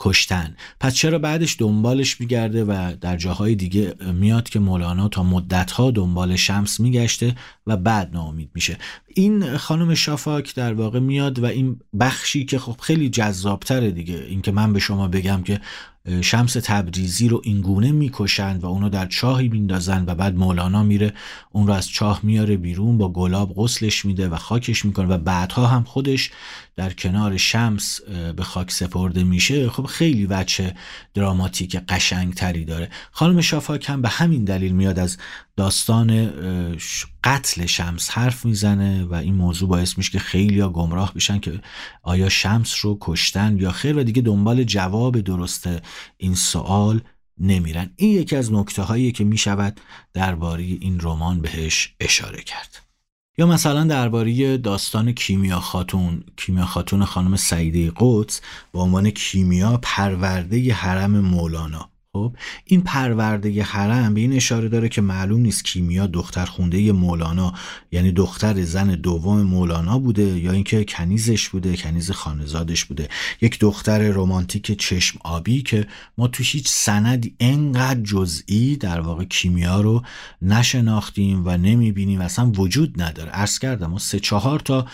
کشتن. 0.00 0.56
پس 0.80 0.94
چرا 0.94 1.18
بعدش 1.18 1.56
دنبالش 1.58 2.20
میگرده 2.20 2.64
و 2.64 2.92
در 3.00 3.16
جاهای 3.16 3.54
دیگه 3.54 3.94
میاد 4.12 4.48
که 4.48 4.58
مولانا 4.58 5.08
تا 5.08 5.22
مدتها 5.22 5.90
دنبال 5.90 6.36
شمس 6.36 6.80
میگشته 6.80 7.36
و 7.66 7.76
بعد 7.76 8.10
ناامید 8.12 8.50
میشه. 8.54 8.78
این 9.14 9.56
خانم 9.56 9.94
شافاک 9.94 10.54
در 10.54 10.74
واقع 10.74 10.98
میاد 10.98 11.38
و 11.38 11.46
این 11.46 11.80
بخشی 12.00 12.44
که 12.44 12.58
خب 12.58 12.76
خیلی 12.80 13.08
جذابتره 13.08 13.90
دیگه. 13.90 14.26
اینکه 14.28 14.52
من 14.52 14.72
به 14.72 14.78
شما 14.78 15.08
بگم 15.08 15.42
که 15.42 15.60
شمس 16.20 16.52
تبریزی 16.52 17.28
رو 17.28 17.40
اینگونه 17.44 17.92
می‌کشند 17.92 18.64
و 18.64 18.66
اونو 18.66 18.88
در 18.88 19.06
چاهی 19.06 19.48
میندازن 19.48 20.04
و 20.06 20.14
بعد 20.14 20.36
مولانا 20.36 20.82
میره 20.82 21.14
اون 21.52 21.66
رو 21.66 21.72
از 21.72 21.88
چاه 21.88 22.20
میاره 22.22 22.56
بیرون 22.56 22.98
با 22.98 23.12
گلاب 23.12 23.52
غسلش 23.56 24.04
میده 24.04 24.28
و 24.28 24.36
خاکش 24.36 24.84
می‌کنه 24.84 25.06
و 25.06 25.18
بعدها 25.18 25.66
هم 25.66 25.84
خودش 25.84 26.30
در 26.76 26.92
کنار 26.92 27.36
شمس 27.36 28.00
به 28.36 28.42
خاک 28.42 28.70
سپرده 28.70 29.24
میشه. 29.24 29.70
خب 29.70 29.86
خیلی 29.88 30.26
وچه 30.26 30.74
دراماتیک 31.14 31.76
قشنگ 31.76 32.34
تری 32.34 32.64
داره. 32.64 32.90
خانم 33.10 33.40
شافاک 33.40 33.88
هم 33.88 34.02
به 34.02 34.08
همین 34.08 34.44
دلیل 34.44 34.72
میاد 34.72 34.98
از 34.98 35.16
داستان 35.56 36.32
قتل 37.24 37.66
شمس 37.66 38.10
حرف 38.10 38.44
می‌زنه 38.44 39.04
و 39.04 39.14
این 39.14 39.34
موضوع 39.34 39.68
باعث 39.68 39.98
میشه 39.98 40.10
که 40.10 40.18
خیلی 40.18 40.60
ها 40.60 40.68
گمراه 40.68 41.14
بشن 41.14 41.38
که 41.38 41.60
آیا 42.02 42.28
شمس 42.28 42.84
رو 42.84 42.98
کشتن 43.00 43.56
یا 43.56 43.70
خیر 43.70 43.96
و 43.96 44.02
دیگه 44.02 44.22
دنبال 44.22 44.64
جواب 44.64 45.20
درست 45.20 45.68
این 46.16 46.34
سوال 46.34 47.00
نمیرن. 47.40 47.90
این 47.96 48.10
یکی 48.10 48.36
از 48.36 48.52
نکته 48.52 48.82
هایی 48.82 49.12
که 49.12 49.24
می‌شود 49.24 49.80
درباره 50.12 50.62
این 50.62 51.00
رمان 51.00 51.40
بهش 51.40 51.94
اشاره 52.00 52.42
کرد. 52.42 52.87
یا 53.38 53.46
مثلا 53.46 53.84
درباره 53.84 54.56
داستان 54.56 55.12
کیمیا 55.12 55.60
خاتون. 55.60 56.24
کیمیا 56.36 56.64
خاتون 56.64 57.04
خانم 57.04 57.36
سعیده 57.36 57.92
قدس 57.96 58.40
به 58.72 58.78
عنوان 58.78 59.10
کیمیا 59.10 59.78
پرورده 59.82 60.72
حرم 60.72 61.20
مولانا. 61.20 61.90
خب 62.18 62.36
این 62.64 62.80
پرورده 62.82 63.62
حرم 63.62 64.14
به 64.14 64.20
این 64.20 64.32
اشاره 64.32 64.68
داره 64.68 64.88
که 64.88 65.00
معلوم 65.00 65.40
نیست 65.40 65.64
کیمیا 65.64 66.06
دختر 66.06 66.44
خونده 66.44 66.92
مولانا 66.92 67.54
یعنی 67.92 68.12
دختر 68.12 68.62
زن 68.62 68.94
دوم 68.94 69.42
مولانا 69.42 69.98
بوده 69.98 70.22
یا 70.22 70.52
اینکه 70.52 70.84
کنیزش 70.84 71.48
بوده 71.48 71.76
کنیز 71.76 72.10
خانزادش 72.10 72.84
بوده. 72.84 73.08
یک 73.40 73.58
دختر 73.58 73.98
رمانتیک 73.98 74.78
چشم 74.78 75.18
آبی 75.24 75.62
که 75.62 75.86
ما 76.18 76.28
تو 76.28 76.42
هیچ 76.42 76.68
سندی 76.68 77.34
انقدر 77.40 78.00
جزئی 78.00 78.76
در 78.76 79.00
واقع 79.00 79.24
کیمیا 79.24 79.80
رو 79.80 80.02
نشناختیم 80.42 81.42
و 81.44 81.56
نمی‌بینیم 81.56 82.20
اصلا 82.20 82.50
وجود 82.50 83.02
نداره. 83.02 83.30
عرض 83.30 83.58
کردم 83.58 83.86
ما 83.86 83.98
سه 83.98 84.20
چهار 84.20 84.60
تا 84.60 84.86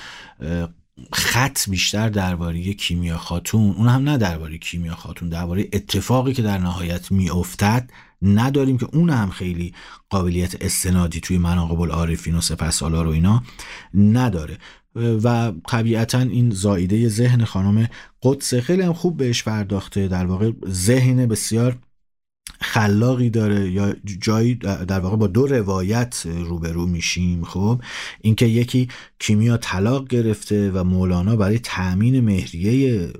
خط 1.13 1.69
بیشتر 1.69 2.09
درباره 2.09 2.75
کیمیا 2.75 3.19
خاتون 3.19 3.71
اون 3.71 3.89
هم 3.89 4.03
نه 4.03 4.19
درباره 4.19 4.59
کیمیا 4.59 4.95
خاتون 4.95 5.29
درباره 5.29 5.69
اتفاقی 5.73 6.33
که 6.33 6.43
در 6.43 6.59
نهایت 6.59 7.13
میافتد 7.13 7.91
نداریم 8.23 8.79
که 8.79 8.89
اون 8.93 9.11
هم 9.11 9.31
خیلی 9.31 9.75
قابلیت 10.11 10.63
استنادی 10.63 11.21
توی 11.21 11.39
مناقب 11.39 11.81
العارفین 11.81 12.35
و 12.35 12.41
سپسالار 12.41 13.07
و 13.07 13.11
اینا 13.11 13.43
نداره. 13.95 14.59
و 14.97 15.53
طبیعتا 15.69 16.19
این 16.19 16.51
زایده 16.51 17.09
ذهن 17.09 17.45
خانم 17.45 17.89
قدس 18.23 18.55
خیلی 18.55 18.83
هم 18.83 18.93
خوب 18.93 19.17
بهش 19.17 19.43
پرداخته 19.43 20.09
در 20.09 20.27
واقع 20.27 20.53
ذهن 20.69 21.27
بسیار 21.27 21.79
خلاقی 22.61 23.31
داره 23.31 23.71
یا 23.71 23.95
جایی 24.21 24.55
در 24.55 25.01
واقع 25.01 25.17
با 25.17 25.27
دو 25.27 25.47
روایت 25.47 26.23
روبرو 26.27 26.87
میشیم 26.87 27.45
خب؟ 27.45 27.81
اینکه 28.21 28.47
یکی 28.47 28.89
کیمیا 29.19 29.57
طلاق 29.57 30.09
گرفته 30.09 30.71
و 30.71 30.85
مولانا 30.85 31.37
برای 31.37 31.59
تأمین 31.59 32.21
مهریه 32.21 33.13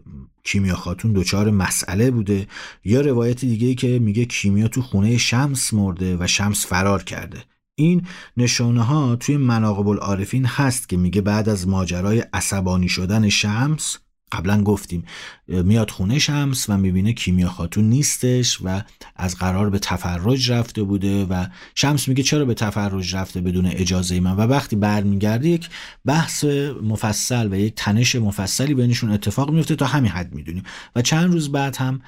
کیمیا 0.45 0.75
خاتون 0.75 1.13
دچار 1.13 1.51
مسئله 1.51 2.11
بوده 2.11 2.47
یا 2.85 3.01
روایت 3.01 3.41
دیگه 3.41 3.75
که 3.75 3.99
میگه 3.99 4.25
کیمیا 4.25 4.69
تو 4.69 4.83
خونه 4.83 5.17
شمس 5.17 5.75
مرده 5.75 6.17
و 6.17 6.27
شمس 6.27 6.67
فرار 6.67 7.03
کرده. 7.03 7.45
این 7.75 8.07
نشانه 8.37 8.83
ها 8.83 9.17
توی 9.17 9.37
مناقب 9.37 9.89
العارفین 9.89 10.45
هست 10.45 10.89
که 10.89 10.97
میگه 10.97 11.21
بعد 11.21 11.49
از 11.49 11.69
ماجرای 11.69 12.25
عصبانی 12.33 12.89
شدن 12.89 13.29
شمس 13.29 13.99
قبلا 14.35 14.63
گفتیم 14.63 15.05
میاد 15.49 15.91
خونه 15.91 16.19
شمس 16.19 16.69
و 16.69 16.77
می‌بینه 16.77 17.13
کیمیا 17.13 17.49
خاتون 17.49 17.85
نیستش 17.85 18.59
و 18.65 18.83
از 19.17 19.37
قرار 19.37 19.71
به 19.71 19.79
تفرج 19.79 20.51
رفته 20.51 20.83
بوده 20.83 21.25
و 21.25 21.47
شمس 21.75 22.09
میگه 22.09 22.23
چرا 22.23 22.45
به 22.45 22.55
تفرج 22.55 23.17
رفته 23.17 23.41
بدون 23.41 23.67
اجازه 23.67 24.21
من؟ 24.21 24.37
و 24.37 24.41
وقتی 24.41 24.77
برمیگرده 24.77 25.49
یک 25.49 25.69
بحث 26.05 26.45
مفصل 26.83 27.49
و 27.53 27.55
یک 27.55 27.75
تنش 27.77 28.17
مفصلی 28.17 28.75
بینشون 28.75 29.11
اتفاق 29.11 29.51
میفته 29.51 29.77
تا 29.77 29.87
همین 29.87 30.11
حد 30.11 30.35
می‌دونیم. 30.35 30.63
و 30.97 31.03
چند 31.03 31.33
روز 31.33 31.53
بعد 31.53 31.77
هم 31.77 32.01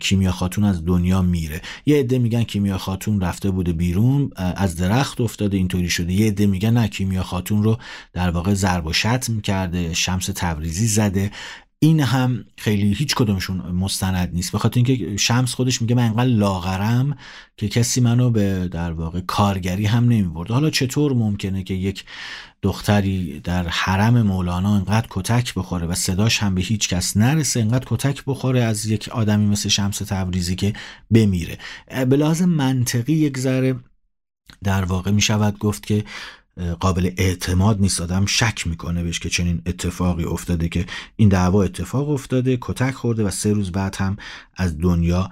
کیمیا 0.00 0.32
خاتون 0.32 0.64
از 0.64 0.84
دنیا 0.84 1.22
میره. 1.22 1.62
یه 1.86 1.98
عده 1.98 2.18
میگن 2.18 2.42
کیمیا 2.42 2.78
خاتون 2.78 3.20
رفته 3.20 3.50
بوده 3.50 3.72
بیرون 3.72 4.30
از 4.36 4.76
درخت 4.76 5.20
افتاده 5.20 5.56
اینطوری 5.56 5.90
شده. 5.90 6.12
یه 6.12 6.26
عده 6.26 6.46
میگن 6.46 6.70
نه 6.70 6.88
کیمیا 6.88 7.22
خاتون 7.22 7.62
رو 7.62 7.78
در 8.12 8.30
واقع 8.30 8.54
ضرب 8.54 8.86
و 8.86 8.92
شتم 8.92 9.40
کرده 9.40 9.94
شمس 9.94 10.30
تبریزی 10.34 10.86
زده. 10.86 11.30
این 11.78 12.00
هم 12.00 12.44
خیلی 12.58 12.92
هیچ 12.92 13.14
کدومشون 13.14 13.56
مستند 13.56 14.34
نیست. 14.34 14.52
به 14.52 14.58
خاطر 14.58 14.80
اینکه 14.84 15.16
شمس 15.16 15.54
خودش 15.54 15.82
میگه 15.82 15.94
من 15.94 16.04
انقدر 16.04 16.24
لاغرم 16.24 17.16
که 17.56 17.68
کسی 17.68 18.00
منو 18.00 18.30
به 18.30 18.68
در 18.68 18.92
واقع 18.92 19.20
کارگری 19.20 19.86
هم 19.86 20.04
نمیبرده. 20.04 20.54
حالا 20.54 20.70
چطور 20.70 21.12
ممکنه 21.12 21.62
که 21.62 21.74
یک 21.74 22.04
دختری 22.62 23.40
در 23.40 23.68
حرم 23.68 24.22
مولانا 24.22 24.74
انقدر 24.74 25.06
کتک 25.10 25.54
بخوره 25.54 25.86
و 25.86 25.94
صداش 25.94 26.38
هم 26.38 26.54
به 26.54 26.60
هیچ 26.60 26.88
کس 26.88 27.16
نرسه 27.16 27.60
انقدر 27.60 27.84
کتک 27.86 28.22
بخوره 28.26 28.62
از 28.62 28.86
یک 28.86 29.08
آدمی 29.08 29.46
مثل 29.46 29.68
شمس 29.68 29.98
تبریزی 29.98 30.56
که 30.56 30.72
بمیره. 31.10 31.58
به 31.88 32.16
لحاظ 32.16 32.42
منطقی 32.42 33.12
یک 33.12 33.38
ذره 33.38 33.76
در 34.64 34.84
واقع 34.84 35.10
می 35.10 35.20
شود 35.20 35.58
گفت 35.58 35.86
که 35.86 36.04
قابل 36.80 37.10
اعتماد 37.16 37.80
نیست. 37.80 38.00
آدم 38.00 38.26
شک 38.26 38.66
می‌کنه 38.66 39.02
بهش 39.02 39.18
که 39.18 39.28
چنین 39.28 39.62
اتفاقی 39.66 40.24
افتاده 40.24 40.68
که 40.68 40.86
این 41.16 41.28
دعوا 41.28 41.62
اتفاق 41.62 42.10
افتاده 42.10 42.58
کتک 42.60 42.94
خورده 42.94 43.24
و 43.24 43.30
سه 43.30 43.52
روز 43.52 43.72
بعد 43.72 43.96
هم 43.96 44.16
از 44.56 44.78
دنیا 44.78 45.30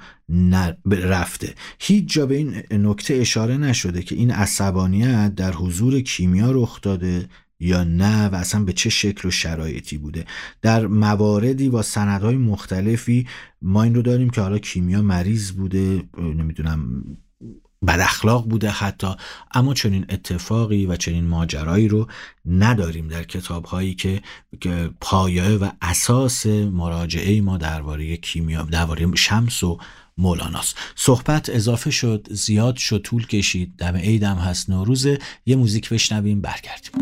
رفته. 0.87 1.55
هیچ 1.79 2.12
جا 2.12 2.27
به 2.27 2.37
این 2.37 2.62
نکته 2.70 3.14
اشاره 3.14 3.57
نشده 3.57 4.03
که 4.03 4.14
این 4.14 4.31
عصبانیت 4.31 5.35
در 5.35 5.53
حضور 5.53 6.01
کیمیا 6.01 6.51
رخ 6.51 6.81
داده 6.81 7.29
یا 7.61 7.85
نه 7.85 8.29
و 8.29 8.35
اصلا 8.35 8.64
به 8.64 8.72
چه 8.72 8.91
شکل 8.91 9.29
و 9.29 9.31
شرایطی 9.31 9.99
بوده. 9.99 10.25
در 10.62 10.87
مواردی 10.87 11.68
و 11.68 11.83
سندهای 11.83 12.37
مختلفی 12.37 13.27
ما 13.62 13.83
این 13.83 13.95
رو 13.95 14.03
داریم 14.03 14.31
که 14.31 14.41
حالا 14.41 14.59
کیمیا 14.59 15.03
مریض 15.03 15.51
بوده 15.51 16.03
نمی‌دونم 16.18 17.05
بد 17.87 18.01
اخلاق 18.01 18.49
بوده 18.49 18.70
حتی 18.70 19.14
اما 19.55 19.74
چنین 19.74 20.07
اتفاقی 20.09 20.87
و 20.87 20.97
چنین 20.97 21.26
ماجرایی 21.26 21.89
رو 21.89 22.09
نداریم 22.47 23.09
در 23.09 23.22
کتاب 23.22 23.64
هایی 23.64 23.95
که 23.95 24.20
پایه 25.01 25.49
و 25.49 25.70
اساس 25.82 26.47
مراجعه 26.47 27.41
ما 27.41 27.57
درباره 27.57 28.16
کیمیا 28.16 28.62
درباره 28.62 29.14
شمس 29.14 29.62
و 29.62 29.78
مولاناست. 30.18 30.76
صحبت 30.97 31.49
اضافه 31.49 31.91
شد 31.91 32.26
زیاد 32.30 32.76
شد 32.76 32.99
طول 32.99 33.26
کشید 33.26 33.76
دم 33.78 33.97
عیدم 33.97 34.37
هست 34.37 34.70
نوروزه. 34.70 35.18
یه 35.47 35.57
موزیک 35.57 35.91
بشنویم 35.91 36.41
برگردیم. 36.41 36.93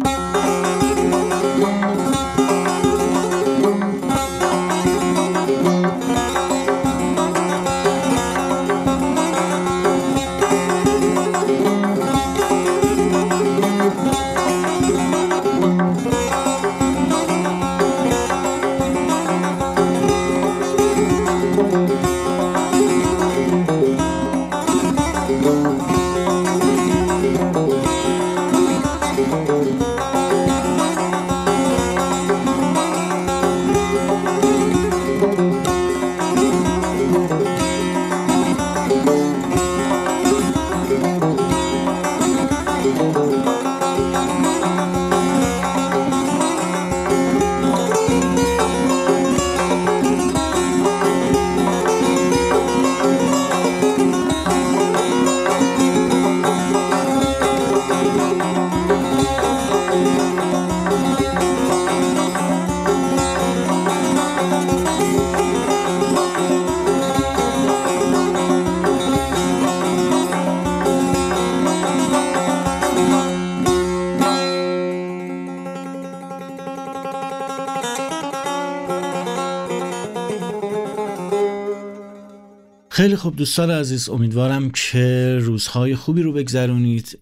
خیلی 83.03 83.17
خوب 83.17 83.37
دوستان 83.37 83.71
عزیز 83.71 84.09
امیدوارم 84.09 84.71
که 84.71 85.39
روزهای 85.41 85.97
خوبی 85.97 86.23
رو 86.23 86.33
بگذرونید. 86.33 87.19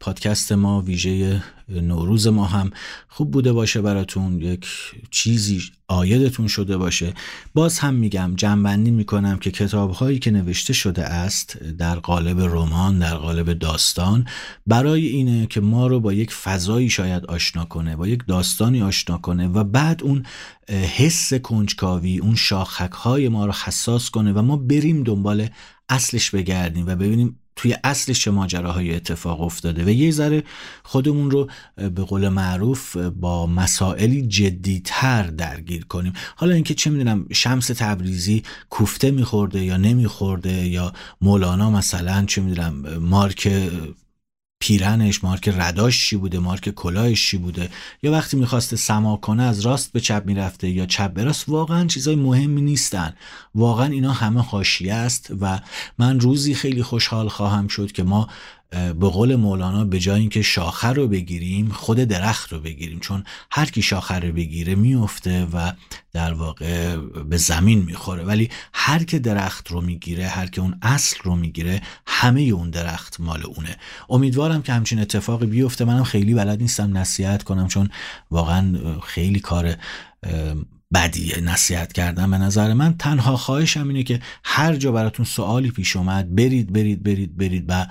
پادکست 0.00 0.52
ما 0.52 0.82
ویژه 0.82 1.42
نوروز 1.70 2.26
ما 2.26 2.44
هم 2.44 2.70
خوب 3.08 3.30
بوده 3.30 3.52
باشه 3.52 3.82
براتون 3.82 4.40
یک 4.40 4.66
چیزی 5.10 5.62
آیدتون 5.88 6.46
شده 6.46 6.76
باشه. 6.76 7.14
باز 7.54 7.78
هم 7.78 7.94
میگم 7.94 8.32
جنبندی 8.36 8.90
می‌کنم 8.90 9.38
که 9.38 9.50
کتاب 9.50 9.90
هایی 9.90 10.18
که 10.18 10.30
نوشته 10.30 10.72
شده 10.72 11.04
است 11.04 11.58
در 11.58 11.94
قالب 11.94 12.40
رمان 12.40 12.98
در 12.98 13.14
قالب 13.14 13.52
داستان 13.52 14.26
برای 14.66 15.06
اینه 15.06 15.46
که 15.46 15.60
ما 15.60 15.86
رو 15.86 16.00
با 16.00 16.12
یک 16.12 16.32
فضایی 16.32 16.90
شاید 16.90 17.26
آشنا 17.26 17.64
کنه 17.64 17.96
با 17.96 18.08
یک 18.08 18.22
داستانی 18.26 18.82
آشنا 18.82 19.18
کنه 19.18 19.48
و 19.48 19.64
بعد 19.64 20.02
اون 20.02 20.26
حس 20.68 21.34
کنجکاوی 21.34 22.18
اون 22.18 22.34
شاخک 22.34 22.92
های 22.92 23.28
ما 23.28 23.46
رو 23.46 23.52
حساس 23.64 24.10
کنه 24.10 24.32
و 24.32 24.42
ما 24.42 24.56
بریم 24.56 25.02
دنبال 25.02 25.48
اصلش 25.88 26.30
بگردیم 26.30 26.86
و 26.86 26.96
ببینیم 26.96 27.39
توی 27.56 27.76
اصلش 27.84 28.20
چه 28.20 28.30
ماجراهای 28.30 28.94
اتفاق 28.94 29.40
افتاده 29.40 29.84
و 29.84 29.88
یه 29.88 30.10
ذره 30.10 30.42
خودمون 30.82 31.30
رو 31.30 31.50
به 31.76 32.02
قول 32.04 32.28
معروف 32.28 32.96
با 32.96 33.46
مسائلی 33.46 34.22
جدیتر 34.22 35.22
درگیر 35.22 35.84
کنیم. 35.84 36.12
حالا 36.36 36.54
اینکه 36.54 36.74
چه 36.74 36.90
می‌دونم 36.90 37.26
شمس 37.32 37.66
تبریزی 37.66 38.42
کوفته 38.70 39.10
میخورده 39.10 39.64
یا 39.64 39.76
نمیخورده 39.76 40.52
یا 40.52 40.92
مولانا 41.20 41.70
مثلا 41.70 42.24
چه 42.26 42.42
می‌دونم 42.42 42.98
مارک 42.98 43.70
پیرنش 44.60 45.24
مارک 45.24 45.48
رداش 45.48 46.06
چی 46.08 46.16
بوده 46.16 46.38
مارک 46.38 46.68
کلاهش 46.68 47.30
چی 47.30 47.36
بوده؟ 47.36 47.68
یا 48.02 48.12
وقتی 48.12 48.36
می‌خواسته 48.36 48.76
سما 48.76 49.16
کنه 49.16 49.42
از 49.42 49.60
راست 49.60 49.92
به 49.92 50.00
چپ 50.00 50.22
می‌رفته 50.26 50.68
یا 50.68 50.86
چپ 50.86 51.12
به 51.12 51.24
راست؟ 51.24 51.48
واقعا 51.48 51.86
چیزای 51.86 52.14
مهمی 52.14 52.62
نیستن. 52.62 53.12
واقعا 53.54 53.86
اینا 53.86 54.12
همه 54.12 54.42
حاشیه 54.42 54.94
است 54.94 55.32
و 55.40 55.60
من 55.98 56.20
روزی 56.20 56.54
خیلی 56.54 56.82
خوشحال 56.82 57.28
خواهم 57.28 57.68
شد 57.68 57.92
که 57.92 58.02
ما 58.02 58.28
به 58.70 59.08
قول 59.08 59.36
مولانا 59.36 59.84
به 59.84 59.98
جای 59.98 60.20
اینکه 60.20 60.42
شاخه 60.42 60.88
رو 60.88 61.08
بگیریم 61.08 61.68
خود 61.68 61.98
درخت 61.98 62.52
رو 62.52 62.60
بگیریم. 62.60 63.00
چون 63.00 63.24
هر 63.50 63.66
کی 63.66 63.82
شاخه 63.82 64.18
رو 64.18 64.32
بگیره 64.32 64.74
میفته 64.74 65.44
و 65.44 65.72
در 66.12 66.32
واقع 66.32 66.96
به 66.96 67.36
زمین 67.36 67.82
می‌خوره. 67.82 68.24
ولی 68.24 68.50
هر 68.72 69.04
که 69.04 69.18
درخت 69.18 69.68
رو 69.68 69.80
می‌گیره 69.80 70.28
هر 70.28 70.46
که 70.46 70.60
اون 70.60 70.78
اصل 70.82 71.16
رو 71.22 71.36
می‌گیره 71.36 71.82
همه 72.06 72.40
اون 72.40 72.70
درخت 72.70 73.20
مال 73.20 73.42
اونه. 73.42 73.76
امیدوارم 74.08 74.62
که 74.62 74.72
همچین 74.72 74.98
اتفاقی 74.98 75.46
بیفته. 75.46 75.84
منم 75.84 76.04
خیلی 76.04 76.34
بلد 76.34 76.60
نیستم 76.60 76.96
نصیحت 76.96 77.42
کنم 77.42 77.68
چون 77.68 77.90
واقعا 78.30 78.76
خیلی 79.02 79.40
کار 79.40 79.74
بدیه 80.94 81.40
نصیحت 81.40 81.92
کردن. 81.92 82.30
به 82.30 82.38
نظر 82.38 82.74
من 82.74 82.96
تنها 82.96 83.36
خواهشم 83.36 83.88
اینه 83.88 84.02
که 84.02 84.20
هر 84.44 84.76
جا 84.76 84.92
براتون 84.92 85.24
سوالی 85.24 85.70
پیش 85.70 85.96
اومد 85.96 86.34
برید 86.34 86.72
برید 86.72 87.02
برید 87.02 87.36
برید 87.36 87.64
و 87.68 87.86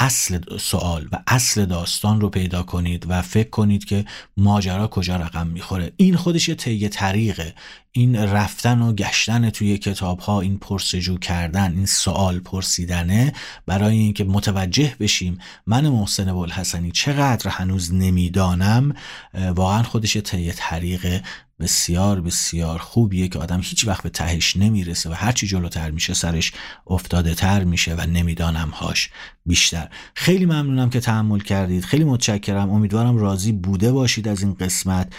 اصل 0.00 0.58
سوال 0.58 1.08
و 1.12 1.18
اصل 1.26 1.64
داستان 1.64 2.20
رو 2.20 2.28
پیدا 2.28 2.62
کنید 2.62 3.06
و 3.08 3.22
فکر 3.22 3.50
کنید 3.50 3.84
که 3.84 4.04
ماجرا 4.36 4.86
کجا 4.86 5.16
رقم 5.16 5.46
می‌خوره. 5.46 5.92
این 5.96 6.16
خودش 6.16 6.48
یه 6.48 6.54
طی 6.54 6.88
طریقه. 6.88 7.54
این 7.92 8.16
رفتن 8.16 8.82
و 8.82 8.92
گشتن 8.92 9.50
توی 9.50 9.78
کتاب 9.78 10.18
ها 10.18 10.40
این 10.40 10.58
پرسجو 10.58 11.18
کردن 11.18 11.72
این 11.72 11.86
سوال 11.86 12.38
پرسیدنه. 12.38 13.32
برای 13.66 13.96
اینکه 13.98 14.24
متوجه 14.24 14.96
بشیم 15.00 15.38
من 15.66 15.88
محسن 15.88 16.32
بولحسنی 16.32 16.90
چقدر 16.90 17.50
هنوز 17.50 17.94
نمی‌دانم 17.94 18.94
واقعا 19.34 19.82
خودش 19.82 20.16
طی 20.16 20.52
طریق 20.52 21.22
بسیار 21.60 22.20
بسیار 22.20 22.78
خوبیه 22.78 23.28
که 23.28 23.38
آدم 23.38 23.60
هیچ 23.62 23.86
وقت 23.86 24.02
به 24.02 24.10
تهش 24.10 24.56
نمی‌رسه 24.56 25.10
و 25.10 25.12
هرچی 25.12 25.46
جلوتر 25.46 25.90
میشه 25.90 26.14
سرش 26.14 26.52
افتاده 26.86 27.34
تر 27.34 27.64
میشه 27.64 27.94
و 27.94 28.00
نمی‌دانم 28.00 28.68
هاش 28.68 29.10
بیشتر. 29.46 29.88
خیلی 30.14 30.46
ممنونم 30.46 30.90
که 30.90 31.00
تحمل 31.00 31.40
کردید. 31.40 31.84
خیلی 31.84 32.04
متشکرم. 32.04 32.70
امیدوارم 32.70 33.16
راضی 33.16 33.52
بوده 33.52 33.92
باشید 33.92 34.28
از 34.28 34.42
این 34.42 34.54
قسمت. 34.54 35.12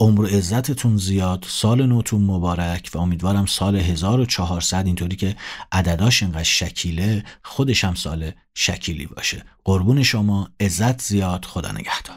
عمر 0.00 0.26
عزتتون 0.26 0.96
زیاد. 0.96 1.44
سال 1.48 1.86
نوتون 1.86 2.22
مبارک 2.22 2.90
و 2.94 2.98
امیدوارم 2.98 3.46
سال 3.46 3.76
1400 3.76 4.86
اینطوری 4.86 5.16
که 5.16 5.36
عدداش 5.72 6.22
اینقدر 6.22 6.42
شکیله 6.42 7.24
خودش 7.42 7.84
هم 7.84 7.94
سال 7.94 8.30
شکیلی 8.54 9.06
باشه. 9.06 9.42
قربون 9.64 10.02
شما. 10.02 10.48
عزت 10.60 11.02
زیاد. 11.02 11.44
خدا 11.44 11.72
نگهدار. 11.72 12.16